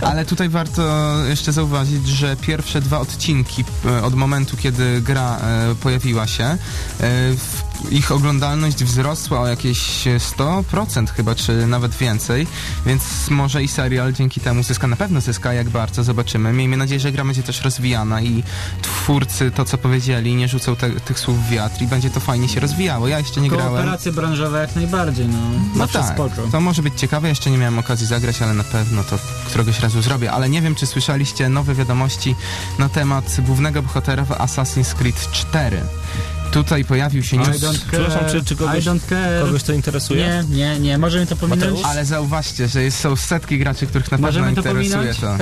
Ale 0.10 0.24
tutaj 0.24 0.48
warto 0.48 0.82
jeszcze 1.28 1.52
zauważyć, 1.52 2.08
że 2.08 2.36
pierwsze 2.36 2.80
dwa 2.80 2.98
odcinki 3.00 3.64
e, 3.84 4.02
od 4.02 4.14
momentu, 4.14 4.56
kiedy 4.56 5.00
gra 5.00 5.38
e, 5.38 5.74
pojawiła 5.74 6.26
się, 6.26 6.44
e, 6.44 6.56
w- 7.00 7.66
ich 7.90 8.12
oglądalność 8.12 8.84
wzrosła 8.84 9.40
o 9.40 9.46
jakieś 9.46 10.06
e, 10.06 10.16
100% 10.18 11.06
chyba, 11.10 11.34
czy 11.34 11.66
nawet 11.66 11.94
więcej, 11.94 12.46
więc 12.86 13.02
może 13.30 13.62
i 13.62 13.68
serial 13.68 14.12
dzięki 14.12 14.40
temu 14.40 14.62
zyska, 14.62 14.86
na 14.86 14.96
pewno 14.96 15.20
zyska, 15.20 15.52
jak 15.52 15.68
bardzo 15.68 16.04
zobaczymy. 16.04 16.52
Miejmy 16.52 16.76
nadzieję, 16.76 17.00
że 17.00 17.12
gra 17.12 17.24
będzie 17.24 17.42
też 17.42 17.62
rozwijana 17.62 18.20
i 18.22 18.42
twórcy 18.82 19.50
to, 19.50 19.64
co 19.64 19.78
powiedzieli, 19.78 20.34
nie 20.34 20.48
rzucą 20.48 20.76
te, 20.76 20.90
tych 20.90 21.18
słów 21.20 21.46
w 21.46 21.50
wiatr 21.50 21.82
i 21.82 21.86
będzie 21.86 22.10
to 22.10 22.20
fajnie 22.20 22.48
się 22.48 22.60
rozwijało. 22.60 23.08
Ja 23.08 23.18
jeszcze 23.18 23.40
nie 23.40 23.48
grałem. 23.56 23.84
Branżowe 24.16 24.60
jak 24.60 24.76
najbardziej, 24.76 25.28
no. 25.28 25.38
No 25.74 25.88
tak, 25.88 26.14
spoko. 26.14 26.42
to 26.52 26.60
może 26.60 26.82
być 26.82 26.94
ciekawe, 27.00 27.28
jeszcze 27.28 27.50
nie 27.50 27.58
miałem 27.58 27.78
okazji 27.78 28.06
zagrać, 28.06 28.42
ale 28.42 28.54
na 28.54 28.64
pewno 28.64 29.04
to 29.04 29.18
któregoś 29.46 29.80
razu 29.80 30.02
zrobię. 30.02 30.32
Ale 30.32 30.48
nie 30.48 30.62
wiem, 30.62 30.74
czy 30.74 30.86
słyszeliście 30.86 31.48
nowe 31.48 31.74
wiadomości 31.74 32.34
na 32.78 32.88
temat 32.88 33.36
głównego 33.46 33.82
bohatera 33.82 34.24
w 34.24 34.30
Assassin's 34.30 34.94
Creed 34.94 35.30
4. 35.30 35.82
Tutaj 36.56 36.84
pojawił 36.84 37.22
się 37.22 37.36
news. 37.36 37.48
Przepraszam, 37.90 38.24
czy- 38.30 38.44
czy 38.44 38.56
kogoś-. 38.56 38.84
Kogoś 39.44 39.62
to 39.62 39.72
interesuje? 39.72 40.44
Nie, 40.50 40.56
nie, 40.56 40.80
nie. 40.80 40.98
Możemy 40.98 41.26
to 41.26 41.36
pominąć? 41.36 41.80
Ale 41.84 42.04
zauważcie, 42.04 42.68
że 42.68 42.82
jest, 42.82 42.98
są 43.00 43.16
setki 43.16 43.58
graczy, 43.58 43.86
których 43.86 44.06
na 44.10 44.18
pewno 44.18 44.28
Możemy 44.28 44.46
to 44.54 44.60
interesuje 44.60 45.14
to. 45.14 45.36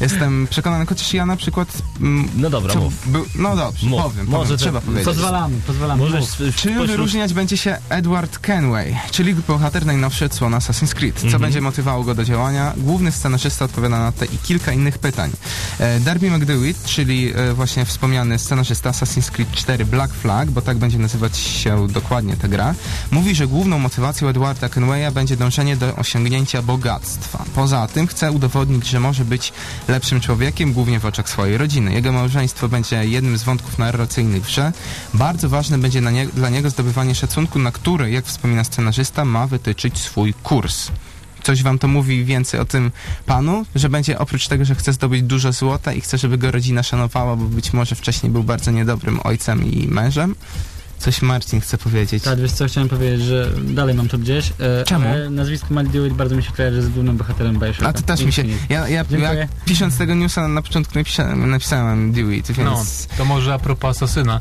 Jestem 0.00 0.46
przekonany, 0.50 0.86
chociaż 0.86 1.14
ja 1.14 1.26
na 1.26 1.36
przykład... 1.36 1.68
Mm, 2.00 2.28
No 2.36 2.50
dobra, 2.50 2.74
co 2.74 2.80
mów. 2.80 2.92
był, 3.12 3.24
no 3.34 3.56
dobrze, 3.56 3.86
Mów. 3.86 4.02
powiem, 4.02 4.26
Może 4.26 4.42
powiem 4.44 4.58
trzeba 4.58 4.80
powiedzieć. 4.80 5.04
Pozwalamy, 5.04 5.56
pozwalamy. 5.66 6.02
Możesz 6.02 6.20
Mów. 6.20 6.56
Czym 6.56 6.72
pośród- 6.74 6.86
wyróżniać 6.90 7.34
będzie 7.34 7.56
się 7.56 7.78
Edward 7.88 8.38
Kenway, 8.38 8.96
czyli 9.10 9.34
bohater 9.34 9.86
najnowszy 9.86 10.24
odsłon 10.24 10.52
Assassin's 10.52 10.94
Creed? 10.94 11.18
Co 11.20 11.24
Mhm. 11.24 11.42
będzie 11.42 11.60
motywowało 11.60 12.04
go 12.04 12.14
do 12.14 12.24
działania? 12.24 12.72
Główny 12.76 13.12
scenarzysta 13.12 13.64
odpowiada 13.64 13.98
na 13.98 14.12
te 14.12 14.26
i 14.26 14.38
kilka 14.38 14.72
innych 14.72 14.98
pytań. 14.98 15.30
E, 15.78 16.00
Darby 16.00 16.30
McDewitt, 16.30 16.84
czyli 16.84 17.32
e, 17.36 17.54
właśnie 17.54 17.84
wspomniany 17.84 18.38
scenarzysta 18.38 18.90
Assassin's 18.90 19.30
Creed 19.30 19.52
4 19.52 19.84
Black 19.84 20.14
Flag, 20.14 20.50
bo 20.60 20.66
tak 20.66 20.78
będzie 20.78 20.98
nazywać 20.98 21.38
się 21.38 21.88
dokładnie 21.88 22.36
ta 22.36 22.48
gra, 22.48 22.74
mówi, 23.10 23.34
że 23.34 23.46
główną 23.46 23.78
motywacją 23.78 24.28
Edwarda 24.28 24.68
Kenwaya 24.68 25.10
będzie 25.14 25.36
dążenie 25.36 25.76
do 25.76 25.96
osiągnięcia 25.96 26.62
bogactwa. 26.62 27.44
Poza 27.54 27.86
tym 27.86 28.06
chce 28.06 28.32
udowodnić, 28.32 28.86
że 28.86 29.00
może 29.00 29.24
być 29.24 29.52
lepszym 29.88 30.20
człowiekiem, 30.20 30.72
głównie 30.72 31.00
w 31.00 31.04
oczach 31.04 31.28
swojej 31.28 31.58
rodziny. 31.58 31.92
Jego 31.92 32.12
małżeństwo 32.12 32.68
będzie 32.68 33.04
jednym 33.04 33.38
z 33.38 33.42
wątków 33.42 33.78
narracyjnych 33.78 34.42
grze. 34.42 34.72
Bardzo 35.14 35.48
ważne 35.48 35.78
będzie 35.78 36.00
nie, 36.00 36.26
dla 36.26 36.48
niego 36.48 36.70
zdobywanie 36.70 37.14
szacunku, 37.14 37.58
na 37.58 37.72
który, 37.72 38.10
jak 38.10 38.24
wspomina 38.24 38.64
scenarzysta, 38.64 39.24
ma 39.24 39.46
wytyczyć 39.46 39.98
swój 39.98 40.34
kurs. 40.34 40.90
Coś 41.42 41.62
wam 41.62 41.78
to 41.78 41.88
mówi 41.88 42.24
więcej 42.24 42.60
o 42.60 42.64
tym 42.64 42.90
panu, 43.26 43.66
że 43.74 43.88
będzie 43.88 44.18
oprócz 44.18 44.48
tego, 44.48 44.64
że 44.64 44.74
chce 44.74 44.92
zdobyć 44.92 45.22
dużo 45.22 45.52
złota 45.52 45.92
i 45.92 46.00
chce, 46.00 46.18
żeby 46.18 46.38
go 46.38 46.50
rodzina 46.50 46.82
szanowała, 46.82 47.36
bo 47.36 47.44
być 47.44 47.72
może 47.72 47.94
wcześniej 47.94 48.32
był 48.32 48.42
bardzo 48.44 48.70
niedobrym 48.70 49.20
ojcem 49.24 49.64
i 49.72 49.88
mężem? 49.88 50.34
Coś 50.98 51.22
Marcin 51.22 51.60
chce 51.60 51.78
powiedzieć. 51.78 52.22
Tak, 52.22 52.40
wiesz 52.40 52.52
co, 52.52 52.66
chciałem 52.66 52.88
powiedzieć, 52.88 53.22
że 53.22 53.50
dalej 53.62 53.94
mam 53.94 54.08
to 54.08 54.18
gdzieś. 54.18 54.52
E, 54.60 54.84
Czemu? 54.84 55.08
Ale 55.08 55.30
nazwisko 55.30 55.66
Matt 55.70 55.88
Dewitt 55.88 56.14
bardzo 56.14 56.36
mi 56.36 56.42
się 56.42 56.52
kojarzy 56.52 56.82
z 56.82 56.88
głównym 56.88 57.16
bohaterem 57.16 57.58
Bioshocka. 57.58 57.88
A 57.88 57.92
to 57.92 58.02
też 58.02 58.22
mi 58.22 58.32
się. 58.32 58.44
Ja, 58.68 58.88
ja, 58.88 59.04
ja 59.10 59.48
pisząc 59.64 59.98
tego 59.98 60.14
newsa 60.14 60.48
na 60.48 60.62
początku 60.62 60.98
napisałem, 60.98 61.50
napisałem 61.50 62.12
Dewitt, 62.12 62.52
więc. 62.52 63.08
No, 63.10 63.16
to 63.18 63.24
może 63.24 63.54
a 63.54 63.58
propos 63.58 63.96
Asasyna. 63.96 64.40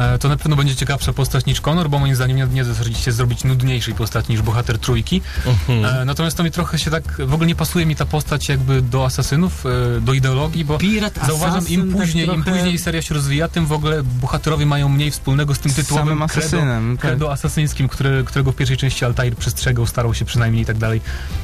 E, 0.00 0.18
to 0.18 0.28
na 0.28 0.36
pewno 0.36 0.56
będzie 0.56 0.76
ciekawsza 0.76 1.12
postać 1.12 1.46
niż 1.46 1.60
Connor, 1.60 1.90
bo 1.90 1.98
moim 1.98 2.14
zdaniem 2.14 2.36
nie, 2.36 2.46
nie 2.46 2.64
zasadzicie 2.64 3.12
zrobić 3.12 3.44
nudniejszej 3.44 3.94
postaci 3.94 4.32
niż 4.32 4.42
bohater 4.42 4.78
trójki. 4.78 5.20
E, 5.68 6.04
natomiast 6.04 6.36
to 6.36 6.42
mi 6.42 6.50
trochę 6.50 6.78
się 6.78 6.90
tak, 6.90 7.26
w 7.26 7.34
ogóle 7.34 7.46
nie 7.46 7.54
pasuje 7.54 7.86
mi 7.86 7.96
ta 7.96 8.06
postać 8.06 8.48
jakby 8.48 8.82
do 8.82 9.04
asasynów, 9.04 9.64
e, 9.96 10.00
do 10.00 10.12
ideologii, 10.12 10.64
bo 10.64 10.78
Pirat, 10.78 11.18
zauważam 11.26 11.68
im 11.68 11.92
tak 11.92 12.00
później, 12.00 12.26
im 12.28 12.42
trochę- 12.42 12.50
później 12.58 12.78
seria 12.78 13.02
się 13.02 13.14
rozwija, 13.14 13.48
tym 13.48 13.66
w 13.66 13.72
ogóle 13.72 14.02
bohaterowie 14.02 14.66
mają 14.66 14.88
mniej 14.88 15.10
wspólnego 15.10 15.54
z 15.54 15.58
tym 15.58 15.72
Z 15.72 15.74
tytułowym 15.74 16.08
samym 16.08 16.28
credo, 16.28 16.96
tak. 16.96 17.00
credo 17.00 17.32
asasyńskim, 17.32 17.88
który, 17.88 18.24
którego 18.24 18.52
w 18.52 18.56
pierwszej 18.56 18.76
części 18.76 19.04
Altair 19.04 19.36
przestrzegał, 19.36 19.86
starał 19.86 20.14
się 20.14 20.24
przynajmniej 20.24 20.62
i 20.62 20.66
tak 20.66 20.78
dalej. 20.78 21.00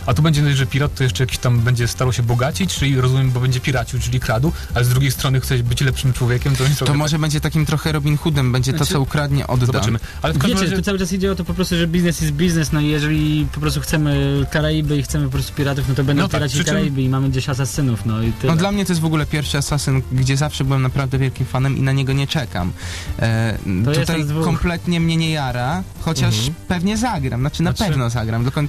A 0.07 0.14
tu 0.14 0.22
będzie, 0.22 0.54
że 0.57 0.66
pirat 0.66 0.94
to 0.94 1.02
jeszcze 1.04 1.22
jakiś 1.22 1.38
tam 1.38 1.61
będzie 1.61 1.88
starał 1.88 2.12
się 2.12 2.22
bogacić, 2.22 2.74
czyli 2.74 3.00
rozumiem, 3.00 3.30
bo 3.30 3.40
będzie 3.40 3.61
piracił, 3.61 4.00
czyli 4.00 4.20
kradł, 4.20 4.52
ale 4.74 4.84
z 4.84 4.88
drugiej 4.88 5.11
strony 5.11 5.40
chce 5.40 5.59
być 5.59 5.80
lepszym 5.80 6.12
człowiekiem, 6.12 6.57
to 6.57 6.64
To 6.84 6.94
może 6.94 7.18
będzie 7.18 7.40
takim 7.40 7.66
trochę 7.66 7.92
Robin 7.92 8.18
Hoodem, 8.18 8.45
będzie 8.53 8.72
to, 8.72 8.78
Znaczy- 8.78 8.92
co 8.92 9.01
ukradnie, 9.01 9.47
odda. 9.47 9.66
Zobaczymy. 9.66 9.99
Ale 10.22 10.34
w 10.34 10.38
każdym 10.38 10.51
Wiecie, 10.59 10.64
razie... 10.70 10.76
tu 10.76 10.82
cały 10.82 10.99
czas 10.99 11.12
idzie 11.12 11.32
o 11.32 11.34
to 11.34 11.44
po 11.44 11.55
prostu, 11.55 11.76
że 11.76 11.86
biznes 11.86 12.20
jest 12.20 12.32
biznes, 12.32 12.72
no 12.72 12.80
i 12.80 12.86
jeżeli 12.88 13.47
po 13.55 13.61
prostu 13.61 13.80
chcemy 13.80 14.47
Karaiby 14.51 14.97
i 14.97 15.03
chcemy 15.03 15.24
po 15.24 15.30
prostu 15.30 15.53
piratów, 15.55 15.88
no 15.88 15.94
to 15.94 16.05
będą 16.05 16.22
No 16.22 16.28
tak, 16.28 16.40
piraci 16.40 16.57
czym- 16.57 16.64
Karaiby 16.64 17.03
i 17.03 17.09
mamy 17.09 17.30
gdzieś 17.30 17.49
asasynów, 17.49 18.07
no 18.07 18.22
i 18.22 18.32
tyle. 18.32 18.53
No 18.53 18.59
dla 18.59 18.72
mnie 18.72 18.84
to 18.84 18.92
jest 18.92 19.01
w 19.03 19.05
ogóle 19.05 19.26
pierwszy 19.26 19.59
Assassin, 19.59 20.03
gdzie 20.12 20.36
zawsze 20.36 20.64
byłem 20.64 20.82
naprawdę 20.82 21.18
wielkim 21.18 21.47
fanem 21.47 21.76
i 21.76 21.82
na 21.82 21.92
niego 21.92 22.12
nie 22.12 22.26
czekam. 22.26 22.72
E, 23.18 23.59
To 23.84 23.90
jest 23.90 24.01
tutaj 24.01 24.24
kompletnie 24.44 25.01
mnie 25.01 25.16
nie 25.16 25.30
jara, 25.30 25.82
chociaż 26.01 26.34
Mhm. 26.38 26.55
pewnie 26.68 26.97
zagram, 26.97 27.40
znaczy 27.40 27.62
na 27.62 27.72
Znaczy- 27.72 27.90
pewno 27.90 28.11
zagram, 28.11 28.42
tylko 28.42 28.61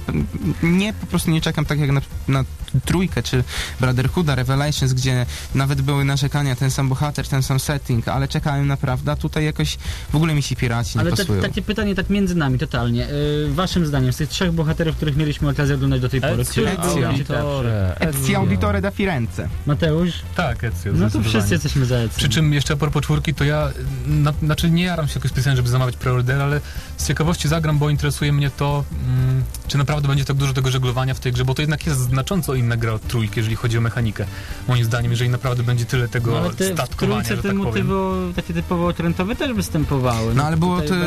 nie, 0.62 0.92
po 0.92 1.06
prostu 1.06 1.30
nie 1.30 1.40
czekam 1.40 1.64
tak 1.64 1.78
jak 1.78 1.90
na, 1.92 2.00
na 2.28 2.44
trójkę 2.84 3.22
czy 3.22 3.44
Brotherhooda, 3.80 4.34
Revelations, 4.34 4.92
gdzie 4.92 5.26
nawet 5.54 5.82
były 5.82 6.04
narzekania, 6.04 6.56
ten 6.56 6.70
sam 6.70 6.88
bohater, 6.88 7.28
ten 7.28 7.42
sam 7.42 7.60
setting, 7.60 8.08
ale 8.08 8.28
czekałem 8.28 8.66
naprawdę, 8.66 9.12
a 9.12 9.16
tutaj 9.16 9.44
jakoś 9.44 9.67
w 10.10 10.14
ogóle 10.16 10.34
mi 10.34 10.42
się 10.42 10.56
piraci 10.56 10.98
nie 10.98 11.00
Ale 11.00 11.10
te, 11.10 11.16
pasują. 11.16 11.42
takie 11.42 11.62
pytanie 11.62 11.94
tak 11.94 12.10
między 12.10 12.34
nami, 12.34 12.58
totalnie. 12.58 13.06
Yy, 13.46 13.54
waszym 13.54 13.86
zdaniem, 13.86 14.12
z 14.12 14.16
tych 14.16 14.28
trzech 14.28 14.52
bohaterów, 14.52 14.96
których 14.96 15.16
mieliśmy 15.16 15.48
okazję 15.48 15.74
oglądać 15.74 16.00
do 16.00 16.08
tej 16.08 16.20
pory, 16.20 16.44
który 16.44 16.68
Ezio? 16.68 17.08
Auditore, 17.08 17.96
Ezio 18.00 18.38
Auditore 18.38 18.80
da 18.80 18.90
Firenze. 18.90 19.48
Mateusz? 19.66 20.12
Tak, 20.36 20.64
Ezio, 20.64 20.92
No 20.94 21.10
to 21.10 21.22
wszyscy 21.22 21.52
jesteśmy 21.54 21.86
za 21.86 21.96
Ezio. 21.96 22.16
Przy 22.16 22.28
czym 22.28 22.52
jeszcze 22.52 22.74
a 22.74 22.76
propos 22.76 23.02
czwórki, 23.02 23.34
to 23.34 23.44
ja, 23.44 23.70
na, 24.06 24.32
znaczy 24.42 24.70
nie 24.70 24.84
jaram 24.84 25.08
się 25.08 25.14
jakoś 25.14 25.30
specjalnie, 25.30 25.56
żeby 25.56 25.68
zamawiać 25.68 25.96
preorder, 25.96 26.42
ale 26.42 26.60
z 26.96 27.06
ciekawości 27.08 27.48
zagram, 27.48 27.78
bo 27.78 27.90
interesuje 27.90 28.32
mnie 28.32 28.50
to, 28.50 28.84
mm, 29.06 29.44
czy 29.68 29.78
naprawdę 29.78 30.08
będzie 30.08 30.24
tak 30.24 30.36
dużo 30.36 30.52
tego 30.52 30.70
żeglowania 30.70 31.14
w 31.14 31.20
tej 31.20 31.32
grze, 31.32 31.44
bo 31.44 31.54
to 31.54 31.62
jednak 31.62 31.86
jest 31.86 32.00
znacząco 32.00 32.54
inna 32.54 32.76
gra 32.76 32.92
od 32.92 33.08
trójki, 33.08 33.40
jeżeli 33.40 33.56
chodzi 33.56 33.78
o 33.78 33.80
mechanikę. 33.80 34.24
Moim 34.68 34.84
zdaniem, 34.84 35.10
jeżeli 35.10 35.30
naprawdę 35.30 35.62
będzie 35.62 35.84
tyle 35.84 36.08
tego 36.08 36.30
No, 36.30 36.38
ale 36.38 36.50
te, 36.50 36.70
w 36.70 36.74
statkowania, 36.74 37.24
trójce 37.24 37.36
że 37.36 37.42
tak 37.42 37.52
powiem. 37.52 37.64
motywo, 37.64 38.14
takie 38.36 38.54
typowo 38.54 38.92
też 39.38 39.47
występowały. 39.54 40.34
No 40.34 40.44
ale 40.44 40.56
było 40.56 40.80
Tutaj 40.80 40.98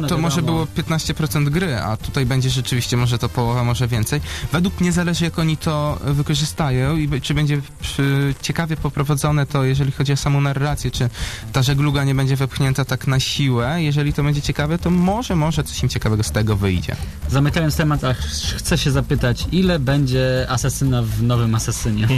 to, 0.00 0.08
to 0.08 0.18
może 0.18 0.42
było 0.42 0.66
15% 0.76 1.48
gry, 1.48 1.76
a 1.76 1.96
tutaj 1.96 2.26
będzie 2.26 2.50
rzeczywiście 2.50 2.96
może 2.96 3.18
to 3.18 3.28
połowa, 3.28 3.64
może 3.64 3.88
więcej. 3.88 4.20
Według 4.52 4.80
mnie 4.80 4.92
zależy 4.92 5.24
jak 5.24 5.38
oni 5.38 5.56
to 5.56 5.98
wykorzystają 6.04 6.96
i 6.96 7.20
czy 7.20 7.34
będzie 7.34 7.60
przy, 7.80 8.34
ciekawie 8.42 8.76
poprowadzone 8.76 9.46
to, 9.46 9.64
jeżeli 9.64 9.92
chodzi 9.92 10.12
o 10.12 10.16
samą 10.16 10.40
narrację, 10.40 10.90
czy 10.90 11.08
ta 11.52 11.62
żegluga 11.62 12.04
nie 12.04 12.14
będzie 12.14 12.36
wepchnięta 12.36 12.84
tak 12.84 13.06
na 13.06 13.20
siłę. 13.20 13.82
Jeżeli 13.82 14.12
to 14.12 14.22
będzie 14.22 14.42
ciekawe, 14.42 14.78
to 14.78 14.90
może, 14.90 15.36
może 15.36 15.64
coś 15.64 15.82
im 15.82 15.88
ciekawego 15.88 16.22
z 16.22 16.30
tego 16.30 16.56
wyjdzie. 16.56 16.96
Zamykając 17.28 17.76
temat, 17.76 18.04
a 18.04 18.14
ch- 18.14 18.18
chcę 18.56 18.78
się 18.78 18.90
zapytać, 18.90 19.46
ile 19.52 19.78
będzie 19.78 20.46
asasyna 20.48 21.02
w 21.02 21.22
nowym 21.22 21.54
asasynie? 21.54 22.08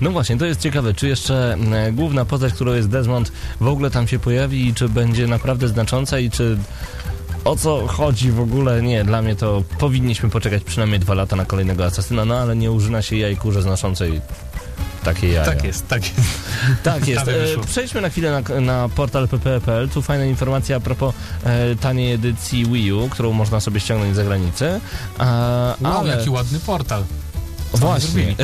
No 0.00 0.10
właśnie, 0.10 0.36
to 0.36 0.44
jest 0.46 0.60
ciekawe, 0.60 0.94
czy 0.94 1.08
jeszcze 1.08 1.56
e, 1.72 1.92
główna 1.92 2.24
postać, 2.24 2.52
którą 2.52 2.72
jest 2.72 2.88
Desmond, 2.88 3.32
w 3.60 3.66
ogóle 3.66 3.90
tam 3.90 4.08
się 4.08 4.18
pojawi 4.18 4.68
i 4.68 4.73
czy 4.74 4.88
będzie 4.88 5.26
naprawdę 5.26 5.68
znacząca 5.68 6.18
i 6.18 6.30
czy 6.30 6.58
o 7.44 7.56
co 7.56 7.86
chodzi 7.86 8.30
w 8.30 8.40
ogóle? 8.40 8.82
Nie, 8.82 9.04
dla 9.04 9.22
mnie 9.22 9.36
to 9.36 9.62
powinniśmy 9.78 10.30
poczekać 10.30 10.64
przynajmniej 10.64 11.00
dwa 11.00 11.14
lata 11.14 11.36
na 11.36 11.44
kolejnego 11.44 11.84
asasyna, 11.84 12.24
no 12.24 12.38
ale 12.38 12.56
nie 12.56 12.72
użyna 12.72 13.02
się 13.02 13.16
jajkurze 13.16 13.62
znoszącej 13.62 14.20
takie 15.04 15.28
jaja. 15.28 15.44
Tak 15.44 15.64
jest, 15.64 15.88
tak 15.88 16.02
jest. 16.02 16.20
Tak 16.82 17.08
jest. 17.08 17.28
E, 17.28 17.32
przejdźmy 17.66 18.00
na 18.00 18.08
chwilę 18.08 18.42
na, 18.42 18.60
na 18.60 18.88
portal 18.88 19.28
pp.pl. 19.28 19.88
Tu 19.88 20.02
fajna 20.02 20.24
informacja 20.24 20.76
a 20.76 20.80
propos 20.80 21.14
e, 21.44 21.76
taniej 21.76 22.12
edycji 22.12 22.66
Wii 22.66 22.92
U, 22.92 23.08
którą 23.08 23.32
można 23.32 23.60
sobie 23.60 23.80
ściągnąć 23.80 24.16
za 24.16 24.24
granicę. 24.24 24.80
A, 25.18 25.74
Wow, 25.80 25.98
ale... 25.98 26.16
jaki 26.16 26.30
ładny 26.30 26.60
portal. 26.60 27.04
Właśnie. 27.74 28.34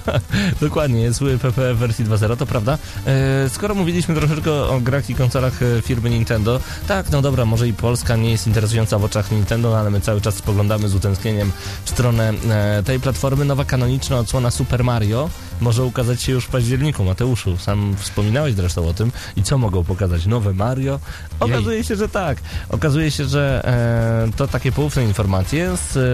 Dokładnie, 0.60 1.12
zły 1.12 1.38
PP 1.38 1.74
w 1.74 1.78
wersji 1.78 2.04
2.0, 2.04 2.36
to 2.36 2.46
prawda. 2.46 2.78
E, 3.06 3.48
skoro 3.48 3.74
mówiliśmy 3.74 4.14
troszeczkę 4.14 4.52
o 4.52 4.80
grach 4.80 5.10
i 5.10 5.14
konsolach 5.14 5.62
e, 5.62 5.82
firmy 5.82 6.10
Nintendo, 6.10 6.60
tak, 6.88 7.10
no 7.10 7.22
dobra, 7.22 7.44
może 7.44 7.68
i 7.68 7.72
Polska 7.72 8.16
nie 8.16 8.30
jest 8.30 8.46
interesująca 8.46 8.98
w 8.98 9.04
oczach 9.04 9.30
Nintendo, 9.30 9.70
no 9.70 9.76
ale 9.76 9.90
my 9.90 10.00
cały 10.00 10.20
czas 10.20 10.34
spoglądamy 10.34 10.88
z 10.88 10.94
utęsknieniem 10.94 11.52
w 11.84 11.90
stronę 11.90 12.32
e, 12.50 12.82
tej 12.82 13.00
platformy. 13.00 13.44
Nowa 13.44 13.64
kanoniczna 13.64 14.18
odsłona 14.18 14.50
Super 14.50 14.84
Mario 14.84 15.30
może 15.60 15.84
ukazać 15.84 16.22
się 16.22 16.32
już 16.32 16.44
w 16.44 16.48
październiku. 16.48 17.04
Mateuszu, 17.04 17.56
sam 17.56 17.96
wspominałeś 17.98 18.54
zresztą 18.54 18.88
o 18.88 18.94
tym. 18.94 19.12
I 19.36 19.42
co 19.42 19.58
mogą 19.58 19.84
pokazać? 19.84 20.26
Nowe 20.26 20.54
Mario? 20.54 21.00
Okazuje 21.40 21.84
się, 21.84 21.96
że 21.96 22.08
tak. 22.08 22.38
Okazuje 22.68 23.10
się, 23.10 23.24
że 23.24 23.62
e, 23.64 24.36
to 24.36 24.48
takie 24.48 24.72
poufne 24.72 25.04
informacje. 25.04 25.70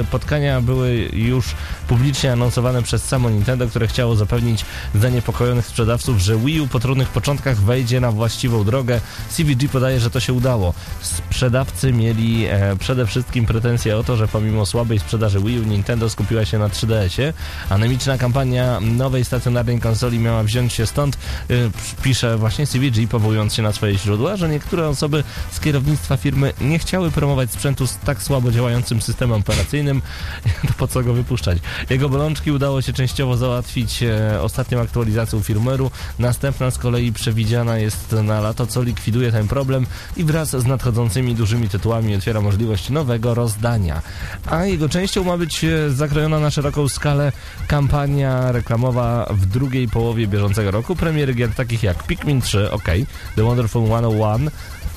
Spotkania 0.08 0.60
były 0.60 0.94
już 1.12 1.54
publicznie 1.88 2.32
anonsowane 2.32 2.82
przez 2.82 3.04
samo 3.04 3.30
Nintendo, 3.30 3.66
które 3.66 3.86
chciało 3.86 4.16
zapewnić 4.16 4.64
zaniepokojonych 4.94 5.66
sprzedawców, 5.66 6.18
że 6.18 6.36
Wii 6.36 6.60
U 6.60 6.66
po 6.66 6.80
trudnych 6.80 7.08
początkach 7.08 7.56
wejdzie 7.56 8.00
na 8.00 8.12
właściwą 8.12 8.64
drogę. 8.64 9.00
CVG 9.30 9.68
podaje, 9.68 10.00
że 10.00 10.10
to 10.10 10.20
się 10.20 10.32
udało. 10.32 10.74
Sprzedawcy 11.00 11.92
mieli 11.92 12.46
e, 12.46 12.76
przede 12.78 13.06
wszystkim 13.06 13.46
pretensje 13.46 13.96
o 13.96 14.04
to, 14.04 14.16
że 14.16 14.28
pomimo 14.28 14.66
słabej 14.66 14.98
sprzedaży 14.98 15.40
Wii 15.40 15.60
U 15.60 15.64
Nintendo 15.64 16.10
skupiła 16.10 16.44
się 16.44 16.58
na 16.58 16.68
3DS-ie. 16.68 17.32
Anemiczna 17.70 18.18
kampania 18.18 18.80
nowej 18.80 19.24
stacjonarnej 19.32 19.80
konsoli 19.80 20.18
miała 20.18 20.42
wziąć 20.42 20.72
się 20.72 20.86
stąd, 20.86 21.18
y, 21.50 21.70
pisze 22.02 22.38
właśnie 22.38 22.66
CVG, 22.66 23.06
powołując 23.08 23.54
się 23.54 23.62
na 23.62 23.72
swoje 23.72 23.98
źródła, 23.98 24.36
że 24.36 24.48
niektóre 24.48 24.88
osoby 24.88 25.24
z 25.52 25.60
kierownictwa 25.60 26.16
firmy 26.16 26.52
nie 26.60 26.78
chciały 26.78 27.10
promować 27.10 27.50
sprzętu 27.50 27.86
z 27.86 27.96
tak 27.96 28.22
słabo 28.22 28.50
działającym 28.50 29.02
systemem 29.02 29.40
operacyjnym, 29.40 30.02
to 30.68 30.74
po 30.78 30.88
co 30.88 31.02
go 31.02 31.14
wypuszczać. 31.14 31.58
Jego 31.90 32.08
bolączki 32.08 32.52
udało 32.52 32.82
się 32.82 32.92
częściowo 32.92 33.36
załatwić 33.36 34.02
e, 34.02 34.40
ostatnią 34.42 34.80
aktualizacją 34.80 35.40
firmware'u, 35.40 35.90
następna 36.18 36.70
z 36.70 36.78
kolei 36.78 37.12
przewidziana 37.12 37.78
jest 37.78 38.12
na 38.12 38.40
lato, 38.40 38.66
co 38.66 38.82
likwiduje 38.82 39.32
ten 39.32 39.48
problem 39.48 39.86
i 40.16 40.24
wraz 40.24 40.50
z 40.50 40.66
nadchodzącymi 40.66 41.34
dużymi 41.34 41.68
tytułami 41.68 42.16
otwiera 42.16 42.40
możliwość 42.40 42.90
nowego 42.90 43.34
rozdania. 43.34 44.02
A 44.46 44.64
jego 44.64 44.88
częścią 44.88 45.24
ma 45.24 45.38
być 45.38 45.64
e, 45.64 45.90
zakrojona 45.90 46.38
na 46.38 46.50
szeroką 46.50 46.88
skalę 46.88 47.32
kampania 47.66 48.52
reklamowa 48.52 49.21
w 49.30 49.46
drugiej 49.46 49.88
połowie 49.88 50.26
bieżącego 50.26 50.70
roku. 50.70 50.96
Premiery 50.96 51.34
gier 51.34 51.54
takich 51.54 51.82
jak 51.82 52.06
Pikmin 52.06 52.40
3, 52.40 52.70
OK, 52.70 52.88
The 53.36 53.42
Wonderful 53.42 53.86
101 53.86 54.50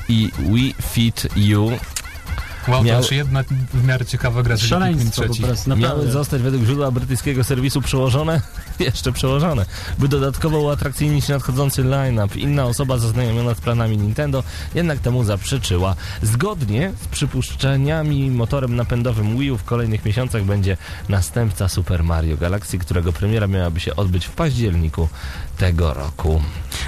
i 0.10 0.32
We 0.40 0.84
Fit 0.84 1.28
You 1.36 1.72
Wow, 2.68 2.84
Miał- 2.84 3.04
to 3.04 3.14
jedna 3.16 3.44
w 3.74 3.84
miarę 3.88 4.06
ciekawa 4.06 4.44
gra, 4.44 4.58
Szaleństwo 4.58 5.22
po 5.22 5.28
trzeci. 5.28 5.44
prostu, 5.44 5.70
miały 5.70 5.82
naprawdę. 5.82 6.12
zostać 6.12 6.42
według 6.42 6.64
źródła 6.64 6.92
brytyjskiego 6.92 7.44
serwisu 7.44 7.82
przełożone, 7.82 8.42
jeszcze 8.80 9.12
przełożone, 9.12 9.66
by 10.00 10.08
dodatkowo 10.08 10.60
uatrakcyjnić 10.60 11.28
nadchodzący 11.28 11.84
line-up. 11.84 12.40
Inna 12.40 12.66
osoba 12.66 12.98
zaznajomiona 12.98 13.54
z 13.54 13.62
planami 13.62 13.98
Nintendo 13.98 14.44
jednak 14.76 15.00
temu 15.00 15.24
zaprzeczyła. 15.24 15.96
Zgodnie 16.22 16.92
z 17.04 17.08
przypuszczeniami 17.08 18.32
motorem 18.32 18.76
napędowym 18.76 19.38
Wii 19.38 19.52
U 19.52 19.58
w 19.58 19.64
kolejnych 19.64 20.06
miesiącach 20.06 20.44
będzie 20.44 20.78
następca 21.10 21.68
Super 21.70 22.04
Mario 22.04 22.38
Galaxy, 22.38 22.78
którego 22.78 23.14
premiera 23.14 23.48
miałaby 23.48 23.80
się 23.80 23.96
odbyć 23.96 24.26
w 24.26 24.32
październiku 24.32 25.10
tego 25.58 25.94
roku. 25.94 26.42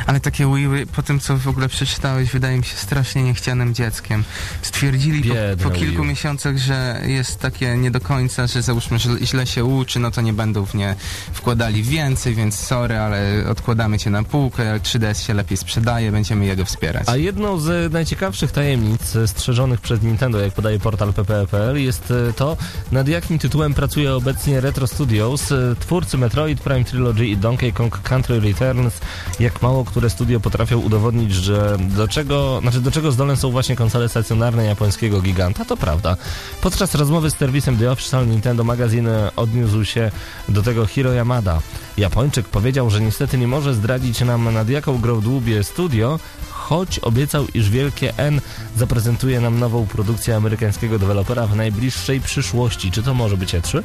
Ale 0.05 0.19
takie 0.19 0.55
Wii 0.55 0.67
U, 0.67 0.71
po 0.95 1.03
tym 1.03 1.19
co 1.19 1.38
w 1.38 1.47
ogóle 1.47 1.67
przeczytałeś, 1.69 2.30
wydaje 2.32 2.57
mi 2.57 2.63
się 2.63 2.75
strasznie 2.75 3.23
niechcianym 3.23 3.73
dzieckiem. 3.73 4.23
Stwierdzili 4.61 5.32
po, 5.63 5.66
po 5.70 5.80
kilku 5.80 6.03
miesiącach, 6.03 6.57
że 6.57 7.01
jest 7.05 7.39
takie 7.39 7.78
nie 7.78 7.91
do 7.91 7.99
końca, 7.99 8.47
że 8.47 8.61
załóżmy, 8.61 8.99
że 8.99 9.09
źle 9.22 9.47
się 9.47 9.65
uczy, 9.65 9.99
no 9.99 10.11
to 10.11 10.22
nie 10.22 10.34
będą 10.34 10.65
w 10.65 10.74
nie 10.74 10.95
wkładali 11.34 11.84
więcej, 11.84 12.36
więc 12.36 12.59
sorry, 12.59 12.97
ale 12.97 13.43
odkładamy 13.49 13.99
cię 13.99 14.09
na 14.09 14.24
półkę, 14.24 14.80
3DS 14.80 15.26
się 15.26 15.34
lepiej 15.34 15.57
sprzedaje, 15.57 16.11
będziemy 16.11 16.45
jego 16.45 16.65
wspierać. 16.65 17.09
A 17.09 17.15
jedną 17.18 17.59
z 17.59 17.93
najciekawszych 17.93 18.51
tajemnic 18.51 19.15
e, 19.15 19.28
strzeżonych 19.28 19.82
przez 19.82 20.01
Nintendo, 20.01 20.39
jak 20.39 20.53
podaje 20.53 20.80
portal 20.80 21.13
pp.pl, 21.13 21.84
jest 21.84 22.11
e, 22.11 22.34
to, 22.34 22.57
nad 22.91 23.07
jakim 23.07 23.39
tytułem 23.39 23.74
pracuje 23.74 24.15
obecnie 24.15 24.61
Retro 24.61 24.88
Studios. 24.88 25.51
E, 25.51 25.76
Twórcy 25.80 26.18
Metroid 26.18 26.61
Prime 26.61 26.84
Trilogy 26.84 27.26
i 27.26 27.38
Donkey 27.38 27.74
Kong 27.74 28.01
Country 28.01 28.39
Returns, 28.39 28.99
jak 29.39 29.61
mało 29.61 29.86
które 29.86 30.09
studio 30.09 30.39
potrafią 30.39 30.80
udowodnić, 30.80 31.34
że 31.34 31.78
do 31.80 32.07
czego, 32.07 32.59
znaczy 32.61 32.82
do 32.82 32.91
czego 32.91 33.11
zdolne 33.11 33.38
są 33.38 33.51
właśnie 33.51 33.76
konsole 33.76 34.09
stacjonarne 34.09 34.65
japońskiego 34.65 35.22
giganta, 35.22 35.57
to 35.66 35.78
prawda. 35.78 36.18
Podczas 36.62 36.95
rozmowy 36.95 37.30
z 37.32 37.38
serwisem 37.38 37.78
The 37.78 37.91
Official 37.91 38.28
Nintendo 38.28 38.64
Magazine 38.64 39.32
odniósł 39.36 39.86
się 39.86 40.12
do 40.49 40.64
tego 40.64 40.86
Hiro 40.86 41.14
Yamada. 41.14 41.62
Japończyk 41.97 42.47
powiedział, 42.47 42.89
że 42.89 43.01
niestety 43.01 43.38
nie 43.38 43.47
może 43.47 43.74
zdradzić 43.74 44.22
nam 44.22 44.53
nad 44.53 44.70
jaką 44.70 44.97
grą 45.01 45.22
dłubie 45.22 45.64
studio, 45.64 46.20
choć 46.49 46.99
obiecał, 46.99 47.47
iż 47.53 47.70
Wielkie 47.70 48.18
N 48.18 48.41
zaprezentuje 48.78 49.41
nam 49.41 49.60
nową 49.60 49.86
produkcję 49.88 50.36
amerykańskiego 50.36 50.99
dewelopera 50.99 51.47
w 51.47 51.55
najbliższej 51.55 52.22
przyszłości. 52.22 52.91
Czy 52.91 53.03
to 53.03 53.14
może 53.14 53.38
być 53.38 53.53
E3? 53.53 53.82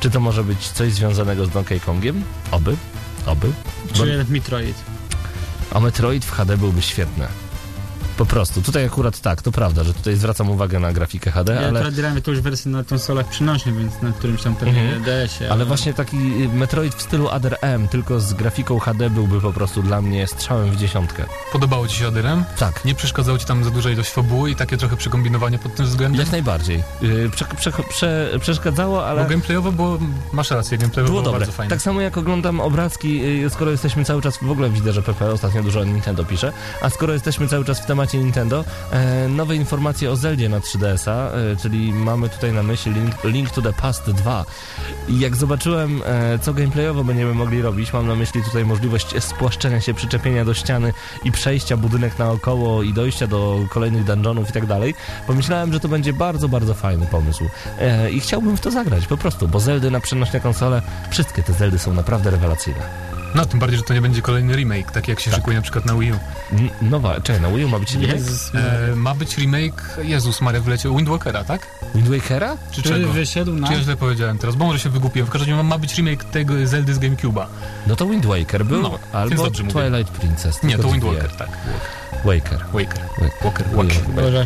Czy 0.00 0.10
to 0.10 0.20
może 0.20 0.44
być 0.44 0.68
coś 0.68 0.92
związanego 0.92 1.46
z 1.46 1.50
Donkey 1.50 1.80
Kongiem? 1.80 2.22
Oby. 2.50 2.76
Oby. 3.26 3.48
Bo, 3.88 3.94
Czy 3.94 4.24
Metroid. 4.28 4.76
a 5.74 5.80
Metroid 5.80 6.24
w 6.24 6.30
HD 6.30 6.56
byłby 6.56 6.82
świetny. 6.82 7.26
Po 8.16 8.26
prostu. 8.26 8.62
Tutaj 8.62 8.84
akurat 8.86 9.20
tak, 9.20 9.42
to 9.42 9.52
prawda, 9.52 9.84
że 9.84 9.94
tutaj 9.94 10.16
zwracam 10.16 10.50
uwagę 10.50 10.78
na 10.80 10.92
grafikę 10.92 11.30
HD, 11.30 11.52
Ja 11.54 11.58
ale... 11.68 11.78
akurat 11.80 11.94
grałem 11.94 12.16
jakąś 12.16 12.38
wersję 12.40 12.70
na 12.70 12.84
konsolach 12.84 13.28
przynośnych, 13.28 13.76
więc 13.76 14.02
na 14.02 14.12
którymś 14.12 14.42
tam 14.42 14.54
pewnie 14.56 14.80
Mhm. 14.82 15.02
DS-ie. 15.02 15.52
Ale 15.52 15.64
właśnie 15.64 15.94
taki 15.94 16.16
y, 16.42 16.48
Metroid 16.48 16.94
w 16.94 17.02
stylu 17.02 17.28
Other 17.28 17.56
M, 17.60 17.88
tylko 17.88 18.20
z 18.20 18.32
grafiką 18.32 18.78
HD 18.78 19.10
byłby 19.10 19.40
po 19.40 19.52
prostu 19.52 19.82
dla 19.82 20.02
mnie 20.02 20.26
strzałem 20.26 20.70
w 20.70 20.76
dziesiątkę. 20.76 21.24
Podobało 21.52 21.88
ci 21.88 21.96
się 21.98 22.06
Adyrem? 22.06 22.44
Tak. 22.58 22.84
Nie 22.84 22.94
przeszkadzało 22.94 23.38
ci 23.38 23.46
tam 23.46 23.64
za 23.64 23.70
duża 23.70 23.90
ilość 23.90 24.10
fabuły 24.10 24.50
i 24.50 24.56
takie 24.56 24.76
trochę 24.76 24.96
przekombinowanie 24.96 25.58
pod 25.58 25.74
tym 25.74 25.86
względem? 25.86 26.20
Jak 26.20 26.32
najbardziej. 26.32 26.82
Yy, 27.02 27.30
Prze, 27.30 27.44
prze, 27.44 27.72
prze, 27.88 28.30
przeszkadzało, 28.40 29.06
ale... 29.06 29.22
Bo 29.22 29.28
gameplayowo 29.30 29.72
było, 29.72 29.98
masz 30.32 30.50
rację, 30.50 30.78
gameplayowo 30.78 31.10
Było 31.12 31.22
było, 31.22 31.32
dobre. 31.32 31.46
bardzo 31.46 31.56
fajne. 31.56 31.70
Tak 31.70 31.82
samo 31.82 32.00
jak 32.00 32.18
oglądam 32.18 32.60
obrazki, 32.60 33.24
y, 33.44 33.50
skoro 33.50 33.70
jesteśmy 33.70 34.04
cały 34.04 34.22
czas, 34.22 34.38
w 34.42 34.50
ogóle 34.50 34.70
widzę, 34.70 34.92
że 34.92 35.02
PP 35.02 35.30
ostatnio 35.32 35.62
dużo 35.62 35.80
o 35.80 35.84
Nintendo 35.84 36.24
pisze, 36.24 36.52
a 36.82 36.90
skoro 36.90 37.12
jesteśmy 37.12 37.48
cały 37.48 37.64
czas 37.64 37.80
w 37.80 37.86
temacie 37.86 38.03
Nintendo, 38.12 38.64
e, 38.90 39.28
nowe 39.28 39.56
informacje 39.56 40.10
o 40.10 40.16
Zeldzie 40.16 40.48
na 40.48 40.60
3DS-a, 40.60 41.12
e, 41.12 41.56
czyli 41.56 41.92
mamy 41.92 42.28
tutaj 42.28 42.52
na 42.52 42.62
myśli 42.62 42.92
Link, 42.92 43.24
Link 43.24 43.50
to 43.50 43.62
the 43.62 43.72
Past 43.72 44.10
2. 44.10 44.44
I 45.08 45.20
jak 45.20 45.36
zobaczyłem, 45.36 46.02
e, 46.06 46.38
co 46.38 46.54
gameplayowo 46.54 47.04
będziemy 47.04 47.34
mogli 47.34 47.62
robić, 47.62 47.92
mam 47.92 48.06
na 48.06 48.14
myśli 48.14 48.42
tutaj 48.42 48.64
możliwość 48.64 49.22
spłaszczenia 49.22 49.80
się, 49.80 49.94
przyczepienia 49.94 50.44
do 50.44 50.54
ściany 50.54 50.92
i 51.24 51.32
przejścia 51.32 51.76
budynek 51.76 52.18
naokoło 52.18 52.82
i 52.82 52.92
dojścia 52.92 53.26
do 53.26 53.66
kolejnych 53.70 54.04
dungeonów 54.04 54.50
i 54.50 54.52
tak 54.52 54.66
dalej, 54.66 54.94
pomyślałem, 55.26 55.72
że 55.72 55.80
to 55.80 55.88
będzie 55.88 56.12
bardzo, 56.12 56.48
bardzo 56.48 56.74
fajny 56.74 57.06
pomysł. 57.06 57.44
I 58.12 58.20
chciałbym 58.20 58.56
w 58.56 58.60
to 58.60 58.70
zagrać, 58.70 59.06
po 59.06 59.16
prostu, 59.16 59.48
bo 59.48 59.60
Zeldy 59.60 59.90
na 59.90 60.00
przenośne 60.00 60.40
konsole, 60.40 60.82
wszystkie 61.10 61.42
te 61.42 61.52
Zeldy 61.52 61.78
są 61.78 61.94
naprawdę 61.94 62.30
rewelacyjne. 62.30 63.13
No, 63.34 63.46
tym 63.46 63.60
bardziej, 63.60 63.78
że 63.78 63.84
to 63.84 63.94
nie 63.94 64.00
będzie 64.00 64.22
kolejny 64.22 64.56
remake, 64.56 64.90
tak 64.92 65.08
jak 65.08 65.20
się 65.20 65.30
Tak. 65.30 65.40
szykuje 65.40 65.56
na 65.56 65.62
przykład 65.62 65.86
na 65.86 65.94
Wii 65.94 66.12
U. 66.12 66.16
N- 66.52 66.70
Nowa, 66.82 67.20
czekaj, 67.20 67.42
na 67.42 67.48
Wii 67.48 67.64
U 67.64 67.68
ma 67.68 67.78
być 67.78 67.92
remake? 67.94 68.12
Jezus, 68.12 68.50
E, 68.54 68.96
ma 68.96 69.14
być 69.14 69.38
remake, 69.38 69.96
Jezus 70.02 70.40
Maria, 70.40 70.60
wyleciał 70.60 70.96
Wind 70.96 71.08
Walkera, 71.08 71.44
tak? 71.44 71.66
Wind 71.94 72.08
Wakera? 72.08 72.56
Czy 72.70 72.80
który 72.82 73.00
czego? 73.00 73.12
wyszedł 73.12 73.52
na... 73.54 73.66
Czy 73.68 73.72
ja 73.74 73.80
źle 73.80 73.96
powiedziałem 73.96 74.38
teraz, 74.38 74.56
bo 74.56 74.64
może 74.64 74.78
się 74.78 74.90
wygłupiłem. 74.90 75.26
W 75.28 75.30
każdym 75.30 75.50
razie 75.50 75.62
ma, 75.62 75.68
ma 75.68 75.78
być 75.78 75.96
remake 75.96 76.24
tego 76.24 76.66
Zeldy 76.66 76.94
z 76.94 76.98
Gamecube'a. 76.98 77.46
No 77.86 77.96
to 77.96 78.06
Wind 78.06 78.26
Waker 78.26 78.64
był, 78.64 78.82
No, 78.82 78.98
albo 79.12 79.44
dobrze 79.44 79.62
mówię. 79.62 79.74
Twilight 79.90 80.12
Princess. 80.12 80.62
Nie, 80.62 80.78
to 80.78 80.82
Wind 80.88 81.00
dwie. 81.04 81.10
Walker, 81.12 81.30
tak. 81.36 81.48
Waker. 82.24 82.64
Waker. 82.72 83.00
Waker. 83.42 83.66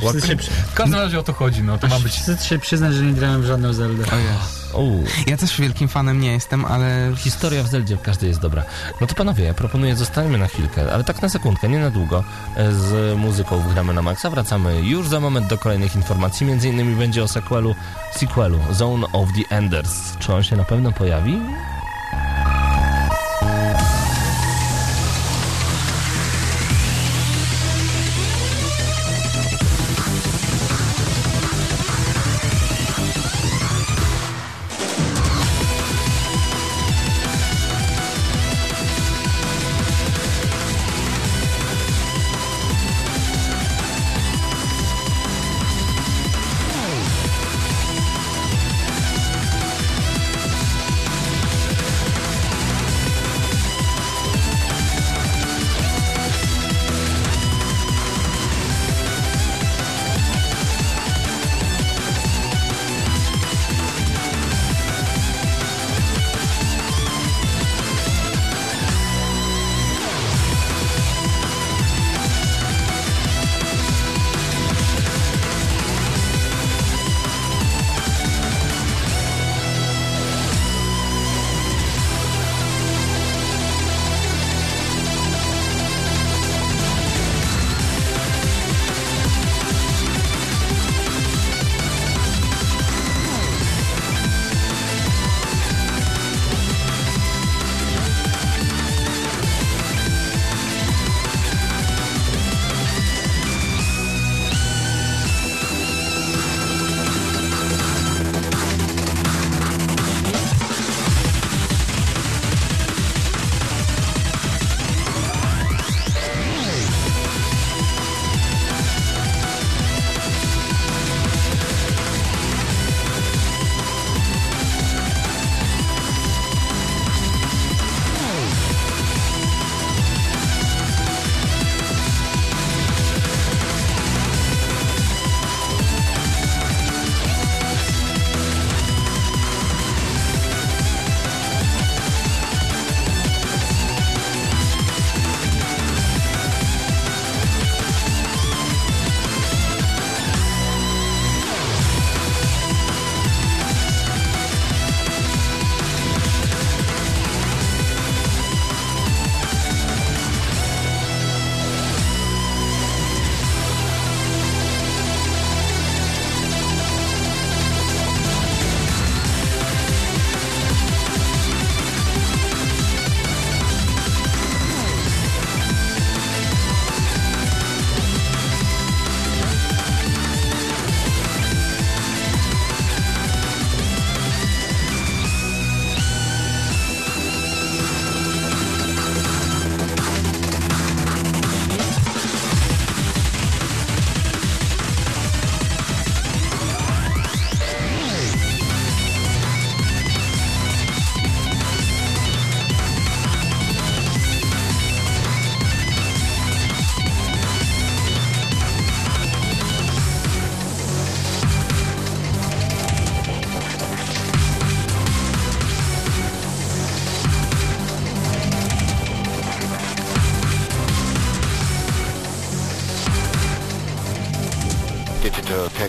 Boże, 0.00 0.20
się, 0.28 0.36
przy... 0.36 0.50
W 0.50 0.74
każdym 0.74 0.98
razie 0.98 1.18
o 1.18 1.22
to 1.22 1.32
chodzi, 1.32 1.62
no, 1.62 1.78
to 1.78 1.88
ma 1.88 2.00
być... 2.00 2.12
wstyd 2.12 2.44
się 2.44 2.58
przyznać, 2.58 2.94
że 2.94 3.02
nie 3.02 3.12
grałem 3.12 3.42
w 3.42 3.44
żadną 3.44 3.72
Zeldę. 3.72 4.04
O 4.12 4.16
jest. 4.16 4.74
Uuu, 4.74 5.04
Ja 5.26 5.36
też 5.36 5.60
wielkim 5.60 5.88
fanem 5.88 6.20
nie 6.20 6.32
jestem, 6.32 6.64
ale 6.64 7.12
historia 7.16 7.62
w 7.62 7.66
Zeldzie 7.66 7.96
w 7.96 8.02
każdej 8.02 8.28
jest 8.28 8.40
dobra. 8.40 8.62
No 9.00 9.06
to 9.06 9.14
panowie, 9.14 9.44
ja 9.44 9.54
proponuję 9.54 9.96
zostańmy 9.96 10.38
na 10.38 10.46
chwilkę, 10.46 10.92
ale 10.92 11.04
tak 11.04 11.22
na 11.22 11.28
sekundkę, 11.28 11.68
nie 11.68 11.78
na 11.78 11.90
długo, 11.90 12.24
e, 12.56 12.72
z 12.72 13.18
muzyką 13.18 13.58
w 13.58 13.72
Gramy 13.72 13.92
na 13.94 14.02
Maxa. 14.02 14.30
Wracamy 14.30 14.80
już 14.82 15.08
za 15.08 15.20
moment 15.20 15.46
do 15.46 15.58
kolejnych 15.58 15.96
informacji, 15.96 16.46
między 16.46 16.68
innymi 16.68 16.96
będzie 16.96 17.22
o 17.22 17.28
sequelu, 17.28 17.74
sequelu 18.12 18.58
Zone 18.70 19.06
of 19.12 19.28
the 19.32 19.56
Enders. 19.56 20.16
Czy 20.18 20.34
on 20.34 20.42
się 20.42 20.56
na 20.56 20.64
pewno 20.64 20.92
pojawi? 20.92 21.40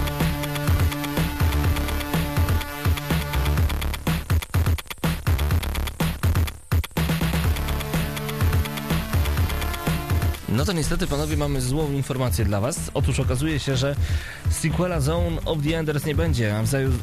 No 10.61 10.67
to 10.67 10.73
niestety, 10.73 11.07
panowie, 11.07 11.37
mamy 11.37 11.61
złą 11.61 11.93
informację 11.93 12.45
dla 12.45 12.61
was. 12.61 12.91
Otóż 12.95 13.21
okazuje 13.21 13.59
się, 13.59 13.77
że 13.77 13.97
sequela 14.51 15.01
Zone 15.01 15.45
of 15.45 15.59
the 15.63 15.79
Enders 15.79 16.07
nie 16.07 16.15
będzie. 16.15 16.55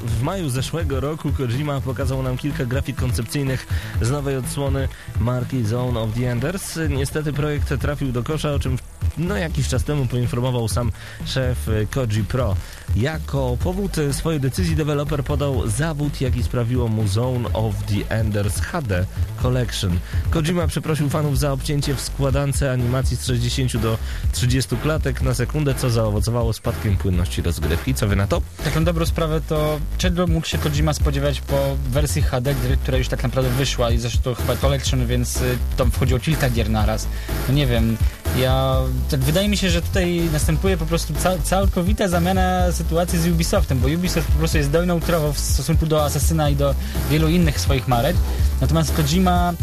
W 0.01 0.21
maju 0.21 0.49
zeszłego 0.49 0.99
roku 0.99 1.31
Kojima 1.37 1.81
pokazał 1.81 2.23
nam 2.23 2.37
kilka 2.37 2.65
grafik 2.65 2.95
koncepcyjnych 2.95 3.67
z 4.01 4.11
nowej 4.11 4.37
odsłony 4.37 4.87
marki 5.19 5.65
Zone 5.65 5.99
of 5.99 6.09
the 6.13 6.31
Enders. 6.31 6.79
Niestety 6.89 7.33
projekt 7.33 7.81
trafił 7.81 8.11
do 8.11 8.23
kosza, 8.23 8.53
o 8.53 8.59
czym 8.59 8.77
no 9.17 9.37
jakiś 9.37 9.67
czas 9.67 9.83
temu 9.83 10.05
poinformował 10.05 10.67
sam 10.67 10.91
szef 11.25 11.67
y, 11.67 11.87
Koji 11.93 12.23
Pro. 12.23 12.55
Jako 12.95 13.57
powód 13.63 13.97
y, 13.97 14.13
swojej 14.13 14.39
decyzji 14.39 14.75
deweloper 14.75 15.23
podał 15.23 15.69
zawód, 15.69 16.21
jaki 16.21 16.43
sprawiło 16.43 16.87
mu 16.87 17.07
Zone 17.07 17.53
of 17.53 17.75
the 17.75 18.15
Enders 18.15 18.61
HD 18.61 19.05
Collection. 19.41 19.99
Kojima 20.29 20.67
przeprosił 20.67 21.09
fanów 21.09 21.39
za 21.39 21.51
obcięcie 21.51 21.95
w 21.95 22.01
składance 22.01 22.71
animacji 22.71 23.17
z 23.17 23.25
60 23.25 23.77
do 23.77 23.97
30 24.31 24.77
klatek 24.77 25.21
na 25.21 25.33
sekundę, 25.33 25.75
co 25.75 25.89
zaowocowało 25.89 26.53
spadkiem 26.53 26.97
płynności 26.97 27.41
rozgrywki. 27.41 27.93
Co 27.93 28.07
wy 28.07 28.15
na 28.15 28.27
to? 28.27 28.41
Tak 28.63 28.75
na 28.75 28.81
dobrą 28.81 29.05
sprawę 29.05 29.41
to 29.49 29.79
czego 29.97 30.27
mógł 30.27 30.47
się 30.47 30.57
Kojima 30.57 30.93
spodziewać 30.93 31.41
po 31.41 31.75
wersji 31.89 32.21
HD 32.21 32.55
która 32.83 32.97
już 32.97 33.07
tak 33.07 33.23
naprawdę 33.23 33.51
wyszła 33.51 33.91
i 33.91 33.97
zresztą 33.97 34.35
chyba 34.35 34.55
Collection, 34.55 35.07
więc 35.07 35.41
y, 35.41 35.57
tam 35.77 35.91
wchodziło 35.91 36.19
kilka 36.19 36.49
gier 36.49 36.69
naraz. 36.69 37.07
No 37.47 37.53
nie 37.53 37.67
wiem, 37.67 37.97
ja... 38.37 38.75
Tak 39.09 39.19
wydaje 39.19 39.49
mi 39.49 39.57
się, 39.57 39.69
że 39.69 39.81
tutaj 39.81 40.21
następuje 40.33 40.77
po 40.77 40.85
prostu 40.85 41.13
ca 41.13 41.37
całkowita 41.43 42.07
zamiana 42.07 42.71
sytuacji 42.71 43.19
z 43.19 43.27
Ubisoftem, 43.27 43.79
bo 43.79 43.87
Ubisoft 43.87 44.27
po 44.27 44.37
prostu 44.37 44.57
jest 44.57 44.71
dojną 44.71 44.99
krową 44.99 45.33
w 45.33 45.39
stosunku 45.39 45.85
do 45.85 46.05
Assassina 46.05 46.49
i 46.49 46.55
do 46.55 46.75
wielu 47.09 47.29
innych 47.29 47.59
swoich 47.59 47.87
marek. 47.87 48.15
Natomiast 48.61 48.93
Kojima 48.93 49.53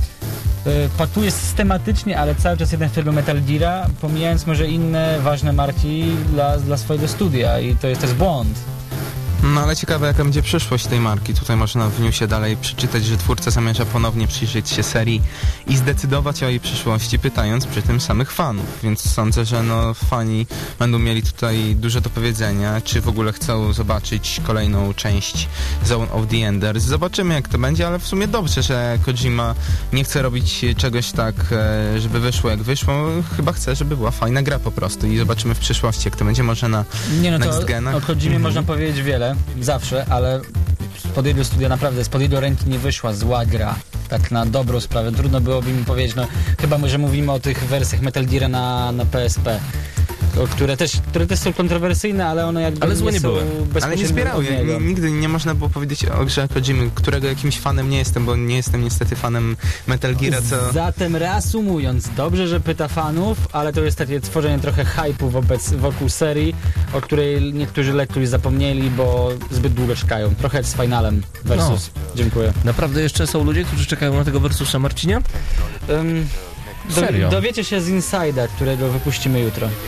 y, 0.66 0.88
pakuje 0.98 1.30
systematycznie, 1.30 2.18
ale 2.18 2.34
cały 2.34 2.56
czas 2.56 2.72
jeden 2.72 2.88
w 2.88 2.92
tego 2.92 3.12
Metal 3.12 3.42
Geara, 3.42 3.86
pomijając 4.00 4.46
może 4.46 4.68
inne 4.68 5.18
ważne 5.20 5.52
marki 5.52 6.04
dla, 6.30 6.58
dla 6.58 6.76
swojego 6.76 7.08
studia 7.08 7.60
i 7.60 7.76
to 7.76 7.88
jest, 7.88 8.02
jest 8.02 8.14
błąd. 8.14 8.58
No 9.44 9.60
ale 9.60 9.76
ciekawe 9.76 10.06
jaka 10.06 10.24
będzie 10.24 10.42
przyszłość 10.42 10.86
tej 10.86 11.00
marki. 11.00 11.34
Tutaj 11.34 11.56
można 11.56 11.88
w 11.88 12.00
newsie 12.00 12.26
dalej 12.26 12.56
przeczytać, 12.56 13.04
że 13.04 13.16
twórca 13.16 13.50
zamierza 13.50 13.84
ponownie 13.84 14.26
przyjrzeć 14.26 14.70
się 14.70 14.82
serii 14.82 15.22
i 15.66 15.76
zdecydować 15.76 16.42
o 16.42 16.48
jej 16.48 16.60
przyszłości, 16.60 17.18
pytając 17.18 17.66
przy 17.66 17.82
tym 17.82 18.00
samych 18.00 18.32
fanów. 18.32 18.66
Więc 18.82 19.12
sądzę, 19.12 19.44
że 19.44 19.62
no 19.62 19.94
fani 19.94 20.46
będą 20.78 20.98
mieli 20.98 21.22
tutaj 21.22 21.76
dużo 21.76 22.00
do 22.00 22.10
powiedzenia, 22.10 22.80
czy 22.80 23.00
w 23.00 23.08
ogóle 23.08 23.32
chcą 23.32 23.72
zobaczyć 23.72 24.40
kolejną 24.46 24.94
część 24.94 25.48
Zone 25.84 26.12
of 26.12 26.26
the 26.26 26.36
Enders. 26.36 26.84
Zobaczymy 26.84 27.34
jak 27.34 27.48
to 27.48 27.58
będzie, 27.58 27.86
ale 27.86 27.98
w 27.98 28.06
sumie 28.06 28.28
dobrze, 28.28 28.62
że 28.62 28.98
Kojima 29.04 29.54
nie 29.92 30.04
chce 30.04 30.22
robić 30.22 30.64
czegoś 30.76 31.12
tak, 31.12 31.34
e, 31.52 32.00
żeby 32.00 32.20
wyszło 32.20 32.50
jak 32.50 32.62
wyszło. 32.62 32.94
Chyba 33.36 33.52
chce, 33.52 33.76
żeby 33.76 33.96
była 33.96 34.10
fajna 34.10 34.42
gra 34.42 34.58
po 34.58 34.70
prostu 34.70 35.06
i 35.06 35.18
zobaczymy 35.18 35.54
w 35.54 35.58
przyszłości 35.58 36.02
jak 36.04 36.16
to 36.16 36.24
będzie 36.24 36.42
może 36.42 36.68
na 36.68 36.84
Nie 37.20 37.30
no 37.30 37.38
Next 37.38 37.60
to 37.60 37.66
genach. 37.66 37.94
o 37.94 38.00
Kojimie 38.00 38.38
można 38.38 38.62
powiedzieć 38.62 39.02
wiele, 39.02 39.33
zawsze, 39.60 40.06
ale 40.10 40.40
spod 41.10 41.26
jego 41.26 41.44
studia 41.44 41.68
naprawdę, 41.68 42.04
spod 42.04 42.22
jego 42.22 42.40
ręki 42.40 42.70
nie 42.70 42.78
wyszła 42.78 43.12
zła 43.12 43.46
gra. 43.46 43.74
Tak 44.08 44.30
na 44.30 44.46
dobrą 44.46 44.80
sprawę. 44.80 45.12
Trudno 45.12 45.40
byłoby 45.40 45.72
mi 45.72 45.84
powiedzieć, 45.84 46.16
no 46.16 46.26
chyba 46.60 46.78
może 46.78 46.98
mówimy 46.98 47.32
o 47.32 47.40
tych 47.40 47.64
wersjach 47.64 48.02
Metal 48.02 48.26
Gear 48.26 48.50
na, 48.50 48.92
na 48.92 49.04
PSP. 49.04 49.60
Które 50.50 50.76
też, 50.76 50.92
które 51.08 51.26
też 51.26 51.38
są 51.38 51.52
kontrowersyjne, 51.52 52.26
ale 52.26 52.46
one 52.46 52.62
jakby 52.62 52.82
Ale 52.82 52.96
złe 52.96 53.12
nie 53.12 53.20
są 53.20 53.28
były. 53.28 53.42
Ale 53.82 53.96
nie 53.96 54.06
zbierały. 54.06 54.48
N- 54.48 54.86
Nigdy 54.86 55.10
nie 55.10 55.28
można 55.28 55.54
było 55.54 55.70
powiedzieć 55.70 56.04
o 56.04 56.24
grze 56.24 56.48
Kojimy, 56.54 56.90
którego 56.94 57.26
jakimś 57.28 57.58
fanem 57.60 57.90
nie 57.90 57.98
jestem, 57.98 58.26
bo 58.26 58.36
nie 58.36 58.56
jestem 58.56 58.84
niestety 58.84 59.16
fanem 59.16 59.56
Metal 59.86 60.16
Geara, 60.16 60.38
co... 60.50 60.72
Zatem 60.72 61.16
reasumując, 61.16 62.08
dobrze, 62.16 62.48
że 62.48 62.60
pyta 62.60 62.88
fanów, 62.88 63.38
ale 63.52 63.72
to 63.72 63.80
jest 63.80 63.98
takie 63.98 64.20
tworzenie 64.20 64.58
trochę 64.58 64.84
hype'u 64.84 65.30
wobec, 65.30 65.72
wokół 65.72 66.08
serii, 66.08 66.54
o 66.92 67.00
której 67.00 67.52
niektórzy 67.52 67.92
lekturzy 67.92 68.26
zapomnieli, 68.26 68.90
bo 68.90 69.30
zbyt 69.50 69.72
długo 69.74 69.96
czekają. 69.96 70.34
Trochę 70.34 70.58
jak 70.58 70.66
z 70.66 70.74
finalem 70.74 71.22
versus. 71.44 71.90
Dziękuję. 72.16 72.52
Naprawdę 72.64 73.02
jeszcze 73.02 73.26
są 73.26 73.44
ludzie, 73.44 73.64
którzy 73.64 73.86
czekają 73.86 74.14
na 74.14 74.24
tego 74.24 74.40
Versusa 74.40 74.78
Marcinia? 74.78 75.22
Um, 75.88 76.26
Serio? 76.88 77.30
dowiecie 77.30 77.64
się 77.64 77.80
z 77.80 77.88
Inside'a, 77.88 78.48
którego 78.48 78.88
wypuścimy 78.88 79.40
jutro. 79.40 79.68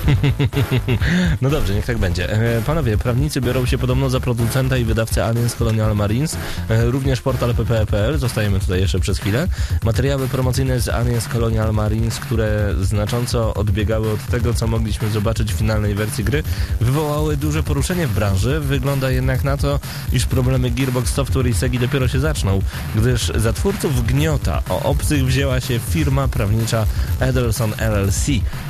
No 1.43 1.51
dobrze, 1.51 1.75
niech 1.75 1.87
tak 1.87 1.99
będzie. 1.99 2.31
E, 2.33 2.63
Panowie, 2.63 2.99
prawnicy 2.99 3.41
biorą 3.41 3.67
się 3.67 3.79
podobno 3.79 4.11
za 4.11 4.21
producenta 4.21 4.77
i 4.77 4.85
wydawcę 4.85 5.27
Aliens 5.27 5.55
Colonial 5.55 5.97
Marines, 5.97 6.37
e, 6.69 6.85
również 6.85 7.21
portal 7.21 7.55
ppe.pl, 7.55 8.19
zostajemy 8.19 8.61
tutaj 8.61 8.81
jeszcze 8.81 9.01
przez 9.01 9.19
chwilę. 9.19 9.49
Materiały 9.85 10.29
promocyjne 10.29 10.81
z 10.81 10.89
Aliens 10.89 11.29
Colonial 11.29 11.75
Marines, 11.75 12.19
które 12.19 12.75
znacząco 12.81 13.55
odbiegały 13.55 14.13
od 14.13 14.27
tego, 14.27 14.55
co 14.55 14.67
mogliśmy 14.67 15.11
zobaczyć 15.11 15.53
w 15.53 15.57
finalnej 15.57 15.95
wersji 15.95 16.25
gry, 16.25 16.43
wywołały 16.81 17.37
duże 17.37 17.63
poruszenie 17.63 18.07
w 18.07 18.15
branży. 18.15 18.61
Wygląda 18.61 19.11
jednak 19.11 19.45
na 19.45 19.57
to, 19.57 19.81
iż 20.13 20.27
problemy 20.27 20.71
Gearbox 20.71 21.15
Software 21.15 21.47
i 21.47 21.55
Segi 21.55 21.79
dopiero 21.79 22.09
się 22.09 22.21
zaczną, 22.21 22.61
gdyż 22.95 23.33
za 23.35 23.53
twórców 23.53 24.07
Gniota 24.07 24.63
o 24.69 24.83
obcych 24.83 25.27
wzięła 25.27 25.61
się 25.61 25.79
firma 25.79 26.29
prawnicza 26.29 26.86
Ederson 27.21 27.73
LLC. 27.79 28.27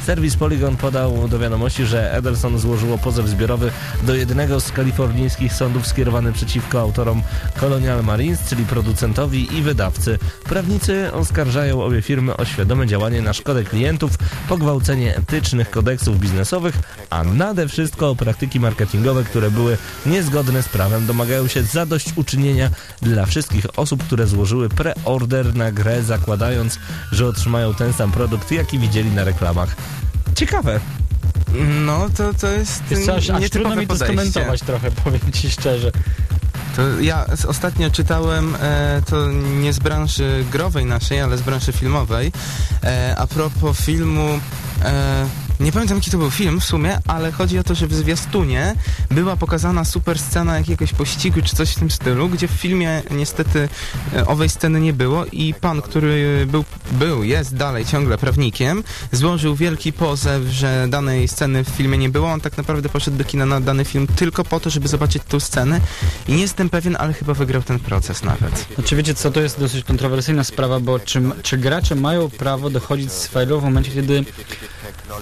Serwis 0.06 0.36
Polygon 0.36 0.76
podał 0.76 1.28
do 1.28 1.38
wiadomości, 1.38 1.86
że 1.86 2.12
Ederson 2.14 2.58
złożyło 2.58 2.98
pozew 2.98 3.28
zbiorowy 3.28 3.70
do 4.02 4.14
jednego 4.14 4.60
z 4.60 4.72
kalifornijskich 4.72 5.52
sądów 5.52 5.86
skierowany 5.86 6.32
przeciwko 6.32 6.80
autorom 6.80 7.22
Colonial 7.60 8.04
Marines, 8.04 8.48
czyli 8.48 8.64
producentowi 8.64 9.56
i 9.56 9.62
wydawcy. 9.62 10.18
Prawnicy 10.44 11.12
oskarżają 11.12 11.82
obie 11.82 12.02
firmy 12.02 12.36
o 12.36 12.44
świadome 12.44 12.86
działanie 12.86 13.22
na 13.22 13.32
szkodę 13.32 13.64
klientów, 13.64 14.12
pogwałcenie 14.48 15.16
etycznych 15.16 15.70
kodeksów 15.70 16.20
biznesowych, 16.20 16.74
a 17.10 17.24
nade 17.24 17.68
wszystko 17.68 18.10
o 18.10 18.16
praktyki 18.16 18.60
marketingowe, 18.60 19.24
które 19.24 19.50
były 19.50 19.78
niezgodne 20.06 20.62
z 20.62 20.68
prawem. 20.68 21.06
Domagają 21.06 21.46
się 21.48 21.62
zadośćuczynienia 21.62 22.70
dla 23.02 23.26
wszystkich 23.26 23.78
osób, 23.78 24.04
które 24.04 24.26
złożyły 24.26 24.68
preorder 24.68 25.54
na 25.54 25.72
grę, 25.72 26.02
zakładając, 26.02 26.78
że 27.12 27.26
otrzymają 27.26 27.74
ten 27.74 27.92
sam 27.92 28.05
produkt, 28.12 28.52
jaki 28.52 28.78
widzieli 28.78 29.10
na 29.10 29.24
reklamach. 29.24 29.76
Ciekawe. 30.34 30.80
No, 31.84 32.08
to, 32.16 32.34
to 32.34 32.48
jest 32.48 32.90
Jest 32.90 33.08
aż, 33.08 33.30
aż 33.30 33.50
trudno 33.50 33.76
mi 33.76 33.86
to 33.86 33.96
skomentować 33.96 34.60
trochę, 34.60 34.90
powiem 35.04 35.32
ci 35.32 35.50
szczerze. 35.50 35.92
To 36.76 37.00
ja 37.00 37.26
ostatnio 37.48 37.90
czytałem, 37.90 38.56
e, 38.60 39.02
to 39.06 39.32
nie 39.32 39.72
z 39.72 39.78
branży 39.78 40.44
growej 40.52 40.84
naszej, 40.84 41.20
ale 41.20 41.38
z 41.38 41.42
branży 41.42 41.72
filmowej. 41.72 42.32
E, 42.84 43.14
a 43.18 43.26
propos 43.26 43.80
filmu, 43.80 44.40
e, 44.84 45.26
nie 45.60 45.72
pamiętam 45.72 45.98
jaki 45.98 46.10
to 46.10 46.18
był 46.18 46.30
film 46.30 46.60
w 46.60 46.64
sumie, 46.64 46.98
ale 47.06 47.32
chodzi 47.32 47.58
o 47.58 47.64
to, 47.64 47.74
że 47.74 47.86
w 47.86 47.94
zwiastunie 47.94 48.74
była 49.10 49.36
pokazana 49.36 49.84
super 49.84 50.18
scena 50.18 50.58
jakiegoś 50.58 50.92
pościgu 50.92 51.42
czy 51.42 51.56
coś 51.56 51.70
w 51.70 51.78
tym 51.78 51.90
stylu, 51.90 52.28
gdzie 52.28 52.48
w 52.48 52.50
filmie 52.50 53.02
niestety 53.10 53.68
e, 54.14 54.26
owej 54.26 54.48
sceny 54.48 54.80
nie 54.80 54.92
było 54.92 55.24
i 55.26 55.54
pan, 55.54 55.82
który 55.82 56.46
był, 56.46 56.64
był, 56.92 57.22
jest 57.22 57.56
dalej 57.56 57.84
ciągle 57.84 58.18
prawnikiem, 58.18 58.84
złożył 59.12 59.56
wielki 59.56 59.92
pozew, 59.92 60.42
że 60.42 60.86
danej 60.88 61.28
sceny 61.28 61.64
w 61.64 61.68
filmie 61.68 61.98
nie 61.98 62.08
było. 62.08 62.32
On 62.32 62.40
tak 62.40 62.56
naprawdę 62.56 62.88
poszedł 62.88 63.16
do 63.16 63.24
kina 63.24 63.46
na 63.46 63.60
dany 63.60 63.84
film 63.84 64.06
tylko 64.06 64.44
po 64.44 64.60
to, 64.60 64.70
żeby 64.70 64.88
zobaczyć 64.88 65.22
tą 65.28 65.40
scenę 65.40 65.80
i 66.28 66.32
nie 66.32 66.40
jestem 66.40 66.70
pewien, 66.70 66.96
ale 67.00 67.12
chyba 67.12 67.34
wygrał 67.34 67.62
ten 67.62 67.78
proces 67.78 68.22
nawet. 68.22 68.66
Znaczy 68.74 68.96
wiecie 68.96 69.14
co, 69.14 69.30
to 69.30 69.40
jest 69.40 69.60
dosyć 69.60 69.84
kontrowersyjna 69.84 70.44
sprawa, 70.44 70.80
bo 70.80 70.98
czy, 70.98 71.22
czy 71.42 71.58
gracze 71.58 71.94
mają 71.94 72.30
prawo 72.30 72.70
dochodzić 72.70 73.12
z 73.12 73.26
fajlu 73.26 73.60
w 73.60 73.64
momencie, 73.64 73.90
kiedy 73.90 74.24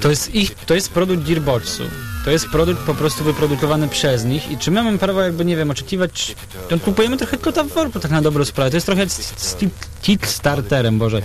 to 0.01 0.11
jest 0.11 0.24
ich, 0.29 0.55
to 0.55 0.75
jest 0.75 0.91
produkt 0.91 1.29
Gearboxu. 1.29 1.83
To 2.25 2.31
jest 2.31 2.49
produkt 2.49 2.81
po 2.81 2.95
prostu 2.95 3.25
wyprodukowany 3.25 3.89
przez 3.89 4.25
nich 4.25 4.51
i 4.51 4.59
czy 4.59 4.71
my 4.71 4.83
mamy 4.83 4.99
prawo 4.99 5.21
jakby, 5.21 5.45
nie 5.45 5.57
wiem, 5.57 5.71
oczekiwać, 5.71 6.35
to 6.69 6.79
kupujemy 6.79 7.17
trochę 7.17 7.39
kota 7.39 7.65
w 7.65 7.69
worku 7.69 8.01
tak 8.01 8.11
na 8.11 8.23
dobrą 8.23 8.45
sprawę. 8.45 8.71
To 8.71 8.77
jest 8.77 8.87
trochę 8.87 9.09
z, 9.09 9.57
Kickstarterem, 10.03 10.99
Boże, 10.99 11.23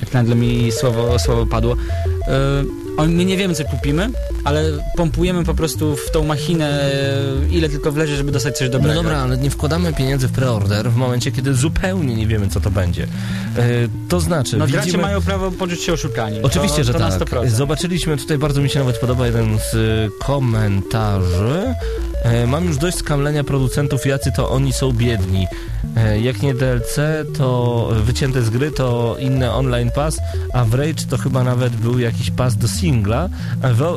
jak 0.00 0.12
nagle 0.12 0.34
mi 0.34 0.72
słowo, 0.72 1.18
słowo 1.18 1.46
padło. 1.46 1.76
Yy, 1.76 2.83
my 2.98 3.24
nie 3.24 3.36
wiemy, 3.36 3.54
co 3.54 3.64
kupimy, 3.64 4.10
ale 4.44 4.64
pompujemy 4.96 5.44
po 5.44 5.54
prostu 5.54 5.96
w 5.96 6.10
tą 6.10 6.24
machinę, 6.24 6.82
e, 6.92 7.48
ile 7.50 7.68
tylko 7.68 7.92
wlezie, 7.92 8.16
żeby 8.16 8.32
dostać 8.32 8.58
coś 8.58 8.68
No 8.68 8.72
dobrego. 8.72 8.94
dobra, 9.02 9.18
ale 9.18 9.36
nie 9.36 9.50
wkładamy 9.50 9.92
pieniędzy 9.92 10.28
w 10.28 10.32
preorder 10.32 10.90
w 10.90 10.96
momencie, 10.96 11.32
kiedy 11.32 11.54
zupełnie 11.54 12.14
nie 12.14 12.26
wiemy, 12.26 12.48
co 12.48 12.60
to 12.60 12.70
będzie. 12.70 13.02
E, 13.02 13.08
to 14.08 14.20
znaczy, 14.20 14.56
No 14.56 14.66
gracze 14.66 14.86
widzimy... 14.86 15.02
mają 15.02 15.20
prawo 15.22 15.50
poczuć 15.50 15.80
się 15.82 15.92
oszukani. 15.92 16.42
Oczywiście, 16.42 16.78
to, 16.78 16.84
że 16.84 16.92
to 16.92 16.98
tak. 16.98 17.10
Na 17.10 17.18
100%. 17.26 17.48
Zobaczyliśmy 17.48 18.16
tutaj, 18.16 18.38
bardzo 18.38 18.60
mi 18.60 18.70
się 18.70 18.78
nawet 18.78 18.98
podoba 18.98 19.26
jeden 19.26 19.58
z 19.58 19.74
komentarzy. 20.18 21.74
E, 22.24 22.46
mam 22.46 22.64
już 22.64 22.76
dość 22.76 22.96
skamlenia 22.96 23.44
producentów, 23.44 24.06
jacy 24.06 24.32
to 24.36 24.50
oni 24.50 24.72
są 24.72 24.92
biedni. 24.92 25.46
E, 25.96 26.20
jak 26.20 26.42
nie 26.42 26.54
DLC, 26.54 26.96
to 27.38 27.88
wycięte 28.04 28.42
z 28.42 28.50
gry, 28.50 28.70
to 28.70 29.16
inny 29.18 29.52
online 29.52 29.90
pass, 29.90 30.18
a 30.52 30.64
w 30.64 30.74
Rage 30.74 31.06
to 31.10 31.18
chyba 31.18 31.44
nawet 31.44 31.76
był 31.76 31.98
jakiś 31.98 32.30
pass 32.30 32.56
do 32.56 32.68
singla. 32.68 33.28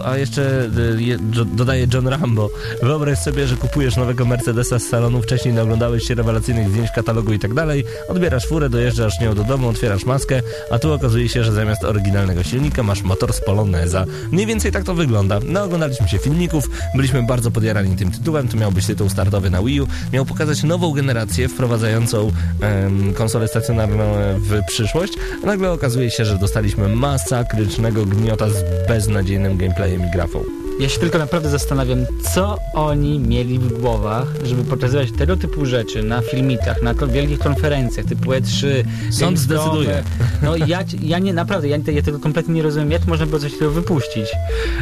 A, 0.06 0.18
jeszcze 0.18 0.70
je, 0.98 1.18
do, 1.18 1.46
dodaje 1.46 1.88
John 1.94 2.08
Rambo. 2.08 2.50
Wyobraź 2.84 3.20
sobie, 3.20 3.48
że 3.48 3.56
kupujesz 3.56 3.96
nowego 3.96 4.26
Mercedesa 4.26 4.80
z 4.80 4.84
salonu, 4.84 5.22
wcześniej 5.22 5.54
naoglądałeś 5.54 6.04
się 6.04 6.16
rewelacyjnych 6.16 6.70
zdjęć 6.70 6.92
katalogu 6.92 7.34
i 7.34 7.40
tak 7.40 7.54
dalej, 7.54 7.84
odbierasz 8.10 8.48
furę, 8.48 8.70
dojeżdżasz 8.70 9.20
nią 9.22 9.36
do 9.36 9.44
domu, 9.44 9.68
otwierasz 9.68 10.06
maskę, 10.06 10.42
a 10.72 10.80
tu 10.80 10.94
okazuje 10.94 11.30
się, 11.30 11.44
że 11.44 11.52
zamiast 11.52 11.84
oryginalnego 11.84 12.44
silnika 12.44 12.84
masz 12.84 13.04
motor 13.04 13.34
z 13.34 13.42
Poloneza. 13.42 14.06
Mniej 14.32 14.46
więcej 14.46 14.72
tak 14.72 14.84
to 14.84 14.94
wygląda. 14.94 15.40
No, 15.46 15.64
oglądaliśmy 15.64 16.08
się 16.08 16.18
filmików, 16.18 16.70
byliśmy 16.96 17.24
bardzo 17.24 17.52
podjarani 17.52 17.96
tym 17.96 18.12
tytułem, 18.18 18.48
to 18.48 18.58
miał 18.58 18.72
być 18.72 18.86
tytuł 18.86 19.10
startowy 19.10 19.50
na 19.50 19.62
Wii 19.64 19.82
U, 19.82 19.88
miał 20.14 20.26
pokazać 20.26 20.64
nową 20.64 20.92
generację 20.92 21.48
wprowadzającą 21.48 22.32
em, 22.62 23.14
konsolę 23.14 23.48
stacjonarną 23.48 24.14
w 24.38 24.62
przyszłość, 24.68 25.14
a 25.44 25.46
nagle 25.46 25.72
okazuje 25.72 26.12
się, 26.12 26.26
że 26.26 26.38
dostaliśmy 26.38 26.88
masakrycznego 26.88 28.06
gniota 28.06 28.50
z 28.50 28.88
beznadziejnym 28.88 29.58
gameplayem 29.58 30.08
i 30.08 30.12
grafą. 30.12 30.67
Ja 30.80 30.90
się 30.90 31.00
tylko 31.00 31.18
naprawdę 31.18 31.50
zastanawiam, 31.50 32.06
co 32.34 32.58
oni 32.74 33.20
mieli 33.20 33.60
w 33.60 33.82
głowach, 33.82 34.28
żeby 34.44 34.64
pokazywać 34.64 35.12
tego 35.12 35.38
typu 35.38 35.66
rzeczy 35.66 36.04
na 36.04 36.22
filmikach, 36.22 36.82
na 36.82 36.94
wielkich 36.94 37.40
konferencjach 37.40 38.06
typu 38.06 38.32
E3. 38.32 38.68
Sąd 39.12 39.40
zdecyduje. 39.40 40.04
No 40.44 40.56
ja, 40.56 40.84
ja 41.02 41.20
nie, 41.20 41.34
naprawdę, 41.34 41.68
ja, 41.68 41.78
ja 41.92 42.02
tego 42.02 42.20
kompletnie 42.20 42.54
nie 42.54 42.64
rozumiem, 42.64 42.92
jak 42.92 43.08
można 43.08 43.26
było 43.26 43.40
coś 43.40 43.52
takiego 43.52 43.72
wypuścić. 43.72 44.26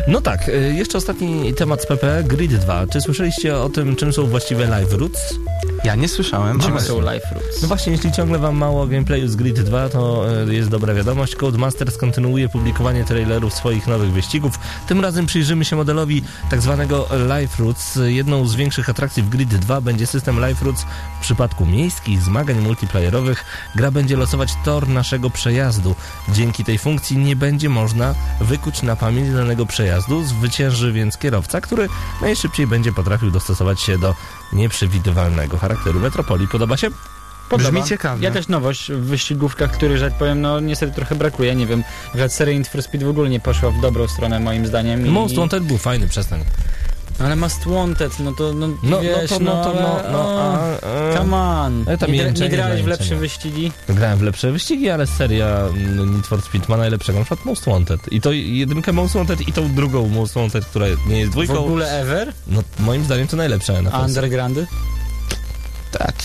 No 0.07 0.21
tak, 0.21 0.49
y, 0.49 0.73
jeszcze 0.77 0.97
ostatni 0.97 1.53
temat 1.53 1.83
z 1.83 1.85
PP, 1.85 2.23
Grid 2.23 2.55
2. 2.55 2.87
Czy 2.87 3.01
słyszeliście 3.01 3.57
o 3.57 3.69
tym, 3.69 3.95
czym 3.95 4.13
są 4.13 4.25
właściwie 4.25 4.67
live 4.67 4.93
roots? 4.93 5.35
Ja 5.85 5.95
nie 5.95 6.07
słyszałem, 6.07 6.59
Czym 6.59 6.79
są 6.79 6.99
Life 7.01 7.35
Roots? 7.35 7.61
No 7.61 7.67
właśnie, 7.67 7.91
jeśli 7.91 8.11
ciągle 8.11 8.39
wam 8.39 8.57
mało 8.57 8.87
gameplayu 8.87 9.27
z 9.27 9.35
Grid 9.35 9.61
2, 9.61 9.89
to 9.89 10.25
e, 10.47 10.53
jest 10.53 10.69
dobra 10.69 10.93
wiadomość. 10.93 11.35
Codemasters 11.35 11.97
kontynuuje 11.97 12.49
publikowanie 12.49 13.03
trailerów 13.03 13.53
swoich 13.53 13.87
nowych 13.87 14.11
wyścigów. 14.11 14.59
Tym 14.87 15.01
razem 15.01 15.25
przyjrzymy 15.25 15.65
się 15.65 15.75
modelowi 15.75 16.23
tak 16.49 16.61
zwanego 16.61 17.07
Live 17.27 17.59
Roots. 17.59 17.99
Jedną 18.05 18.47
z 18.47 18.55
większych 18.55 18.89
atrakcji 18.89 19.23
w 19.23 19.29
Grid 19.29 19.55
2 19.55 19.81
będzie 19.81 20.07
system 20.07 20.39
Live 20.39 20.61
Roots 20.61 20.85
w 21.19 21.21
przypadku 21.21 21.65
miejskich 21.65 22.21
zmagań 22.21 22.61
multiplayerowych. 22.61 23.45
Gra 23.75 23.91
będzie 23.91 24.17
losować 24.17 24.49
tor 24.63 24.87
naszego 24.87 25.29
przejazdu. 25.29 25.95
Dzięki 26.29 26.63
tej 26.63 26.77
funkcji 26.77 27.17
nie 27.17 27.35
będzie 27.35 27.69
można 27.69 28.15
wykuć 28.41 28.81
na 28.81 28.95
pamięć 28.95 29.33
danego 29.33 29.65
przejazdu. 29.65 30.23
Zwycięży 30.23 30.91
więc 30.91 31.17
kierowca, 31.17 31.61
który 31.61 31.89
najszybciej 32.21 32.67
będzie 32.67 32.91
potrafił 32.91 33.31
dostosować 33.31 33.81
się 33.81 33.97
do 33.97 34.15
nieprzewidywalnego 34.53 35.57
charakteru 35.57 35.99
metropolii. 35.99 36.47
Podoba 36.47 36.77
się? 36.77 36.87
Podoba. 37.49 37.69
Brzmi 37.71 37.83
ciekawie. 37.83 38.23
Ja 38.23 38.31
też 38.31 38.47
nowość 38.47 38.91
w 38.91 38.99
wyścigówkach, 39.05 39.71
których, 39.71 39.97
że 39.97 40.09
tak 40.09 40.19
powiem, 40.19 40.41
no 40.41 40.59
niestety 40.59 40.93
trochę 40.95 41.15
brakuje. 41.15 41.55
Nie 41.55 41.65
wiem, 41.65 41.83
nawet 42.13 42.33
seria 42.33 42.57
Need 42.57 42.67
for 42.67 42.83
Speed 42.83 43.05
w 43.05 43.09
ogóle 43.09 43.29
nie 43.29 43.39
poszła 43.39 43.71
w 43.71 43.81
dobrą 43.81 44.07
stronę 44.07 44.39
moim 44.39 44.67
zdaniem. 44.67 45.07
i- 45.07 45.09
Most 45.09 45.35
Wanted 45.35 45.63
był 45.63 45.77
fajny, 45.77 46.07
przestań. 46.07 46.43
Ale 47.19 47.35
Most 47.35 47.65
Wanted, 47.65 48.19
no 48.19 48.31
to, 48.31 48.53
no, 48.53 48.67
No, 48.83 49.01
wiesz, 49.01 49.31
no 49.31 49.37
to, 49.37 49.43
no 49.43 49.63
to, 49.63 49.73
no, 49.73 50.11
no, 50.11 50.19
o, 50.19 50.53
a, 50.53 51.13
a, 51.13 51.17
Come 51.17 51.37
on. 51.37 51.83
Ale 51.87 51.97
tam 51.97 52.11
nie, 52.11 52.31
nie 52.31 52.49
grałeś 52.49 52.81
w 52.81 52.87
lepsze 52.87 53.15
wyścigi? 53.15 53.71
Grałem 53.89 54.19
w 54.19 54.21
lepsze 54.21 54.51
wyścigi, 54.51 54.89
ale 54.89 55.07
seria 55.07 55.47
mm, 55.47 56.15
Need 56.15 56.27
for 56.27 56.41
Speed 56.41 56.65
ma 56.69 56.77
najlepszego, 56.77 57.19
na 57.19 57.25
przykład 57.25 57.45
Most 57.45 57.65
Wanted. 57.65 58.13
I 58.13 58.21
to 58.21 58.31
jedynkę 58.31 58.93
Most 58.93 59.13
Wanted 59.13 59.47
i 59.47 59.53
tą 59.53 59.73
drugą 59.75 60.07
Most 60.07 60.33
Wanted, 60.33 60.65
która 60.65 60.85
nie 61.07 61.19
jest 61.19 61.29
W 61.29 61.31
dwójką. 61.31 61.57
ogóle 61.65 61.91
ever? 62.01 62.33
No 62.47 62.63
moim 62.79 63.05
zdaniem 63.05 63.27
to 63.27 63.37
najlepsze 63.37 63.81
na 63.81 63.91
A 63.91 63.99
Undergroundy? 64.05 64.67
Tak. 65.91 66.15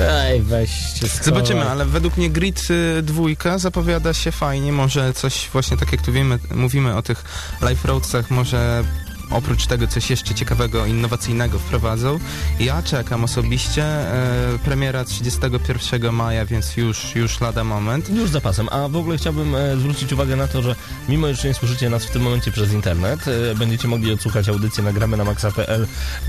Ej, 0.00 0.40
weźcie 0.42 1.06
Zobaczymy, 1.22 1.64
ale 1.70 1.84
według 1.84 2.16
mnie 2.16 2.30
Grid 2.30 2.68
y, 2.70 3.02
dwójka 3.02 3.58
zapowiada 3.58 4.14
się 4.14 4.32
fajnie, 4.32 4.72
może 4.72 5.12
coś 5.12 5.48
właśnie 5.52 5.76
tak 5.76 5.92
jak 5.92 6.02
tu 6.02 6.12
wiemy, 6.12 6.38
mówimy 6.54 6.96
o 6.96 7.02
tych 7.02 7.24
live 7.62 7.84
roadsach, 7.84 8.30
może 8.30 8.84
oprócz 9.30 9.66
tego 9.66 9.86
coś 9.86 10.10
jeszcze 10.10 10.34
ciekawego, 10.34 10.86
innowacyjnego 10.86 11.58
wprowadzą. 11.58 12.18
Ja 12.60 12.82
czekam 12.82 13.24
osobiście, 13.24 13.84
e, 13.84 14.58
premiera 14.64 15.04
31 15.04 16.12
maja, 16.12 16.46
więc 16.46 16.76
już, 16.76 17.14
już 17.14 17.40
lada 17.40 17.64
moment. 17.64 18.10
Już 18.10 18.30
za 18.30 18.40
pasem. 18.40 18.68
A 18.72 18.88
w 18.88 18.96
ogóle 18.96 19.18
chciałbym 19.18 19.54
e, 19.54 19.76
zwrócić 19.76 20.12
uwagę 20.12 20.36
na 20.36 20.48
to, 20.48 20.62
że 20.62 20.76
mimo 21.08 21.28
iż 21.28 21.44
nie 21.44 21.54
słyszycie 21.54 21.90
nas 21.90 22.04
w 22.04 22.10
tym 22.10 22.22
momencie 22.22 22.52
przez 22.52 22.72
internet, 22.72 23.20
e, 23.28 23.54
będziecie 23.54 23.88
mogli 23.88 24.12
odsłuchać 24.12 24.48
audycję 24.48 24.84
nagramy 24.84 25.16
na 25.16 25.24
maxa.pl 25.24 25.86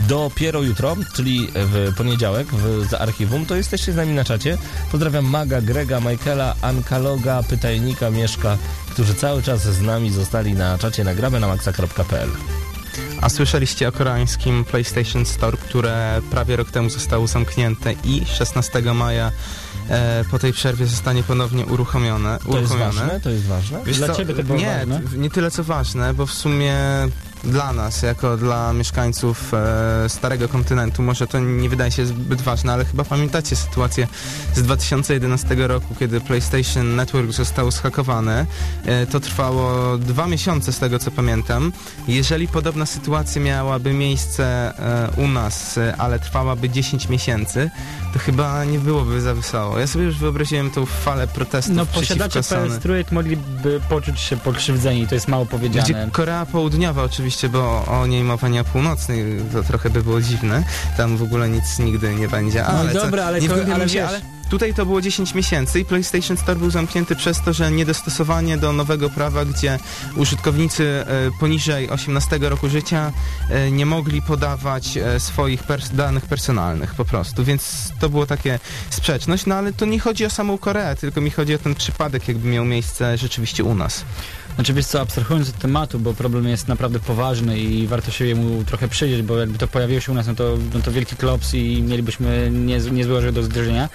dopiero 0.08 0.62
jutro, 0.62 0.96
czyli 1.14 1.48
w 1.56 1.94
poniedziałek 1.98 2.48
w, 2.48 2.88
z 2.90 2.94
archiwum. 2.94 3.46
To 3.46 3.56
jesteście 3.56 3.94
z 3.94 3.96
nami 3.96 4.14
na 4.14 4.24
czacie. 4.24 4.58
Pozdrawiam 4.92 5.26
Maga, 5.26 5.62
Grega, 5.62 6.00
Michaela, 6.00 6.56
Ankaloga, 6.62 7.44
Pytajnika, 7.44 8.10
Mieszka, 8.10 8.58
którzy 8.92 9.14
cały 9.14 9.44
czas 9.44 9.62
z 9.62 9.82
nami 9.82 10.12
zostali 10.12 10.54
na 10.54 10.78
czacie 10.78 11.04
nagramy 11.04 11.40
na 11.40 11.48
maxa.pl. 11.48 12.30
A 13.22 13.30
słyszeliście 13.30 13.88
o 13.88 13.92
koreańskim 13.92 14.66
PlayStation 14.66 15.26
Store, 15.26 15.58
które 15.58 16.22
prawie 16.32 16.56
rok 16.56 16.72
temu 16.72 16.90
zostało 16.90 17.28
zamknięte 17.28 17.94
i 18.04 18.26
16 18.26 18.82
maja 18.82 19.32
e, 19.90 20.26
po 20.32 20.40
tej 20.40 20.54
przerwie 20.54 20.86
zostanie 20.86 21.24
ponownie 21.24 21.66
uruchomione. 21.66 22.38
To 22.38 22.60
jest 22.60 22.72
uruchomione. 22.72 23.02
ważne? 23.02 23.20
To 23.20 23.30
jest 23.30 23.46
ważne? 23.46 23.80
Wiesz 23.86 23.98
Dla 23.98 24.08
co, 24.08 24.16
ciebie 24.16 24.34
to 24.34 24.44
było 24.44 24.60
nie, 24.60 24.86
ważne? 24.90 25.02
nie 25.18 25.30
tyle 25.30 25.52
co 25.52 25.64
ważne, 25.64 26.14
bo 26.14 26.26
w 26.26 26.34
sumie 26.34 26.76
dla 27.44 27.74
nas, 27.74 28.02
jako 28.02 28.38
dla 28.38 28.74
mieszkańców 28.74 29.54
e, 29.54 30.10
Starego 30.10 30.48
Kontynentu, 30.48 31.04
może 31.04 31.28
to 31.28 31.40
nie 31.40 31.70
wydaje 31.70 31.92
się 31.92 32.06
zbyt 32.06 32.42
ważne, 32.42 32.74
ale 32.74 32.86
chyba 32.86 33.04
pamiętacie 33.04 33.56
sytuację 33.56 34.08
z 34.56 34.62
2011 34.62 35.56
roku, 35.68 35.96
kiedy 36.00 36.22
PlayStation 36.22 36.96
Network 36.96 37.32
został 37.32 37.72
zhakowany. 37.72 38.46
E, 38.86 39.08
to 39.08 39.20
trwało 39.20 39.98
dwa 39.98 40.28
miesiące, 40.28 40.74
z 40.74 40.80
tego 40.80 41.00
co 41.00 41.12
pamiętam. 41.12 41.72
Jeżeli 42.08 42.48
podobna 42.48 42.86
sytuacja 42.86 43.42
miałaby 43.42 43.94
miejsce 43.94 44.74
e, 45.18 45.22
u 45.22 45.28
nas, 45.28 45.78
e, 45.78 45.96
ale 45.98 46.20
trwałaby 46.20 46.70
10 46.70 47.10
miesięcy, 47.10 47.70
to 48.14 48.20
chyba 48.20 48.66
nie 48.66 48.80
byłoby 48.80 49.22
za 49.22 49.34
wesoło. 49.34 49.80
Ja 49.80 49.88
sobie 49.88 50.06
już 50.06 50.18
wyobraziłem 50.18 50.72
tą 50.72 50.86
falę 50.86 51.28
protestów 51.28 51.76
No 51.76 51.86
posiadacze 51.86 52.44
Sony. 52.44 52.70
PS3 52.70 53.04
mogliby 53.12 53.82
poczuć 53.90 54.20
się 54.20 54.38
pokrzywdzeni, 54.38 55.08
to 55.08 55.16
jest 55.16 55.28
mało 55.28 55.46
powiedziane. 55.46 55.84
Gdzie 55.84 56.08
Korea 56.12 56.46
Południowa 56.46 57.04
oczywiście, 57.04 57.29
bo 57.50 57.86
o 57.86 58.08
niej 58.08 58.24
mowa 58.24 58.48
nie 58.48 58.64
północnej, 58.64 59.26
to 59.54 59.64
trochę 59.64 59.90
by 59.90 60.04
było 60.04 60.22
dziwne. 60.22 60.64
Tam 60.98 61.18
w 61.18 61.24
ogóle 61.24 61.50
nic 61.50 61.80
nigdy 61.80 62.16
nie 62.16 62.28
będzie. 62.28 62.62
No 62.62 62.68
Ale 62.68 62.94
dobra, 62.94 63.26
ale 63.26 63.42
nie 63.42 63.48
ko- 63.48 63.56
ale 63.74 63.90
się, 63.90 64.06
ale 64.08 64.22
tutaj 64.50 64.74
to 64.74 64.86
było 64.86 65.02
10 65.02 65.34
miesięcy 65.36 65.80
i 65.80 65.86
PlayStation 65.86 66.38
Store 66.38 66.60
był 66.60 66.70
zamknięty 66.72 67.16
przez 67.16 67.42
to, 67.42 67.54
że 67.54 67.72
niedostosowanie 67.72 68.58
do 68.58 68.74
nowego 68.74 69.10
prawa, 69.10 69.46
gdzie 69.46 69.80
użytkownicy 70.16 70.84
e, 71.08 71.32
poniżej 71.40 71.90
18 71.90 72.38
roku 72.42 72.70
życia 72.70 73.12
e, 73.50 73.72
nie 73.72 73.86
mogli 73.86 74.22
podawać 74.22 74.98
e, 74.98 75.20
swoich 75.20 75.64
pers- 75.64 75.96
danych 75.96 76.26
personalnych 76.26 76.96
po 76.96 77.06
prostu, 77.06 77.44
więc 77.44 77.92
to 78.00 78.10
było 78.10 78.26
takie 78.26 78.60
sprzeczność, 78.90 79.46
no 79.46 79.56
ale 79.56 79.74
to 79.74 79.86
nie 79.86 80.00
chodzi 80.00 80.26
o 80.26 80.30
samą 80.30 80.58
Koreę, 80.58 80.96
tylko 80.96 81.22
mi 81.22 81.30
chodzi 81.32 81.56
o 81.56 81.58
ten 81.58 81.76
przypadek, 81.76 82.28
jakby 82.28 82.48
miał 82.50 82.66
miejsce 82.66 83.18
rzeczywiście 83.18 83.64
u 83.64 83.76
nas. 83.76 84.04
Znaczy 84.60 84.74
wiesz 84.74 84.86
co, 84.86 85.02
abstrahując 85.02 85.50
od 85.50 85.58
tematu, 85.58 86.00
bo 86.00 86.14
problem 86.14 86.48
jest 86.48 86.68
naprawdę 86.68 87.00
poważny 87.00 87.60
i 87.60 87.88
warto 87.88 88.12
się 88.12 88.26
jemu 88.26 88.64
trochę 88.64 88.88
przyjrzeć, 88.88 89.22
bo 89.22 89.38
jakby 89.38 89.58
to 89.58 89.68
pojawiło 89.68 90.00
się 90.00 90.12
u 90.12 90.16
nas, 90.16 90.28
no 90.28 90.36
to, 90.36 90.58
no 90.74 90.80
to 90.80 90.92
wielki 90.92 91.16
klops 91.16 91.54
i 91.54 91.82
mielibyśmy 91.82 92.50
niez, 92.52 92.92
niezłe 92.92 93.18
orze 93.18 93.32
do 93.32 93.44
zderzenia. 93.44 93.90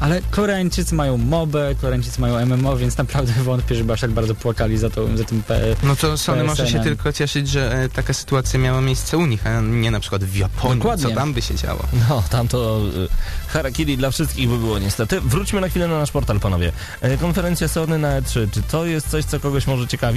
Ale 0.00 0.20
Koreańczycy 0.30 0.94
mają 0.94 1.16
mobę, 1.16 1.74
Koreańczycy 1.80 2.20
mają 2.20 2.46
MMO, 2.46 2.76
więc 2.76 2.96
naprawdę 2.96 3.32
wątpię, 3.42 3.74
żeby 3.74 3.92
aż 3.92 4.00
tak 4.00 4.10
bardzo 4.10 4.34
płakali 4.34 4.78
za, 4.78 4.90
to, 4.90 5.16
za 5.16 5.24
tym 5.24 5.42
P. 5.42 5.60
No 5.82 5.96
to 5.96 6.18
Sony 6.18 6.44
może 6.44 6.68
się 6.68 6.80
tylko 6.80 7.12
cieszyć, 7.12 7.48
że 7.48 7.72
e, 7.72 7.88
taka 7.88 8.12
sytuacja 8.12 8.60
miała 8.60 8.80
miejsce 8.80 9.18
u 9.18 9.26
nich, 9.26 9.46
a 9.46 9.60
nie 9.60 9.90
na 9.90 10.00
przykład 10.00 10.24
w 10.24 10.36
Japonii. 10.36 10.78
Dokładnie. 10.78 11.08
Co 11.08 11.14
tam 11.14 11.34
by 11.34 11.42
się 11.42 11.54
działo? 11.54 11.82
No, 12.08 12.22
tam 12.30 12.48
to 12.48 12.80
y, 12.96 13.48
harakiri 13.48 13.96
dla 13.96 14.10
wszystkich 14.10 14.48
by 14.48 14.58
było 14.58 14.78
niestety. 14.78 15.20
Wróćmy 15.20 15.60
na 15.60 15.68
chwilę 15.68 15.88
na 15.88 15.98
nasz 15.98 16.10
portal, 16.10 16.40
panowie. 16.40 16.72
E, 17.00 17.16
konferencja 17.16 17.68
Sony 17.68 17.98
na 17.98 18.20
E3. 18.20 18.50
Czy 18.50 18.62
to 18.62 18.86
jest 18.86 19.08
coś, 19.08 19.24
co 19.24 19.40
kogoś 19.40 19.66
może 19.66 19.86
ciekawić? 19.86 20.07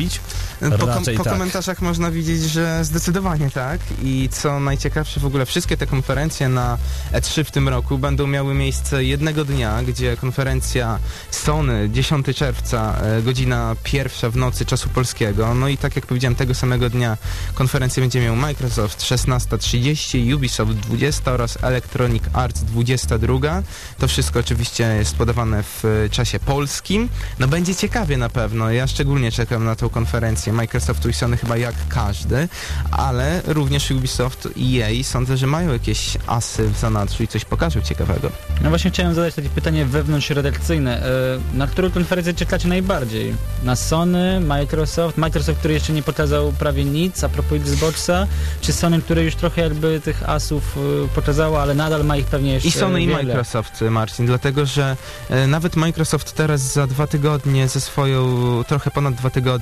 Po, 0.60 0.88
kom- 0.88 1.04
po 1.18 1.24
tak. 1.24 1.34
komentarzach 1.34 1.82
można 1.82 2.12
widzieć, 2.12 2.42
że 2.42 2.86
zdecydowanie 2.86 3.52
tak. 3.52 3.80
I 4.04 4.30
co 4.32 4.60
najciekawsze, 4.60 5.20
w 5.20 5.26
ogóle 5.26 5.46
wszystkie 5.46 5.78
te 5.78 5.88
konferencje 5.88 6.50
na 6.50 6.78
E3 7.12 7.44
w 7.44 7.52
tym 7.52 7.70
roku 7.70 7.98
będą 7.98 8.28
miały 8.28 8.54
miejsce 8.54 9.04
jednego 9.04 9.46
dnia, 9.46 9.62
dnia, 9.62 9.84
gdzie 9.84 10.18
konferencja 10.18 11.00
Sony 11.32 11.89
10 11.89 12.26
czerwca, 12.36 12.96
e, 13.02 13.22
godzina 13.22 13.76
pierwsza 13.84 14.30
w 14.30 14.36
nocy 14.36 14.66
czasu 14.66 14.89
polskiego. 14.89 15.54
No 15.54 15.68
i 15.68 15.78
tak 15.78 15.96
jak 15.96 16.06
powiedziałem, 16.06 16.36
tego 16.36 16.54
samego 16.54 16.89
dnia 16.89 17.18
konferencję 17.54 18.02
będzie 18.02 18.22
miał 18.22 18.36
Microsoft 18.36 19.02
16.30, 19.02 20.36
Ubisoft 20.36 20.72
20 20.72 21.32
oraz 21.32 21.58
Electronic 21.64 22.24
Arts 22.34 22.64
22. 22.64 23.64
To 24.00 24.08
wszystko 24.08 24.39
oczywiście 24.39 24.84
jest 24.84 25.16
podawane 25.16 25.64
w 25.64 25.86
e, 25.86 26.10
czasie 26.10 26.39
polskim. 26.39 27.10
No 27.39 27.48
będzie 27.48 27.76
ciekawie 27.76 28.18
na 28.18 28.30
pewno. 28.30 28.72
Ja 28.72 28.88
szczególnie 28.88 29.32
czekam 29.32 29.66
na 29.66 29.71
tą 29.76 29.90
konferencję 29.90 30.54
Microsoftu 30.54 31.10
i 31.10 31.14
Sony 31.14 31.38
chyba 31.38 31.58
jak 31.58 31.76
każdy, 31.90 32.48
ale 32.92 33.42
również 33.48 33.92
Ubisoft 33.92 34.48
i 34.56 34.80
EA 34.82 35.04
sądzę, 35.04 35.38
że 35.38 35.48
mają 35.48 35.74
jakieś 35.74 36.18
asy 36.28 36.70
w 36.70 36.78
zanadrzu 36.78 37.24
i 37.24 37.28
coś 37.28 37.46
pokażą 37.46 37.82
ciekawego. 37.82 38.32
No 38.64 38.70
właśnie 38.70 38.92
chciałem 38.92 39.14
zadać 39.14 39.34
takie 39.36 39.50
pytanie 39.50 39.86
wewnątrzredakcyjne. 39.86 41.06
E, 41.06 41.58
Na 41.58 41.68
którą 41.68 41.92
konferencję 41.92 42.34
czekacie 42.34 42.68
najbardziej? 42.68 43.34
Na 43.64 43.76
Sony, 43.76 44.40
Microsoft? 44.40 45.18
Microsoft, 45.18 45.60
który 45.60 45.74
jeszcze 45.74 45.94
nie 45.94 46.04
pokazał 46.04 46.52
prawie 46.52 46.86
nic 46.86 47.24
a 47.24 47.30
propos 47.30 47.58
Xboxa? 47.58 48.28
Czy 48.62 48.74
Sony, 48.74 49.02
które 49.02 49.24
już 49.24 49.36
trochę 49.36 49.62
jakby 49.62 50.00
tych 50.00 50.30
asów 50.30 50.78
e, 51.06 51.08
pokazało, 51.16 51.62
ale 51.62 51.76
nadal 51.76 52.06
ma 52.06 52.18
ich 52.18 52.26
pewnie 52.26 52.54
jeszcze 52.54 52.70
I 52.70 52.72
Sony 52.72 53.02
i 53.04 53.08
wiele? 53.08 53.24
Microsoft, 53.24 53.82
Marcin, 53.90 54.26
dlatego 54.26 54.66
że 54.66 54.98
e, 55.30 55.48
nawet 55.48 55.76
Microsoft 55.76 56.34
teraz 56.34 56.62
za 56.74 56.88
dwa 56.88 57.08
tygodnie 57.08 57.68
ze 57.68 57.82
swoją, 57.82 58.64
trochę 58.68 58.92
ponad 58.92 59.14
dwa 59.16 59.30
tygodnie 59.30 59.61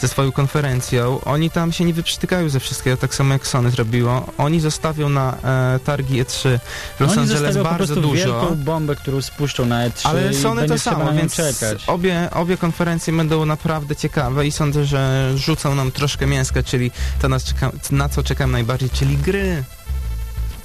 ze 0.00 0.08
swoją 0.08 0.32
konferencją, 0.32 1.20
oni 1.24 1.50
tam 1.50 1.72
się 1.72 1.84
nie 1.84 1.94
wyprzytykają 1.94 2.48
ze 2.48 2.60
wszystkiego, 2.60 2.96
tak 2.96 3.14
samo 3.14 3.32
jak 3.32 3.46
Sony 3.46 3.70
zrobiło. 3.70 4.26
Oni 4.38 4.60
zostawią 4.60 5.08
na 5.08 5.36
e, 5.44 5.78
targi 5.84 6.24
E3 6.24 6.58
w 6.96 7.00
Los 7.00 7.10
Oni 7.10 7.20
Angeles 7.20 7.56
po 7.56 7.62
bardzo 7.62 7.76
prostu 7.94 8.00
dużo. 8.00 8.16
wielką 8.40 8.54
bombę, 8.56 8.96
którą 8.96 9.22
spuszczą 9.22 9.66
na 9.66 9.88
E3 9.88 10.08
Ale 10.08 10.34
Sony 10.34 10.68
to 10.68 10.78
samo, 10.78 11.04
na 11.04 11.12
więc 11.12 11.34
czekać. 11.34 11.84
obie, 11.86 12.28
obie 12.32 12.56
konferencje 12.56 13.12
będą 13.12 13.44
naprawdę 13.44 13.96
ciekawe 13.96 14.46
i 14.46 14.52
sądzę, 14.52 14.84
że 14.84 15.32
rzucą 15.36 15.74
nam 15.74 15.92
troszkę 15.92 16.26
mięska, 16.26 16.62
czyli 16.62 16.90
to 17.22 17.28
czeka, 17.40 17.70
na 17.90 18.08
co 18.08 18.22
czekam 18.22 18.50
najbardziej, 18.50 18.90
czyli 18.90 19.16
gry. 19.16 19.64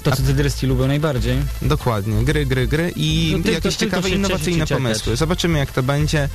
To, 0.04 0.12
co 0.16 0.24
Cydrysti 0.24 0.68
lubią 0.68 0.88
najbardziej. 0.88 1.38
Dokładnie, 1.62 2.24
gry, 2.26 2.46
gry, 2.46 2.68
gry 2.68 2.92
i 2.96 3.30
No 3.32 3.38
tylko- 3.44 3.52
jakieś 3.52 3.76
ciekawe, 3.76 4.10
innowacyjne 4.10 4.68
pomysły. 4.68 5.16
Zobaczymy 5.16 5.60
jak 5.60 5.72
to 5.72 5.84
będzie. 5.84 6.30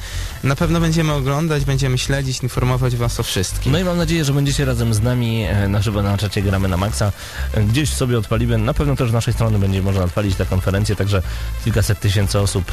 Na 0.45 0.57
pewno 0.57 0.81
będziemy 0.81 1.13
oglądać, 1.13 1.65
będziemy 1.65 1.99
śledzić, 1.99 2.43
informować 2.43 2.97
was 2.97 3.21
o 3.21 3.23
wszystkim. 3.23 3.73
No 3.73 3.79
i 3.79 3.85
mam 3.85 3.97
nadzieję, 3.97 4.25
że 4.25 4.33
będziecie 4.33 4.65
razem 4.65 4.95
z 4.95 5.01
nami 5.03 5.45
e, 5.45 5.69
na 5.69 5.83
żywo 5.83 6.03
na 6.03 6.19
czacie 6.19 6.43
Gramy 6.43 6.69
na 6.69 6.77
Maxa. 6.77 7.13
E, 7.55 7.63
Gdzieś 7.65 7.91
sobie 7.91 8.19
odpalimy. 8.19 8.59
Na 8.59 8.75
pewno 8.75 8.97
też 8.97 9.11
z 9.11 9.13
naszej 9.13 9.35
strony 9.35 9.59
będzie 9.59 9.83
można 9.83 10.05
odpalić 10.05 10.37
tę 10.37 10.47
konferencję, 10.47 10.97
także 10.97 11.23
kilkaset 11.65 12.01
tysięcy 12.01 12.41
osób, 12.41 12.65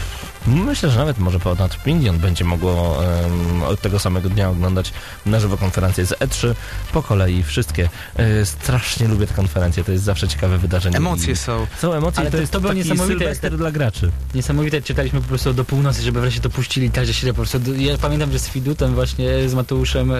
myślę, 0.47 0.89
że 0.89 0.97
nawet 0.99 1.19
może 1.19 1.39
ponad 1.39 1.85
milion 1.85 2.17
będzie 2.19 2.45
mogło 2.45 3.03
em, 3.05 3.63
od 3.63 3.81
tego 3.81 3.99
samego 3.99 4.29
dnia 4.29 4.49
oglądać 4.49 4.93
na 5.25 5.39
żywo 5.39 5.57
konferencję 5.57 6.05
z 6.05 6.11
E3 6.11 6.53
po 6.91 7.03
kolei 7.03 7.43
wszystkie. 7.43 7.89
E, 8.15 8.45
strasznie 8.45 9.07
lubię 9.07 9.27
te 9.27 9.33
konferencje, 9.33 9.83
to 9.83 9.91
jest 9.91 10.03
zawsze 10.03 10.27
ciekawe 10.27 10.57
wydarzenie. 10.57 10.82
Emocje 10.93 11.35
są. 11.35 11.67
Są 11.81 11.93
emocje 11.93 12.19
Ale 12.21 12.31
to, 12.31 12.37
to- 12.37 12.41
jest 12.41 12.53
to 12.53 12.61
było 12.61 12.73
taki 12.73 12.81
niesamowite, 12.89 13.19
sylwester 13.19 13.57
dla 13.57 13.71
graczy. 13.71 14.11
Niesamowite, 14.35 14.81
czytaliśmy 14.81 15.21
po 15.21 15.27
prostu 15.27 15.53
do 15.53 15.65
północy, 15.65 16.01
żeby 16.01 16.21
wreszcie 16.21 16.41
to 16.41 16.49
puścili, 16.49 16.89
tak, 16.91 17.05
że 17.05 17.13
się 17.13 17.27
po 17.27 17.33
prostu... 17.33 17.59
Ja 17.77 17.97
pamiętam, 17.97 18.31
że 18.31 18.39
z 18.39 18.47
Fidutem 18.47 18.95
właśnie, 18.95 19.49
z 19.49 19.53
Mateuszem 19.53 20.11
e, 20.11 20.15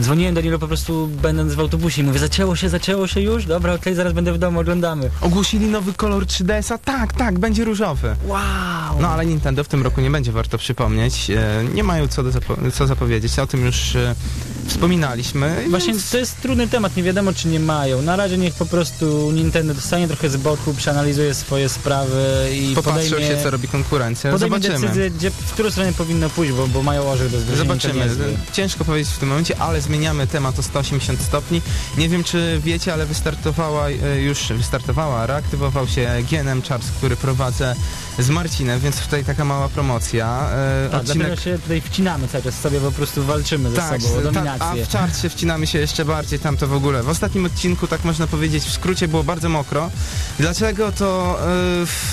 dzwoniłem 0.00 0.34
do 0.34 0.40
niego 0.40 0.58
po 0.58 0.68
prostu 0.68 1.08
będąc 1.22 1.54
w 1.54 1.60
autobusie 1.60 2.02
i 2.02 2.04
mówię, 2.04 2.18
zaczęło 2.18 2.56
się, 2.56 2.68
zaczęło 2.68 3.06
się 3.06 3.20
już? 3.20 3.46
Dobra, 3.46 3.74
okej, 3.74 3.94
zaraz 3.94 4.12
będę 4.12 4.32
w 4.32 4.38
domu, 4.38 4.60
oglądamy. 4.60 5.10
Ogłosili 5.20 5.66
nowy 5.66 5.92
kolor 5.92 6.24
3DS-a? 6.26 6.78
Tak, 6.78 7.12
tak, 7.12 7.38
będzie 7.38 7.64
różowy. 7.64 8.16
Wow! 8.26 8.40
No 9.00 9.08
ale 9.08 9.26
Nintendo 9.26 9.64
w 9.64 9.68
tym 9.68 9.82
roku 9.82 10.00
nie 10.00 10.10
będzie, 10.10 10.32
warto 10.32 10.58
przypomnieć. 10.58 11.30
E, 11.30 11.64
nie 11.74 11.84
mają 11.84 12.08
co, 12.08 12.22
do 12.22 12.30
zapo- 12.30 12.72
co 12.72 12.86
zapowiedzieć, 12.86 13.38
o 13.38 13.46
tym 13.46 13.66
już 13.66 13.96
e, 13.96 14.14
wspominaliśmy. 14.68 15.64
Właśnie 15.70 15.92
więc 15.92 16.10
to 16.10 16.18
jest 16.18 16.40
trudny 16.40 16.68
temat, 16.68 16.96
nie 16.96 17.02
wiadomo 17.02 17.32
czy 17.32 17.48
nie 17.48 17.60
mają. 17.60 18.02
Na 18.02 18.16
razie 18.16 18.38
niech 18.38 18.54
po 18.54 18.66
prostu 18.66 19.30
Nintendo 19.32 19.74
dostanie 19.74 20.08
trochę 20.08 20.30
z 20.30 20.36
boku, 20.36 20.74
przeanalizuje 20.74 21.34
swoje 21.34 21.68
sprawy 21.68 22.48
i 22.54 22.74
Popatrzą 22.74 23.00
podejmie, 23.10 23.26
się, 23.36 23.42
co 23.42 23.50
robi 23.50 23.68
konkurencja. 23.68 24.32
podejmie 24.32 24.56
Zobaczymy. 24.56 24.80
decyzję, 24.86 25.10
gdzie, 25.10 25.30
w 25.30 25.52
którą 25.52 25.70
stronę 25.70 25.92
powinno 25.92 26.30
pójść, 26.30 26.52
bo, 26.52 26.66
bo 26.66 26.82
mają 26.82 27.02
orzech 27.10 27.30
do 27.30 27.40
zgryzienia. 27.40 27.74
to 27.74 27.80
Zobaczymy. 27.80 28.36
Ciężko 28.52 28.84
powiedzieć 28.84 29.12
w 29.14 29.18
tym 29.18 29.28
momencie, 29.28 29.58
ale 29.58 29.80
zmieniamy 29.80 30.26
temat 30.26 30.58
o 30.58 30.62
180 30.62 31.20
stopni. 31.22 31.62
Nie 31.98 32.08
wiem, 32.08 32.24
czy 32.24 32.60
wiecie, 32.64 32.92
ale 32.92 33.06
wystartowała 33.06 33.88
e, 33.88 34.20
już, 34.20 34.48
wystartowała, 34.52 35.26
reaktywował 35.26 35.88
się 35.88 36.08
GNM 36.30 36.62
Charts, 36.62 36.90
który 36.90 37.16
prowadzę 37.16 37.74
z 38.18 38.30
Marcinem, 38.30 38.80
więc 38.80 39.00
tutaj 39.00 39.24
taka 39.24 39.44
mała 39.44 39.68
promocja. 39.68 40.48
E, 40.52 40.88
Tak, 40.92 41.04
dlatego 41.04 41.36
się 41.36 41.58
tutaj 41.58 41.80
wcinamy 41.80 42.28
cały 42.28 42.44
czas 42.44 42.54
sobie, 42.60 42.80
po 42.80 42.92
prostu 42.92 43.22
walczymy 43.24 43.70
ze 43.70 43.76
tak, 43.76 44.02
sobą 44.02 44.28
o 44.28 44.32
tak, 44.32 44.44
a 44.58 44.74
w 44.74 44.88
czarcie 44.88 45.28
wcinamy 45.28 45.66
się 45.66 45.78
jeszcze 45.78 46.04
bardziej 46.04 46.38
tam 46.38 46.56
to 46.56 46.66
w 46.66 46.72
ogóle. 46.72 47.02
W 47.02 47.08
ostatnim 47.08 47.44
odcinku, 47.44 47.86
tak 47.86 48.04
można 48.04 48.26
powiedzieć, 48.26 48.64
w 48.64 48.72
skrócie 48.72 49.08
było 49.08 49.24
bardzo 49.24 49.48
mokro. 49.48 49.90
Dlaczego 50.38 50.92
to, 50.92 51.38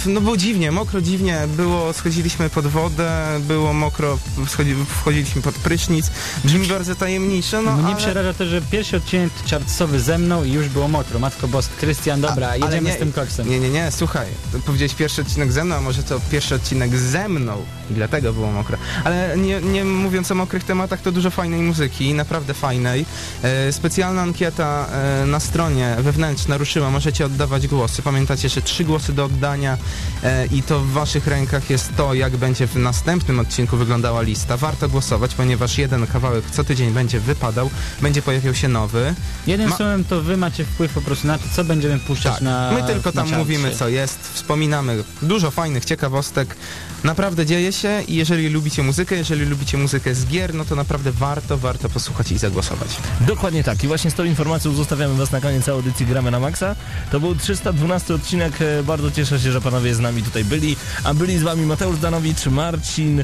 e, 0.05 0.09
no 0.09 0.21
było 0.21 0.37
dziwnie, 0.37 0.71
mokro 0.71 1.01
dziwnie, 1.01 1.47
było, 1.57 1.93
schodziliśmy 1.93 2.49
pod 2.49 2.67
wodę, 2.67 3.39
było 3.39 3.73
mokro, 3.73 4.17
wchodzi, 4.45 4.75
wchodziliśmy 5.01 5.41
pod 5.41 5.55
prysznic, 5.55 6.11
brzmi 6.43 6.67
bardzo 6.67 6.95
tajemniczo, 6.95 7.61
no, 7.61 7.77
Mnie 7.77 7.87
ale... 7.87 7.95
przeraża 7.95 8.33
to, 8.33 8.45
że 8.45 8.61
pierwszy 8.61 8.97
odcinek 8.97 9.29
czarcowy 9.45 9.99
ze 9.99 10.17
mną 10.17 10.43
i 10.43 10.51
już 10.51 10.69
było 10.69 10.87
mokro. 10.87 11.19
Matko 11.19 11.47
Bosk, 11.47 11.75
Krystian, 11.75 12.21
dobra, 12.21 12.47
ale 12.47 12.59
jedziemy 12.65 12.89
nie- 12.89 12.95
z 12.95 12.99
tym 12.99 13.11
koksem. 13.11 13.49
Nie, 13.49 13.59
nie, 13.59 13.69
nie, 13.69 13.91
słuchaj, 13.91 14.27
powiedziałeś 14.65 14.93
pierwszy 14.95 15.21
odcinek 15.21 15.51
ze 15.51 15.63
mną, 15.63 15.75
a 15.75 15.81
może 15.81 16.03
to 16.03 16.19
pierwszy 16.31 16.55
odcinek 16.55 16.97
ze 16.97 17.29
mną 17.29 17.65
i 17.91 17.93
dlatego 17.93 18.33
było 18.33 18.51
mokro. 18.51 18.77
Ale 19.03 19.37
nie, 19.37 19.61
nie 19.61 19.85
mówiąc 19.85 20.31
o 20.31 20.35
mokrych 20.35 20.63
tematach, 20.63 21.01
to 21.01 21.11
dużo 21.11 21.31
fajnej 21.31 21.61
muzyki, 21.61 22.13
naprawdę 22.13 22.32
fajnej. 22.41 23.05
E, 23.43 23.71
specjalna 23.71 24.21
ankieta 24.21 24.87
e, 25.23 25.25
na 25.25 25.39
stronie 25.39 25.95
wewnętrzna 25.99 26.57
ruszyła, 26.57 26.91
możecie 26.91 27.25
oddawać 27.25 27.67
głosy. 27.67 28.01
Pamiętacie, 28.01 28.49
że 28.49 28.61
trzy 28.61 28.83
głosy 28.83 29.13
do 29.13 29.25
oddania 29.25 29.77
e, 30.23 30.45
i 30.45 30.63
to 30.63 30.79
w 30.79 30.91
waszych 30.91 31.27
rękach 31.27 31.69
jest 31.69 31.95
to, 31.95 32.13
jak 32.13 32.37
będzie 32.37 32.67
w 32.67 32.75
następnym 32.75 33.39
odcinku 33.39 33.77
wyglądała 33.77 34.21
lista. 34.21 34.57
Warto 34.57 34.89
głosować, 34.89 35.35
ponieważ 35.35 35.77
jeden 35.77 36.07
kawałek 36.07 36.43
co 36.51 36.63
tydzień 36.63 36.91
będzie 36.91 37.19
wypadał, 37.19 37.69
będzie 38.01 38.21
pojawiał 38.21 38.55
się 38.55 38.67
nowy. 38.67 39.15
Jednym 39.47 39.69
Ma- 39.69 39.77
słowem 39.77 40.03
to 40.03 40.21
wy 40.21 40.37
macie 40.37 40.65
wpływ 40.65 40.93
po 40.93 41.01
prostu 41.01 41.27
na 41.27 41.37
to, 41.37 41.43
co 41.55 41.63
będziemy 41.63 41.99
puszczać 41.99 42.33
Tak, 42.33 42.41
na 42.41 42.71
my 42.71 42.83
tylko 42.87 43.11
tam 43.11 43.37
mówimy 43.37 43.71
co 43.71 43.89
jest, 43.89 44.19
wspominamy 44.33 45.03
dużo 45.21 45.51
fajnych 45.51 45.85
ciekawostek. 45.85 46.55
Naprawdę 47.03 47.45
dzieje 47.45 47.73
się 47.73 48.01
i 48.07 48.15
jeżeli 48.15 48.49
lubicie 48.49 48.83
muzykę, 48.83 49.15
jeżeli 49.15 49.45
lubicie 49.45 49.77
muzykę 49.77 50.15
z 50.15 50.25
gier, 50.25 50.53
no 50.53 50.65
to 50.65 50.75
naprawdę 50.75 51.11
warto, 51.11 51.57
warto 51.57 51.89
posłuchać 51.89 52.22
i 52.31 52.37
zagłosować. 52.37 52.89
Dokładnie 53.21 53.63
tak. 53.63 53.83
I 53.83 53.87
właśnie 53.87 54.11
z 54.11 54.13
tą 54.13 54.23
informacją 54.23 54.73
zostawiamy 54.73 55.15
Was 55.15 55.31
na 55.31 55.41
koniec 55.41 55.69
audycji 55.69 56.05
Gramy 56.05 56.31
na 56.31 56.39
Maxa. 56.39 56.75
To 57.11 57.19
był 57.19 57.35
312 57.35 58.13
odcinek. 58.13 58.53
E, 58.61 58.83
Bardzo 58.83 59.11
cieszę 59.11 59.39
się, 59.39 59.51
że 59.51 59.61
panowie 59.61 59.95
z 59.95 59.99
nami 59.99 60.23
tutaj 60.23 60.45
byli. 60.45 60.75
A 61.03 61.13
byli 61.13 61.37
z 61.37 61.43
Wami 61.43 61.65
Mateusz 61.65 61.99
Danowicz, 61.99 62.45
Marcin 62.45 63.23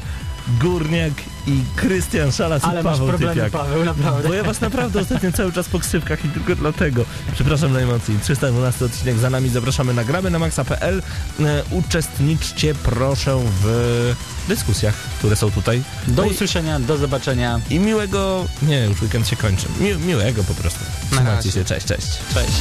Górniak 0.60 1.12
i 1.46 1.60
Krystian 1.76 2.32
Szalas 2.32 2.64
Ale 2.64 2.80
i 2.80 2.84
masz 2.84 2.92
Paweł 2.92 3.08
problemy, 3.08 3.34
Typiak. 3.34 3.52
Paweł, 3.52 3.84
naprawdę. 3.84 4.28
Bo 4.28 4.34
ja 4.34 4.42
Was 4.44 4.60
naprawdę 4.60 5.00
ostatnio 5.00 5.32
cały 5.32 5.52
czas 5.52 5.68
po 5.68 5.78
ksywkach 5.78 6.24
i 6.24 6.28
tylko 6.28 6.56
dlatego. 6.56 7.04
Przepraszam 7.34 7.72
najmocniej. 7.72 8.18
312 8.18 8.84
odcinek 8.84 9.18
za 9.18 9.30
nami. 9.30 9.48
Zapraszamy 9.48 9.94
na 9.94 10.04
gramy 10.04 10.30
na 10.30 10.38
maxa.pl. 10.38 11.02
E, 11.40 11.62
Uczestniczcie 11.70 12.74
proszę 12.74 13.40
w 13.62 14.14
dyskusjach, 14.48 14.94
które 14.94 15.36
są 15.36 15.50
tutaj. 15.50 15.82
Do 16.08 16.22
No 16.22 16.28
usłyszenia, 16.28 16.80
do 16.80 16.96
zobaczenia. 16.96 17.60
I 17.70 17.78
miłego... 17.78 18.44
Nie, 18.62 18.84
już 18.84 19.02
weekend 19.02 19.28
się 19.28 19.36
kończy. 19.36 19.66
Mi, 19.80 19.96
miłego 20.06 20.44
po 20.44 20.54
prostu. 20.54 20.80
Trzymajcie 21.10 21.52
się. 21.52 21.64
Cześć, 21.64 21.86
cześć. 21.86 22.06
Cześć. 22.34 22.52